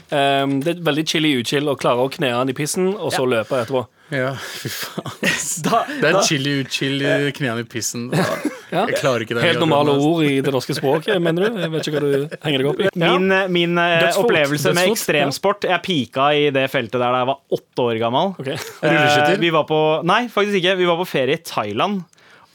Um, 0.43 0.61
det 0.65 0.77
er 0.79 0.83
veldig 0.85 1.07
chilly 1.09 1.35
uchill 1.43 1.69
å 1.69 1.77
klare 1.77 2.05
å 2.05 2.11
kne 2.13 2.33
han 2.37 2.49
i 2.49 2.57
pissen, 2.57 2.95
og 2.97 3.13
så 3.13 3.25
løpe 3.29 3.57
etterpå. 3.65 3.87
Ja, 4.09 4.31
fy 4.41 4.71
faen. 4.73 5.17
da, 5.67 5.83
Det 5.89 6.09
er 6.09 6.17
da, 6.17 6.23
chill 6.25 6.47
chill 6.73 7.03
knærne 7.37 7.65
i 7.65 7.69
pissen. 7.69 8.07
Ja. 8.15 8.85
Jeg 8.89 8.99
klarer 9.01 9.25
ikke 9.25 9.37
det. 9.37 9.45
Helt 9.45 9.63
normale 9.63 9.95
ord 9.97 10.23
i 10.25 10.41
det 10.45 10.53
norske 10.53 10.77
språket, 10.77 11.17
mener 11.25 11.47
du? 11.49 11.61
Jeg 11.61 11.73
vet 11.73 11.89
ikke 11.89 12.01
hva 12.01 12.05
du 12.05 12.37
henger 12.45 12.65
deg 12.65 12.69
opp 12.71 12.83
i. 12.85 12.91
min, 13.01 13.29
min 13.55 13.81
eh, 13.81 13.95
Dødsfot. 14.05 14.27
opplevelse 14.27 14.75
med 14.77 14.91
ekstremsport 14.93 15.65
Jeg 15.69 15.85
pika 15.85 16.29
i 16.37 16.49
det 16.55 16.67
feltet 16.73 16.99
der 16.99 17.07
da 17.09 17.23
jeg 17.23 17.31
var 17.31 17.59
åtte 17.59 17.87
år 17.87 18.01
gammel. 18.03 18.35
Okay. 18.37 18.59
Rulleskytter? 18.83 19.35
Eh, 19.37 19.43
vi 19.45 19.53
var 19.55 19.67
på, 19.69 19.81
nei, 20.09 20.23
faktisk 20.33 20.61
ikke. 20.61 20.77
Vi 20.81 20.89
var 20.89 21.01
på 21.01 21.09
ferie 21.09 21.39
i 21.39 21.45
Thailand. 21.45 22.03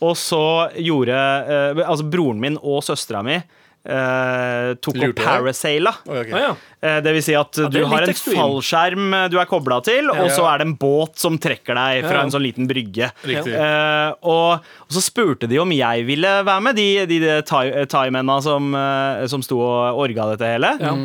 Og 0.03 0.17
så 0.19 0.43
gjorde 0.83 1.17
eh, 1.17 1.83
Altså, 1.87 2.05
broren 2.11 2.41
min 2.43 2.57
og 2.61 2.81
søstera 2.85 3.23
mi 3.25 3.39
eh, 3.85 4.73
tok 4.79 4.95
og 4.95 5.01
Lurte 5.01 5.15
deg? 5.19 5.25
parasaila. 5.27 5.93
Oi, 6.07 6.19
ok. 6.23 6.31
Ah, 6.33 6.43
ja. 6.47 6.53
Eh, 6.83 6.99
Det 7.03 7.13
vil 7.15 7.23
si 7.25 7.33
at 7.35 7.51
det 7.51 7.69
du 7.71 7.79
er 7.81 7.85
har 7.87 8.01
litt 8.03 8.09
en 8.09 8.13
extreme. 8.15 8.37
fallskjerm 8.41 9.13
eh, 9.17 9.27
du 9.33 9.37
er 9.39 9.45
kobla 9.49 9.81
til, 9.83 10.09
og 10.11 10.29
så 10.31 10.45
er 10.51 10.57
det 10.63 10.67
en 10.67 10.75
båt 10.77 11.17
som 11.19 11.37
trekker 11.37 11.75
deg 11.75 12.03
fra 12.07 12.17
Ja. 12.19 12.23
en 12.23 12.31
sånn 12.31 12.43
liten 12.45 12.67
brygge. 12.67 13.11
Riktig. 13.25 13.53
Eh, 13.53 14.13
og, 14.23 14.63
og 14.87 14.89
så 14.91 15.01
spurte 15.03 15.47
de 15.49 15.59
om 15.59 15.71
jeg 15.71 16.05
ville 16.07 16.33
være 16.43 16.61
med, 16.61 16.75
de, 16.75 17.05
de, 17.05 17.19
de 17.19 17.41
thai- 17.43 17.85
thaimennene 17.87 18.41
som, 18.43 18.73
eh, 18.75 19.25
som 19.27 19.41
sto 19.41 19.59
og 19.59 19.99
orga 20.07 20.31
dette 20.33 20.53
hele. 20.55 20.73
Ja. 20.79 20.95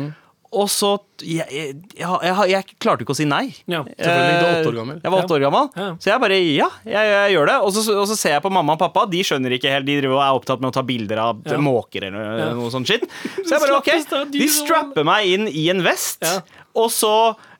Og 0.49 0.65
så 0.71 0.95
jeg, 1.21 1.45
jeg, 1.53 1.73
jeg, 1.99 2.35
jeg, 2.49 2.63
klarte 2.81 3.03
ikke 3.05 3.13
å 3.13 3.17
si 3.19 3.25
nei. 3.29 3.51
Ja. 3.69 3.83
Selvfølgelig, 3.85 4.37
du 4.39 4.45
var 4.45 4.55
åtte 4.55 4.71
år 4.71 4.77
gammel. 4.79 5.01
Jeg 5.03 5.11
var 5.13 5.25
åtte 5.25 5.35
år 5.35 5.43
gammel, 5.45 5.67
Ja. 5.77 5.89
så 6.01 6.09
jeg 6.09 6.23
bare 6.23 6.39
ja, 6.39 6.69
jeg, 6.89 7.33
gjør 7.35 7.51
det. 7.51 7.57
Og 7.67 7.73
så, 7.75 7.83
og 7.93 8.07
så 8.09 8.17
ser 8.17 8.33
jeg 8.37 8.45
på 8.45 8.51
mamma 8.55 8.73
og 8.73 8.81
pappa, 8.81 9.03
de 9.11 9.21
skjønner 9.27 9.53
ikke 9.59 9.73
helt. 9.75 9.85
De 9.85 9.99
er 9.99 10.15
opptatt 10.25 10.63
med 10.63 10.71
å 10.71 10.75
ta 10.79 10.81
bilder 10.87 11.21
av 11.21 11.43
Ja. 11.45 11.59
måker 11.61 12.07
eller 12.07 12.39
Ja. 12.39 12.49
noe 12.57 12.71
sånt 12.73 12.87
shit. 12.89 13.05
Så 13.45 13.51
jeg 13.57 13.61
bare 13.67 13.77
ok, 13.77 14.31
de 14.33 14.47
strapper 14.47 15.05
meg 15.05 15.27
inn 15.27 15.47
i 15.47 15.69
en 15.69 15.83
vest, 15.85 16.25
og 16.73 16.89
så 16.89 17.13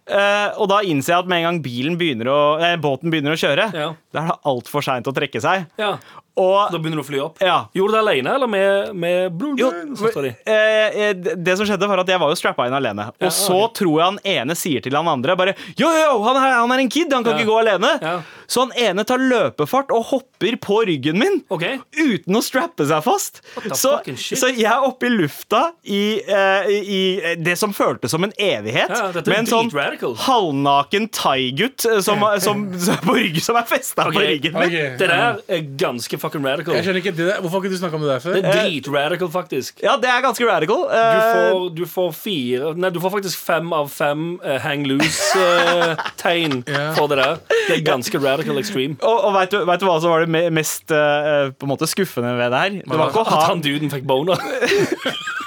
Uh, 0.09 0.49
og 0.57 0.65
da 0.71 0.79
innser 0.81 1.13
jeg 1.13 1.21
at 1.21 1.27
med 1.29 1.37
en 1.37 1.43
gang 1.45 1.57
bilen 1.61 1.93
begynner 1.99 2.25
å, 2.33 2.37
eh, 2.65 2.71
båten 2.81 3.11
begynner 3.13 3.35
å 3.35 3.37
kjøre, 3.37 3.67
Ja. 3.77 3.89
da 4.11 4.23
er 4.23 4.31
det 4.31 4.37
altfor 4.49 4.81
seint 4.81 5.05
å 5.05 5.13
trekke 5.13 5.37
seg. 5.39 5.67
ja. 5.77 5.99
Og 6.39 6.71
Da 6.71 6.79
begynner 6.79 7.01
du 7.01 7.03
å 7.03 7.07
fly 7.07 7.19
opp. 7.23 7.41
ja. 7.43 7.57
Gjorde 7.75 7.91
du 7.91 7.97
det 7.97 8.03
alene, 8.05 8.33
eller 8.37 8.49
med, 8.49 8.95
med 8.95 9.43
Jo, 9.59 9.69
søstera 9.99 10.31
eh, 10.47 10.99
eh, 11.09 11.13
det 11.37 11.55
som 11.59 11.67
skjedde 11.67 11.87
var 11.89 12.01
at 12.03 12.09
jeg 12.11 12.19
var 12.21 12.31
jo 12.31 12.37
strappa 12.39 12.67
inn 12.69 12.75
alene. 12.77 13.09
Og 13.11 13.27
Ja, 13.27 13.31
så 13.33 13.57
okay. 13.65 13.73
tror 13.81 13.95
jeg 13.99 14.05
han 14.05 14.19
ene 14.35 14.55
sier 14.57 14.83
til 14.85 14.95
han 14.95 15.07
andre 15.11 15.35
bare 15.39 15.55
Yo, 15.75 15.89
yo, 15.89 16.19
han 16.25 16.39
er, 16.39 16.55
han 16.61 16.71
er 16.75 16.83
en 16.85 16.89
kid, 16.91 17.11
han 17.13 17.23
kan 17.25 17.35
Ja. 17.35 17.41
ikke 17.43 17.51
gå 17.51 17.59
alene. 17.61 17.91
Ja. 18.01 18.15
Så 18.49 18.65
han 18.65 18.71
ene 18.79 19.03
tar 19.05 19.21
løpefart 19.21 19.91
og 19.93 20.05
hopper 20.13 20.55
på 20.63 20.79
ryggen 20.89 21.19
min. 21.19 21.41
okay. 21.49 21.79
Uten 21.99 22.35
å 22.35 22.41
strappe 22.43 22.85
seg 22.87 23.03
fast. 23.05 23.41
Så, 23.77 23.99
så 24.17 24.49
jeg 24.55 24.65
er 24.65 24.85
oppe 24.85 25.05
i 25.09 25.11
lufta 25.13 25.71
i, 25.85 26.21
eh, 26.23 26.69
i 26.69 27.35
det 27.37 27.57
som 27.59 27.73
føltes 27.75 28.11
som 28.11 28.23
en 28.25 28.33
evighet. 28.37 28.89
Ja, 28.89 29.11
med 29.13 29.37
en 29.37 29.49
sånn 29.49 29.69
drit-radical. 29.69 30.15
halvnaken 30.25 31.09
thai-gutt 31.13 31.85
eh, 31.85 31.99
som, 32.05 32.23
som, 32.45 32.65
som, 32.79 32.97
på 33.05 33.17
ryggen, 33.19 33.43
som 33.43 33.59
er 33.59 33.67
festa 33.69 34.07
okay. 34.07 34.15
på 34.15 34.25
ryggen 34.25 34.57
min. 34.59 34.75
Det 34.99 35.09
der 35.09 35.39
er 35.47 35.65
ganske 35.79 36.17
fucking 36.29 36.45
radical. 36.45 36.77
Jeg 36.77 36.85
skjønner 36.87 37.01
ikke 37.03 37.15
det 37.17 37.25
der. 37.33 37.41
Hvorfor 37.41 37.57
har 37.59 37.65
ikke 37.65 37.73
du 37.75 37.79
snakka 37.81 37.97
om 37.99 38.05
det 38.05 38.11
der 38.13 38.23
før? 38.23 38.37
Det 38.37 38.45
er 38.45 38.61
drit-radical, 38.61 39.31
faktisk. 39.33 39.81
Ja, 39.83 39.97
det 39.99 40.09
er 40.13 40.21
ganske 40.23 40.45
radical. 40.47 40.85
Du 40.85 40.95
Eh, 40.99 41.33
får, 41.33 41.69
du 41.75 41.83
får 41.89 42.13
fire 42.15 42.73
Nei, 42.79 42.89
du 42.93 42.99
får 43.03 43.13
faktisk 43.17 43.39
fem 43.49 43.73
av 43.73 43.89
fem 43.91 44.23
uh, 44.45 44.55
hang 44.63 44.85
loose-tegn 44.89 46.59
Ja. 46.69 46.91
for 46.97 47.07
det 47.11 47.17
der. 47.19 47.39
Det 47.67 47.77
er 47.79 47.83
ganske 47.87 48.21
radical 48.23 48.57
extreme. 48.61 48.95
Og, 49.01 49.23
og 49.29 49.33
vet, 49.35 49.51
du, 49.53 49.63
vet 49.67 49.81
du 49.81 49.85
hva 49.89 49.97
som 50.03 50.13
var 50.13 50.25
det 50.25 50.45
mest 50.53 50.91
eh, 50.93 51.49
på 51.55 51.65
en 51.67 51.73
måte 51.73 51.87
skuffende 51.89 52.35
ved 52.37 52.53
det 52.53 52.59
her? 52.63 52.77
Det 52.85 52.99
var 52.99 53.09
ikke 53.11 53.23
å 53.25 53.27
At 53.39 53.49
han 53.49 53.61
duden 53.65 53.91
fikk 53.93 54.05
boner. 54.09 54.37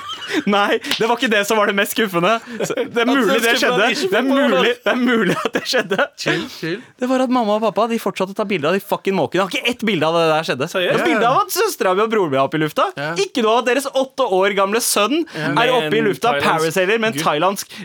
Nei, 0.50 0.78
det 0.98 1.08
var 1.08 1.16
ikke 1.18 1.30
det 1.32 1.42
som 1.48 1.58
var 1.60 1.70
det 1.70 1.74
mest 1.78 1.94
skuffende. 1.96 2.34
Det 2.58 3.02
er 3.02 3.08
mulig 3.08 3.38
det 3.44 3.54
skjedde. 3.60 3.88
Det 4.12 4.18
er 4.18 4.26
mulig, 4.26 4.74
det 4.84 4.92
er 4.92 4.98
mulig 5.00 5.36
at 5.38 5.56
det 5.56 5.62
skjedde. 5.68 6.06
Chill, 6.18 6.44
chill. 6.52 6.78
Det 7.00 7.08
var 7.10 7.24
at 7.26 7.32
mamma 7.34 7.56
og 7.58 7.64
pappa 7.66 7.86
de 7.92 7.98
fortsatte 8.02 8.34
å 8.34 8.38
ta 8.38 8.46
bilde 8.48 8.70
av 8.70 8.76
de 8.76 8.82
fucking 8.82 9.16
måkene. 9.18 9.40
Jeg 9.40 9.44
har 9.44 9.52
ikke 9.56 9.74
ett 9.74 9.84
bilde 9.88 10.08
av 10.08 10.18
det 10.18 10.24
der 10.32 10.48
skjedde. 10.50 10.68
Det 10.72 10.94
er 10.96 11.04
bilde 11.06 11.30
av 11.32 11.40
at 11.44 11.54
søstera 11.54 11.94
mi 11.98 12.04
og 12.06 12.12
broren 12.12 12.32
min 12.32 12.40
er 12.40 12.44
oppe 12.46 12.60
i 12.60 12.62
lufta. 12.64 12.88
Ikke 13.22 13.44
noe 13.44 13.56
av 13.58 13.62
at 13.64 13.70
deres 13.72 13.88
åtte 13.92 14.28
år 14.38 14.56
gamle 14.58 14.82
sønn 14.84 15.18
er 15.36 15.74
oppe 15.76 15.98
i 15.98 16.04
lufta, 16.04 16.36
parasailer 16.42 17.02
med 17.02 17.12
en 17.14 17.22
thailandsk 17.26 17.76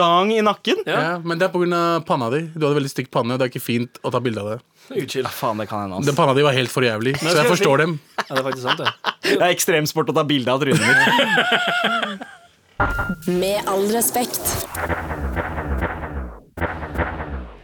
dang 0.00 0.32
i 0.34 0.40
nakken. 0.44 0.84
Men 1.24 1.40
det 1.40 1.48
er 1.48 1.54
pga. 1.54 1.84
panna 2.06 2.30
di. 2.32 2.44
Du 2.54 2.64
hadde 2.66 2.78
veldig 2.80 2.92
stygg 2.92 3.10
panne. 3.12 3.34
og 3.34 3.40
Det 3.40 3.48
er 3.48 3.52
ikke 3.54 3.64
fint 3.64 4.00
å 4.04 4.12
ta 4.12 4.20
bilde 4.22 4.42
av 4.42 4.54
det. 4.54 4.58
Uchill. 4.88 5.28
Faen, 5.28 5.58
det 5.60 5.68
kan 5.70 5.84
hende. 5.86 6.06
Den 6.06 6.16
panna 6.18 6.34
di 6.34 6.42
var 6.42 6.56
helt 6.56 6.72
for 6.72 6.82
jævlig, 6.84 7.16
så 7.20 7.36
jeg 7.36 7.46
forstår 7.50 7.84
dem. 7.84 7.98
Ja, 8.18 8.24
det 8.32 8.40
er 8.40 8.46
faktisk 8.48 8.66
sant, 8.66 8.78
det. 8.82 8.90
Det 9.30 9.36
er 9.38 9.52
ekstremsport 9.52 10.08
å 10.10 10.14
ta 10.16 10.24
bilde 10.26 10.50
av 10.50 10.58
trynet 10.62 10.80
mitt. 10.82 12.26
Med 13.40 13.68
all 13.68 13.84
respekt. 13.92 14.42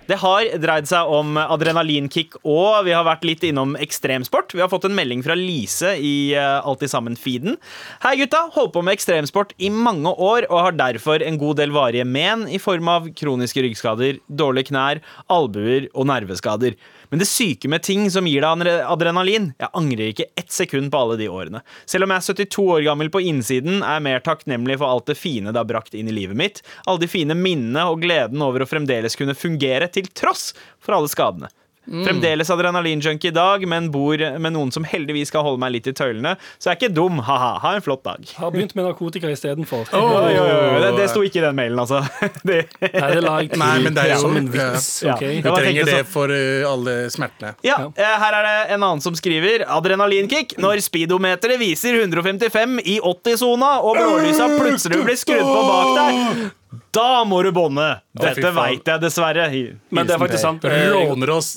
Det 0.07 0.21
har 0.23 0.47
dreid 0.63 0.87
seg 0.87 1.09
om 1.11 1.35
adrenalinkick, 1.41 2.37
og 2.47 2.85
vi 2.87 2.93
har 2.95 3.03
vært 3.07 3.25
litt 3.27 3.43
innom 3.49 3.75
ekstremsport. 3.81 4.55
Vi 4.55 4.63
har 4.63 4.71
fått 4.71 4.87
en 4.87 4.95
melding 4.95 5.25
fra 5.27 5.35
Lise 5.35 5.97
i 5.99 6.31
uh, 6.39 6.63
Alltid 6.63 6.93
sammen-feeden. 6.93 7.57
Hei, 8.05 8.15
gutta. 8.21 8.45
Holdt 8.55 8.77
på 8.77 8.85
med 8.87 8.95
ekstremsport 8.95 9.57
i 9.59 9.73
mange 9.75 10.13
år 10.13 10.47
og 10.47 10.63
har 10.69 10.79
derfor 10.79 11.25
en 11.27 11.41
god 11.41 11.59
del 11.59 11.75
varige 11.75 12.07
men 12.07 12.47
i 12.47 12.61
form 12.63 12.87
av 12.93 13.11
kroniske 13.19 13.65
ryggskader, 13.67 14.21
dårlige 14.31 14.71
knær, 14.71 15.03
albuer 15.33 15.91
og 15.91 16.07
nerveskader. 16.13 16.79
Men 17.11 17.23
det 17.23 17.29
syke 17.31 17.71
med 17.71 17.85
ting 17.87 18.09
som 18.13 18.27
gir 18.29 18.45
deg 18.45 18.71
adrenalin 18.87 19.53
Jeg 19.61 19.73
angrer 19.79 20.11
ikke 20.11 20.29
ett 20.39 20.53
sekund 20.53 20.91
på 20.93 21.03
alle 21.03 21.19
de 21.21 21.29
årene. 21.31 21.63
Selv 21.89 22.07
om 22.07 22.15
jeg 22.15 22.23
er 22.23 22.47
72 22.47 22.67
år 22.77 22.87
gammel 22.87 23.11
på 23.13 23.23
innsiden, 23.25 23.81
er 23.83 23.99
jeg 23.99 24.07
mer 24.09 24.25
takknemlig 24.27 24.79
for 24.81 24.91
alt 24.91 25.11
det 25.11 25.19
fine 25.21 25.53
det 25.53 25.63
har 25.63 25.69
brakt 25.69 25.95
inn 25.97 26.11
i 26.11 26.17
livet 26.17 26.39
mitt. 26.39 26.63
Alle 26.87 27.05
de 27.05 27.11
fine 27.11 27.37
minnene 27.39 27.87
og 27.91 28.03
gleden 28.05 28.43
over 28.45 28.65
å 28.65 28.71
fremdeles 28.71 29.19
kunne 29.19 29.37
fungere 29.39 29.91
til 29.93 30.11
tross 30.15 30.51
for 30.83 30.99
alle 30.99 31.11
skadene. 31.13 31.53
Fremdeles 31.87 32.51
adrenalinjunkie 32.51 33.31
i 33.31 33.35
dag, 33.35 33.63
men 33.69 33.91
bor 33.95 34.19
med 34.19 34.53
noen 34.55 34.73
som 34.75 34.85
heldigvis 34.87 35.31
skal 35.31 35.45
holde 35.47 35.61
meg 35.63 35.73
litt 35.77 35.87
i 35.91 35.95
tøylene. 35.97 36.35
Så 36.59 36.71
jeg 36.71 36.77
er 36.77 36.81
ikke 36.81 36.95
dum. 36.97 37.21
Ha-ha. 37.27 37.53
Ha 37.63 37.75
en 37.79 37.85
flott 37.85 38.03
dag. 38.07 38.27
Har 38.41 38.51
begynt 38.55 38.75
med 38.79 38.89
narkotika 38.89 39.31
istedenfor. 39.33 39.87
Oh, 39.97 40.13
oh, 40.13 40.27
oh, 40.29 40.81
Det, 40.83 40.91
det 40.99 41.07
sto 41.11 41.23
ikke 41.25 41.41
i 41.41 41.45
den 41.47 41.57
mailen, 41.57 41.79
altså. 41.81 42.03
Det, 42.47 42.59
Nei, 42.83 43.09
det 43.17 43.23
la 43.25 43.37
jeg 43.41 43.57
Nei, 43.59 43.71
men 43.83 43.95
det 43.97 44.03
er 44.05 44.13
jo- 44.15 44.21
som 44.27 44.37
en 44.39 44.49
vits. 44.53 44.89
Ja. 45.07 45.15
Okay. 45.17 45.39
Ja. 45.39 45.47
Du 45.47 45.51
trenger 45.57 45.89
det 45.89 46.01
for 46.11 46.31
uh, 46.33 46.67
alle 46.69 46.97
smertene. 47.13 47.55
Ja, 47.67 47.79
eh, 47.95 48.15
her 48.23 48.37
er 48.41 48.47
det 48.47 48.55
en 48.77 48.83
annen 48.83 49.03
som 49.05 49.17
skriver 49.19 49.65
Adrenalinkick 49.77 50.57
når 50.63 50.83
speedometeret 50.85 51.59
viser 51.63 51.97
155 52.03 52.79
i 52.85 52.99
80-sona 53.01 53.73
og 53.87 53.99
blålysa 53.99 54.51
plutselig 54.59 55.03
blir 55.07 55.19
skrudd 55.19 55.43
på 55.47 55.65
bak 55.71 55.91
deg. 55.99 56.47
Da 56.95 57.25
må 57.29 57.41
du 57.45 57.51
bånde. 57.55 57.87
Dette 58.17 58.51
veit 58.57 58.87
jeg 58.89 59.03
dessverre. 59.03 59.47
Men 59.95 60.09
det 60.09 60.15
er 60.17 60.21
faktisk 60.23 60.43
sant. 60.43 60.65
Eh, 60.65 60.87
Råner 60.93 61.33
oss. 61.35 61.57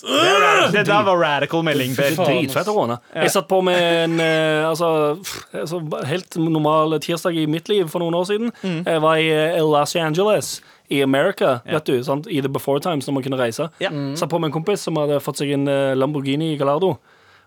Det 0.74 0.84
der 0.88 1.06
var 1.08 1.20
radical 1.20 1.64
melding, 1.66 1.96
Dritfett 1.98 2.70
å 2.70 2.76
råne. 2.76 3.00
Jeg 3.16 3.34
satt 3.34 3.48
på 3.50 3.62
med 3.66 3.80
en 3.80 4.20
eh, 4.24 4.66
altså, 4.68 5.20
altså, 5.54 5.82
helt 6.10 6.40
normal 6.42 6.98
tirsdag 7.04 7.38
i 7.40 7.46
mitt 7.50 7.70
liv 7.72 7.88
for 7.92 8.04
noen 8.04 8.18
år 8.20 8.28
siden. 8.32 8.52
Mm. 8.64 8.82
Jeg 8.86 9.06
var 9.06 9.22
i 9.22 9.30
eh, 9.34 9.62
Los 9.64 9.96
Angeles 10.00 10.60
i 10.90 11.04
America, 11.06 11.60
vet 11.70 11.86
du, 11.86 12.00
sant? 12.04 12.28
i 12.28 12.42
the 12.42 12.50
before 12.50 12.82
times, 12.82 13.08
når 13.08 13.20
man 13.20 13.26
kunne 13.26 13.40
reise. 13.40 13.70
Ja. 13.84 13.94
Satt 14.18 14.32
på 14.32 14.42
med 14.42 14.50
en 14.50 14.58
kompis 14.58 14.84
som 14.88 14.98
hadde 14.98 15.22
fått 15.22 15.42
seg 15.42 15.54
en 15.54 15.70
eh, 15.70 15.96
Lamborghini 15.98 16.56
Gallardo. 16.58 16.96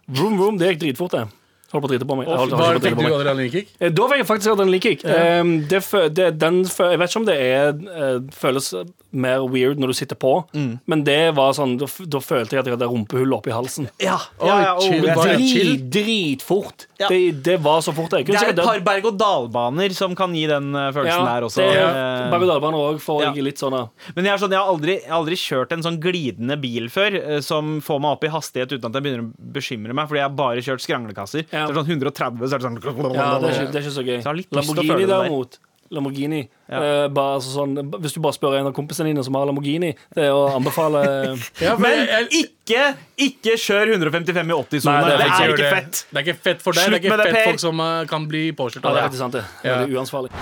Vroom, 0.07 0.39
vroom, 0.39 0.59
det 0.59 0.73
gikk 0.73 0.85
dritfort, 0.87 1.17
det. 1.17 1.41
Holdt 1.73 1.85
på 1.85 1.89
å 1.89 1.93
drite 1.93 2.07
på 2.07 2.17
meg. 2.19 2.27
Jeg 2.29 2.37
holdt- 2.37 2.53
holdt 2.53 2.83
drite 2.83 2.97
fikk 2.97 3.09
du 3.09 3.15
adrenalinkick? 3.17 3.69
Eh, 3.81 3.89
Da 3.91 4.03
fikk 4.09 4.19
jeg 4.21 4.27
faktisk 4.29 4.53
adrenalinkick. 4.53 5.05
Um, 5.05 5.53
det, 5.69 5.81
det, 6.15 6.39
den 6.39 6.63
jeg 6.65 6.99
vet 7.01 7.09
ikke 7.11 7.17
om 7.23 7.25
det 7.25 7.37
er, 7.41 7.69
eh, 7.73 8.19
føles 8.37 8.73
mer 9.13 9.41
weird 9.49 9.77
når 9.79 9.89
du 9.89 9.93
sitter 9.95 10.17
på, 10.17 10.45
Mm. 10.55 10.81
men 10.87 11.03
det 11.05 11.35
var 11.35 11.53
sånn 11.53 11.79
Da, 11.79 11.87
da 12.09 12.19
følte 12.21 12.51
jeg 12.57 12.61
at 12.61 12.67
jeg 12.67 12.77
hadde 12.79 12.89
rumpehull 12.89 13.33
oppi 13.37 13.51
halsen. 13.53 13.89
Ja, 14.01 14.19
ja, 14.41 14.61
ja, 14.63 14.75
og- 14.75 14.83
chill. 14.83 15.77
Drit, 15.91 15.91
dritfort. 15.91 16.87
Ja. 16.99 17.09
Det, 17.09 17.43
det 17.43 17.59
var 17.61 17.81
så 17.81 17.93
fort. 17.95 18.13
Jeg 18.13 18.27
Det 18.27 18.35
er 18.37 18.51
et 18.51 18.57
par 18.57 18.79
berg-og-dal-baner 18.81 19.93
som 19.95 20.15
kan 20.17 20.33
gi 20.35 20.47
den 20.47 20.75
eh, 20.75 20.91
følelsen 20.93 21.25
der 21.27 21.43
også. 21.49 21.57
det 21.57 21.77
er 21.77 21.93
Eh, 21.93 22.31
Berg-og-dal-baner 22.33 22.79
òg 22.79 23.01
får 23.01 23.23
Ja. 23.23 23.33
jeg 23.33 23.45
litt 23.45 23.59
sånn. 23.59 23.73
Men 24.15 24.25
jeg, 24.25 24.33
er 24.35 24.39
sånn, 24.39 24.51
jeg, 24.51 24.59
har 24.61 24.69
aldri, 24.69 24.95
jeg 25.01 25.09
har 25.11 25.19
aldri 25.23 25.37
kjørt 25.37 25.73
en 25.73 25.83
sånn 25.83 25.99
glidende 26.01 26.57
bil 26.61 26.89
før 26.89 27.43
som 27.43 27.81
får 27.81 28.01
meg 28.01 28.11
opp 28.13 28.25
i 28.25 28.29
hastighet 28.29 28.73
uten 28.73 28.85
at 28.87 28.93
jeg 28.95 29.03
begynner 29.03 29.25
å 29.27 29.53
bekymre 29.53 29.95
meg, 29.95 30.09
fordi 30.09 30.21
jeg 30.21 30.29
har 30.29 30.37
bare 30.37 30.63
kjørt 30.63 30.83
skranglekasser. 30.87 31.45
Ja. 31.53 31.62
Så 31.66 31.70
er 31.70 31.75
det 31.75 31.83
sånn 31.83 31.92
130, 31.96 32.48
så 32.48 32.55
er 32.55 32.59
det 32.59 32.66
sånn 32.68 33.14
Ja, 33.14 33.38
det 33.38 33.51
er 33.51 33.59
ikke, 33.59 33.72
det 33.72 33.77
er 33.77 33.85
ikke 33.87 33.98
så 33.98 34.07
gøy. 34.07 34.22
Så 34.22 34.33
Lamborghini 34.57 35.07
der. 35.07 35.12
derimot 35.12 35.59
Lamborghini 35.92 36.38
Ja. 36.72 36.79
eh, 36.81 37.09
bare, 37.12 37.35
altså, 37.37 37.51
sånn, 37.53 37.75
Hvis 38.01 38.14
du 38.14 38.20
bare 38.25 38.33
spør 38.33 38.55
en 38.57 38.66
av 38.70 38.72
kompisene 38.72 39.11
dine 39.11 39.22
som 39.27 39.35
har 39.37 39.44
Lamborghini, 39.44 39.90
det 40.16 40.22
er 40.25 40.31
å 40.33 40.46
anbefale 40.57 41.03
Ja, 41.61 41.75
Men 41.77 42.09
ikke, 42.33 42.94
ikke 43.20 43.59
kjør 43.61 43.92
155 43.98 44.40
i 44.40 44.57
80-sona. 44.57 44.94
Nei, 45.03 45.11
Det, 45.11 45.18
det 45.18 45.27
er 45.27 45.42
er 45.42 45.53
ikke 45.53 45.59
det. 45.61 45.72
fett. 45.75 46.01
Det 46.09 46.16
er 46.16 46.25
ikke 46.33 46.38
fett 46.46 46.62
for 46.64 46.72
deg. 46.72 46.87
Slutt 46.88 46.96
det 46.96 46.96
er 46.96 47.12
ikke 47.12 47.18
det, 47.20 47.27
fett 47.29 47.37
Per. 47.37 47.51
folk 47.51 47.61
som 47.66 47.81
uh, 47.85 48.05
kan 48.09 48.25
bli 48.31 48.44
påkjørt 48.57 48.88
Ja, 48.88 48.94
det 48.96 49.03
er 49.05 49.12
det. 49.12 49.20
sant, 49.20 49.37
det. 49.37 49.44
Ja. 49.68 49.77
Det 49.83 49.90
er 49.90 49.98
uansvarlig. 50.01 50.33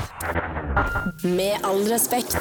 Med 1.25 1.67
all 1.67 1.83
respekt. 1.91 2.39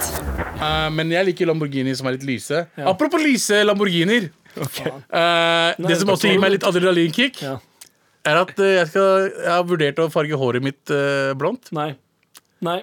Uh, 0.62 0.90
men 0.94 1.10
jeg 1.16 1.26
liker 1.32 1.50
Lamborghini 1.50 1.96
som 1.98 2.06
er 2.12 2.20
litt 2.20 2.28
lyse. 2.30 2.62
Apropos 2.78 3.24
lyse 3.26 3.64
Lamborghinier. 3.66 4.30
Eh, 4.60 5.74
det 5.80 5.98
som 6.02 6.10
også 6.14 6.28
gir 6.30 6.40
meg 6.42 6.52
litt 6.58 6.66
adrenalinkick, 6.68 7.42
Ja. 7.46 7.58
Er 8.28 8.40
at 8.44 8.54
eh, 8.60 8.76
jeg, 8.80 8.92
skal, 8.92 9.28
jeg 9.32 9.52
har 9.54 9.68
vurdert 9.68 10.00
å 10.04 10.10
farge 10.14 10.40
håret 10.40 10.66
mitt 10.66 10.94
uh, 10.94 11.32
blondt. 11.40 11.72
Nei. 11.76 11.94
Nei. 12.66 12.82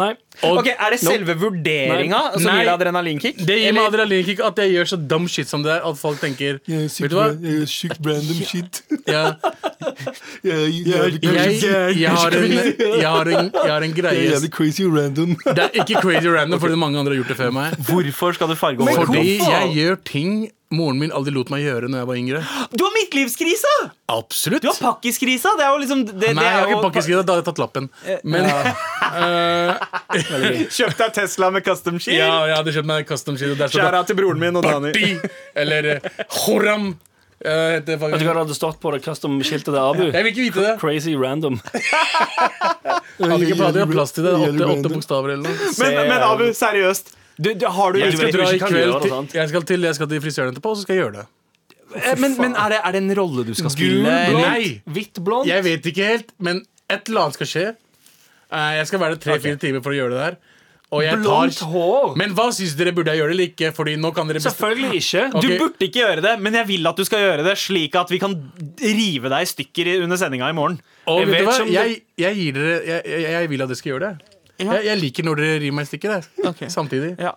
Nei. 0.00 0.14
Og 0.46 0.62
Ok, 0.62 0.70
Er 0.72 0.94
det 0.94 1.00
selve 1.02 1.34
vurderinga 1.36 2.20
som 2.32 2.46
Nei. 2.46 2.60
gir 2.60 2.68
deg 2.68 2.72
adrenalinkick? 2.72 3.40
det 3.46 3.56
gir 3.60 3.74
meg 3.76 3.88
adrenalinkick 3.90 4.40
at 4.46 4.60
jeg 4.62 4.72
gjør 4.72 4.88
så 4.92 4.98
dumb 5.12 5.26
shit 5.28 5.50
som 5.50 5.64
det 5.66 5.74
er. 5.74 5.82
At 5.84 5.98
folk 6.00 6.20
tenker 6.22 6.60
Vet 6.64 7.12
du 7.12 7.16
hva? 7.18 7.26
Sykt 7.68 8.00
random 8.06 8.40
shit. 8.48 8.80
Ja, 9.10 9.34
Jeg 10.44 10.86
jeg, 10.86 11.18
jeg, 11.20 12.10
har 12.12 12.34
en, 12.36 12.52
jeg, 12.52 13.08
har 13.08 13.28
en, 13.28 13.50
jeg 13.52 13.72
har 13.72 13.84
en 13.84 13.92
er 13.92 14.06
det 14.06 14.12
jævlig 14.30 14.50
crazy 14.52 14.86
random. 14.88 15.34
Det 15.44 15.66
er 15.66 15.82
ikke 15.82 16.00
crazy 16.00 16.28
random, 16.28 16.60
fordi 16.64 16.78
mange 16.80 17.00
andre 17.00 17.14
har 17.14 17.20
gjort 17.22 17.32
det 17.34 17.36
før 17.40 17.52
meg. 17.56 17.76
Hvorfor 17.88 18.36
skal 18.36 18.48
du 18.48 18.56
farge 18.60 18.84
håret? 18.84 19.06
Fordi 19.06 19.36
jeg 19.36 19.72
gjør 19.76 20.00
ting 20.08 20.34
moren 20.70 21.00
min 21.02 21.10
aldri 21.10 21.32
lot 21.34 21.48
meg 21.50 21.64
gjøre 21.64 21.88
Når 21.90 21.98
jeg 22.02 22.06
var 22.10 22.18
yngre. 22.20 22.40
Du 22.78 22.84
har 22.86 22.92
midtlivskrisa! 22.94 23.72
Absolutt. 24.14 24.62
Du 24.62 24.68
har 24.70 24.78
pakkiskrisa! 24.78 25.50
Det 25.58 25.64
er 25.66 25.70
jo 25.74 25.80
liksom 25.82 26.04
det, 26.06 26.14
Nei, 26.14 26.30
det 26.30 26.46
jeg 26.46 26.54
har 26.60 26.70
ikke 26.70 26.84
pakkiskrisa. 26.86 27.24
da 27.26 27.34
hadde 27.34 27.42
jeg 27.42 27.48
tatt 27.50 27.62
lappen. 27.64 27.90
Men 28.22 28.46
Kjøpt 30.78 30.98
deg 31.02 31.10
Tesla 31.18 31.50
med 31.54 31.62
custom 31.66 31.98
ski? 32.02 32.14
ja, 32.18 32.30
jeg 32.50 32.56
hadde 32.60 32.74
kjøpt 32.78 32.90
meg 32.90 33.06
custom 33.08 33.38
ski. 33.40 33.46
Der 33.58 33.70
Kjære 33.72 34.02
til 34.10 34.18
broren 34.20 34.40
min 34.42 34.58
og 34.60 34.64
Dani. 34.66 34.92
Party 34.94 35.10
eller 35.64 35.82
eh, 35.96 36.00
Horam. 36.44 36.86
eh, 37.42 37.78
Vet 37.80 37.86
du 37.90 37.94
hva 37.98 38.12
det 38.20 38.30
hadde 38.44 38.56
stått 38.58 38.78
på 38.82 38.88
det 38.94 39.00
custom-skiltet 39.06 39.70
til 39.72 39.80
Abu? 39.82 40.04
Jeg 40.10 40.22
vil 40.26 40.32
ikke 40.34 40.46
vite 40.48 40.60
det. 40.66 40.74
Crazy 40.82 41.12
random. 41.18 41.56
Hadde 41.70 43.42
ikke 43.44 43.58
hadde 43.60 43.78
ikke 43.82 43.94
plass 43.96 44.14
til 44.16 44.22
det. 44.28 44.34
Åtte, 44.46 44.64
åtte 44.76 44.92
bokstaver 44.94 45.28
eller 45.36 45.44
noe. 45.50 45.72
Men, 45.82 45.90
men 46.14 46.20
Abu, 46.30 46.46
seriøst. 46.56 47.06
Du, 47.40 47.52
du, 47.56 47.66
har 47.72 47.92
du 47.92 48.00
Jeg 48.02 48.16
skal 48.16 48.32
dra 48.34 48.48
i 48.52 48.58
kveld 48.60 48.96
til, 49.02 49.36
jeg 49.38 49.48
skal 49.48 49.64
til, 49.64 49.86
jeg 49.88 49.96
skal 49.96 50.08
til 50.10 50.20
frisøren 50.24 50.52
etterpå, 50.52 50.74
så 50.76 50.84
skal 50.84 50.96
jeg 50.96 51.04
gjøre 51.06 51.22
det. 51.22 51.26
Eh, 51.96 52.18
Men, 52.20 52.36
men 52.38 52.52
er, 52.54 52.74
det, 52.74 52.80
er 52.84 52.92
det 52.96 53.02
en 53.02 53.14
rolle 53.18 53.46
du 53.48 53.54
skal 53.56 53.72
spille? 53.72 54.02
blond. 54.04 54.28
eller? 54.28 54.50
Nei, 54.52 54.94
Hvitt 54.94 55.22
blond. 55.24 55.48
jeg 55.48 55.64
vet 55.64 55.88
ikke 55.90 56.10
helt, 56.12 56.34
men 56.38 56.64
et 56.90 57.08
eller 57.08 57.26
annet 57.26 57.38
skal 57.40 57.50
skje. 57.54 57.66
Eh, 58.52 58.70
Jeg 58.80 58.86
skal 58.90 59.02
være 59.02 59.16
der 59.16 59.22
tre-fire 59.24 59.60
timer 59.62 59.82
for 59.84 59.94
å 59.94 59.98
gjøre 59.98 60.14
det 60.14 60.24
der. 60.26 60.40
Blondt 60.90 61.54
tar 61.60 61.70
hår. 61.70 62.16
Men 62.18 62.32
hva 62.34 62.48
syns 62.50 62.72
dere? 62.74 62.90
Burde 62.92 63.12
jeg 63.14 63.20
gjøre 63.22 63.30
det 63.30 63.36
eller 63.36 63.50
ikke? 63.52 63.68
Selvfølgelig 64.42 64.98
ikke. 64.98 65.22
Du 65.30 65.38
okay. 65.38 65.58
burde 65.60 65.86
ikke 65.86 66.00
gjøre 66.02 66.24
det, 66.24 66.32
men 66.42 66.58
jeg 66.58 66.66
vil 66.66 66.90
at 66.90 66.98
du 66.98 67.04
skal 67.06 67.22
gjøre 67.22 67.44
det, 67.46 67.54
slik 67.62 67.94
at 68.00 68.10
vi 68.10 68.18
kan 68.18 68.34
rive 68.82 69.30
deg 69.30 69.46
i 69.46 69.50
stykker 69.52 69.92
under 70.02 70.18
sendinga 70.18 70.50
i 70.50 70.56
morgen. 70.58 70.80
Jeg 71.06 71.30
jeg, 71.70 73.04
jeg, 73.06 73.22
jeg 73.22 73.50
vil 73.54 73.62
at 73.62 73.70
dere 73.70 73.78
skal 73.78 73.92
gjøre 73.94 74.08
det. 74.08 74.34
Jeg, 74.60 74.84
jeg 74.88 75.00
liker 75.00 75.26
når 75.26 75.40
dere 75.42 75.62
rir 75.64 75.76
meg 75.76 75.88
i 75.88 75.90
stykker. 75.90 76.28
Okay. 76.52 76.68
Samtidig. 76.72 77.14
Ja. 77.20 77.34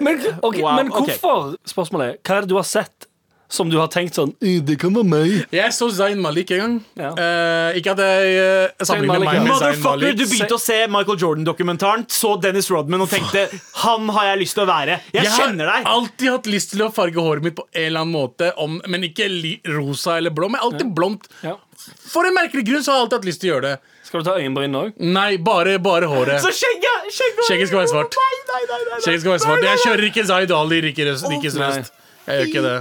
Men, 0.00 0.20
okay, 0.42 0.62
Wow, 0.62 0.76
men 0.76 0.92
hvorfor? 0.92 1.16
hvorfor? 1.16 1.56
Spørsmålet 1.68 2.12
er, 2.12 2.20
hva 2.22 2.36
er 2.38 2.46
det 2.46 2.52
du 2.52 2.58
har 2.60 2.68
sett 2.68 3.08
som 3.52 3.68
du 3.70 3.76
har 3.76 3.90
tenkt 3.92 4.16
sånn 4.16 4.32
Det 4.40 4.78
kan 4.80 4.94
være 4.96 5.08
meg. 5.08 5.32
Jeg 5.52 5.74
så 5.76 5.88
Zain 5.92 6.20
Malik 6.24 6.52
en 6.56 6.62
gang. 6.62 6.76
Ja. 6.96 7.10
Uh, 7.12 7.78
ikke 7.78 7.92
at 7.92 8.00
jeg 8.00 8.38
uh, 8.40 8.84
sammenligner 8.88 9.26
meg 9.26 9.26
med 9.26 9.34
Zain 9.34 9.50
Motherfucker, 9.50 9.88
Malik. 9.90 10.16
du 10.16 10.24
begynte 10.24 10.56
å 10.56 10.62
se 10.62 10.78
Michael 10.92 11.20
Jordan-dokumentaren, 11.20 12.06
så 12.12 12.32
Dennis 12.40 12.70
Rodman 12.72 13.04
og 13.04 13.10
tenkte 13.12 13.44
Han 13.82 14.08
har 14.16 14.30
jeg 14.30 14.42
lyst 14.44 14.56
til 14.56 14.64
å 14.64 14.68
være. 14.70 14.98
Jeg, 15.12 15.26
Jeg 15.26 15.34
kjenner 15.36 15.72
har 15.74 15.90
alltid 15.92 16.32
hatt 16.32 16.48
lyst 16.54 16.72
til 16.72 16.86
å 16.86 16.88
farge 16.94 17.26
håret 17.28 17.44
mitt 17.44 17.58
på 17.58 17.66
en 17.68 17.88
eller 17.90 18.06
annen 18.06 18.16
måte, 18.16 18.52
om, 18.62 18.80
men 18.88 19.08
ikke 19.10 19.28
li 19.28 19.58
rosa 19.68 20.16
eller 20.16 20.32
blå. 20.34 20.48
Men 20.52 20.64
alltid 20.64 20.96
blondt. 20.96 21.28
ja. 21.44 21.58
For 21.82 22.28
en 22.28 22.36
merkelig 22.36 22.62
grunn 22.68 22.84
så 22.84 22.92
har 22.92 23.00
jeg 23.00 23.04
alltid 23.08 23.18
hatt 23.18 23.26
lyst 23.26 23.42
til 23.42 23.50
å 23.50 23.54
gjøre 23.56 23.70
det. 23.72 23.91
Skal 24.02 24.22
du 24.22 24.26
ta 24.26 24.34
øyenbryn 24.40 24.74
òg? 24.78 24.94
Nei, 24.98 25.36
bare, 25.38 25.76
bare 25.82 26.08
håret. 26.10 26.40
Så 26.42 26.50
skjegget! 26.56 27.06
Skjegget, 27.14 27.44
Skjegget 27.46 27.68
skal 27.70 27.78
være 27.82 27.90
svart. 27.92 28.16
Nei, 28.18 28.38
nei, 28.48 28.62
nei, 28.62 28.78
nei, 28.80 28.88
nei. 28.90 29.00
Skjegget 29.04 29.22
skal 29.24 29.34
være 29.36 29.44
svart. 29.44 29.66
Jeg 29.68 29.82
kjører 29.84 30.06
ikke 30.08 30.24
Zaid 30.30 30.54
Ali 30.56 30.80
Rikes 30.88 31.22
nei. 31.22 31.38
røst. 31.62 31.92
Jeg 32.26 32.40
gjør 32.40 32.48
ikke 32.50 32.64
det. 32.66 32.74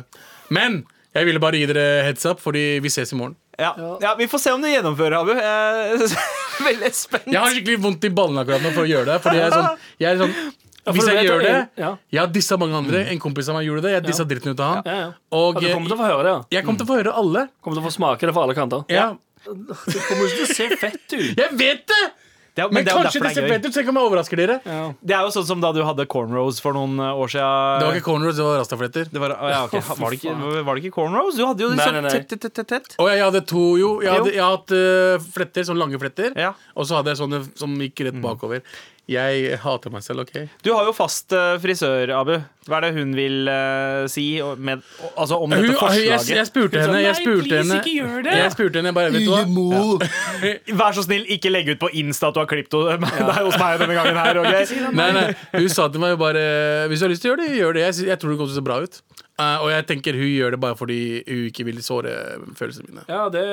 Men 0.58 0.80
jeg 1.16 1.28
ville 1.28 1.42
bare 1.44 1.60
gi 1.62 1.68
dere 1.70 1.86
heads 2.08 2.26
up, 2.30 2.42
fordi 2.42 2.66
vi 2.84 2.90
ses 2.94 3.14
i 3.14 3.20
morgen. 3.20 3.36
Ja, 3.60 3.74
ja, 4.02 4.16
Vi 4.18 4.26
får 4.32 4.40
se 4.42 4.52
om 4.56 4.62
du 4.64 4.68
gjennomfører, 4.72 5.20
Abu. 5.22 5.32
Jeg 5.36 5.46
er 5.46 6.18
veldig 6.70 6.92
spent. 6.98 7.28
Jeg 7.30 7.38
har 7.38 7.54
skikkelig 7.54 7.82
vondt 7.84 8.08
i 8.08 8.12
ballene 8.18 8.42
akkurat 8.46 8.64
nå 8.66 8.72
for 8.74 8.88
å 8.88 8.90
gjøre 8.90 9.06
det. 9.12 9.18
Fordi 9.22 9.38
jeg 9.42 9.48
er 9.50 9.56
sånn, 9.56 9.86
jeg 10.02 10.10
er 10.16 10.22
sånn 10.24 10.36
ja, 10.82 10.94
Hvis 10.96 11.10
jeg 11.12 11.26
gjør 11.28 11.44
det 11.46 11.50
ja. 11.78 11.90
Jeg 12.10 12.20
har 12.24 12.30
dissa 12.34 12.58
mange 12.58 12.74
andre. 12.80 13.04
En 13.14 13.20
kompis 13.22 13.52
av 13.52 13.60
meg 13.60 13.68
gjorde 13.68 13.84
det. 13.86 13.92
Jeg 14.00 14.06
dissa 14.08 14.26
dritten 14.26 14.56
ut 14.56 14.64
av 14.66 14.72
han. 14.72 14.88
Ja, 14.90 14.96
ja. 15.04 15.10
Og 15.38 15.52
Og 15.52 15.60
du 15.62 15.68
kommer 15.70 15.92
til 15.92 15.94
å 15.94 16.00
få 16.00 16.08
høre 16.10 16.24
det. 16.26 16.32
ja. 16.34 16.40
jeg 16.58 16.66
kommer 16.66 16.82
til 16.82 16.88
å 16.88 16.90
få 16.90 16.98
høre 17.04 17.14
alle. 17.22 17.44
Kommer 17.62 17.78
til 17.78 17.84
å 17.84 17.86
få 17.86 17.94
smake 18.00 18.26
det 18.26 18.34
fra 18.34 18.48
alle 18.48 18.56
kanter. 18.58 18.82
Ja. 18.90 19.12
Det 19.46 20.04
kommer 20.08 20.28
ikke 20.28 20.42
til 20.42 20.46
å 20.46 20.58
se 20.58 20.68
fett 20.82 21.16
ut. 21.16 21.32
Jeg 21.42 21.58
vet 21.58 21.88
det! 21.90 22.04
Det 22.52 22.60
er, 22.66 22.68
Men 22.68 22.82
men 22.82 22.84
det 22.84 22.92
er 22.92 23.06
kanskje 23.06 23.20
det 23.24 23.30
ser 23.32 23.46
er 23.46 23.54
fett 23.54 23.66
ut. 23.70 23.74
Tenk 23.78 23.90
om 23.94 23.98
jeg 23.98 24.08
overrasker 24.10 24.40
dere. 24.42 24.56
Det 25.00 25.16
er 25.16 25.22
jo 25.24 25.32
sånn 25.32 25.46
som 25.48 25.62
da 25.64 25.70
du 25.72 25.80
hadde 25.88 26.04
cornrows 26.12 26.58
for 26.60 26.76
noen 26.76 27.00
eh, 27.00 27.22
år 27.24 27.32
siden. 27.32 27.78
Det 27.80 27.86
var 27.88 28.00
ikke 28.00 28.08
cornrows, 28.10 28.36
det 28.36 28.44
var 28.44 28.58
rastafletter. 28.60 29.08
Det 29.08 29.22
var, 29.24 29.34
ja, 29.54 29.62
okay. 29.70 29.80
var, 29.88 30.12
det 30.12 30.20
ikke, 30.20 30.34
var 30.68 30.76
det 30.76 30.84
ikke 30.84 30.98
cornrows? 30.98 31.38
Du 31.40 31.46
hadde 31.48 31.64
jo 31.64 31.70
Nei, 31.72 31.86
sånn 31.86 31.96
nei, 32.02 32.04
nei. 32.10 32.12
tett, 32.28 32.36
tett, 32.44 32.60
tett, 32.60 32.98
Oh, 33.00 33.08
ja, 33.08 33.22
jeg 33.22 33.30
hadde 33.30 33.44
to, 33.48 33.64
jo. 33.80 33.94
Jeg, 34.04 34.12
hadde, 34.18 34.34
jeg 34.36 34.44
hadde, 34.44 34.58
hatt 34.58 35.22
eh, 35.22 35.30
fletter, 35.38 35.70
sånne 35.70 35.86
lange 35.86 36.02
fletter. 36.04 36.36
Ja. 36.36 36.52
Og 36.76 36.90
så 36.90 37.00
hadde 37.00 37.14
jeg 37.14 37.22
sånne 37.22 37.40
som 37.56 37.80
gikk 37.88 38.04
rett 38.10 38.20
bakover. 38.20 38.68
Jeg 39.10 39.58
hater 39.60 39.92
meg 39.92 40.04
selv, 40.06 40.22
OK? 40.24 40.36
Du 40.64 40.70
har 40.76 40.86
jo 40.86 40.92
fast 40.94 41.34
eh, 41.34 41.56
frisør, 41.60 42.12
Abu. 42.16 42.36
Hva 42.70 42.78
er 42.78 42.86
det 42.86 42.92
hun 43.00 43.16
vil 43.18 43.50
uh, 43.50 44.06
si 44.12 44.26
med, 44.62 44.84
altså, 45.16 45.40
om 45.42 45.50
dette 45.50 45.72
hun, 45.72 45.78
forslaget? 45.80 46.30
jeg 46.30 46.48
spurte 46.48 46.78
henne 46.78 47.00
Jeg 47.02 47.18
spurte 47.18 47.48
please, 47.48 47.64
henne 47.64 47.80
ikke 47.82 47.96
gjør 47.96 48.28
det. 48.28 48.36
Jeg 48.38 48.54
spurte 48.54 48.80
henne 48.84 48.94
bare, 48.94 49.14
vet 49.16 49.26
du 49.26 49.34
hva? 49.34 50.12
Vær 50.84 50.96
så 50.96 51.08
snill, 51.08 51.26
ikke 51.34 51.50
legg 51.50 51.74
ut 51.74 51.82
på 51.82 51.90
Insta 52.04 52.30
at 52.30 52.38
du 52.38 52.44
har 52.44 52.52
klippet 52.52 53.02
deg 53.32 53.42
hos 53.42 53.58
meg 53.58 53.82
denne 53.82 53.98
gangen 53.98 54.22
her. 54.22 54.42
Okay? 54.44 54.86
Nei, 54.94 55.10
nei, 55.18 55.26
hun 55.58 55.68
sa 55.74 55.90
til 55.90 56.06
meg 56.06 56.16
bare 56.22 56.46
Hvis 56.92 57.02
du 57.02 57.08
har 57.10 57.16
lyst 57.16 57.26
til 57.26 57.34
å 57.34 57.36
gjøre 57.36 57.48
det, 57.48 57.58
gjør 57.58 57.78
det. 57.80 57.88
Jeg, 57.90 58.08
jeg 58.14 58.22
tror 58.22 58.36
det 58.36 58.40
kommer 58.44 58.54
til 58.54 58.60
å 58.60 58.62
se 58.62 58.68
bra 58.70 58.80
ut. 58.86 59.02
Eh, 59.42 59.64
og 59.64 59.72
jeg 59.74 59.88
tenker 59.90 60.18
hun 60.18 60.30
gjør 60.30 60.56
det 60.56 60.62
bare 60.62 60.78
fordi 60.78 61.00
hun 61.28 61.48
ikke 61.50 61.66
vil 61.68 61.82
såre 61.86 62.14
følelsene 62.58 62.90
mine. 62.90 63.06
Ja, 63.10 63.26
det, 63.34 63.44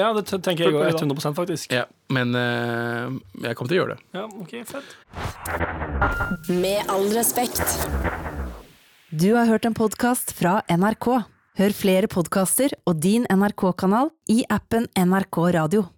ja, 0.00 0.12
det 0.16 0.26
tenker 0.30 0.68
jeg 0.68 0.76
òg. 0.76 1.00
100% 1.00 1.36
faktisk. 1.38 1.74
Ja, 1.74 1.86
men 2.12 2.34
uh, 2.36 3.10
jeg 3.44 3.56
kommer 3.58 3.72
til 3.72 3.78
å 3.78 3.82
gjøre 3.82 3.96
det. 3.96 4.00
Ja, 4.16 4.26
ok, 4.42 4.56
fett. 4.68 4.96
Med 6.50 6.90
all 6.92 7.08
respekt. 7.16 7.64
Du 9.10 9.32
har 9.34 9.48
hørt 9.50 9.66
en 9.66 9.76
podkast 9.76 10.34
fra 10.38 10.60
NRK. 10.70 11.12
Hør 11.60 11.74
flere 11.76 12.08
podkaster 12.10 12.72
og 12.88 13.00
din 13.02 13.26
NRK-kanal 13.28 14.12
i 14.32 14.44
appen 14.48 14.86
NRK 14.96 15.42
Radio. 15.58 15.90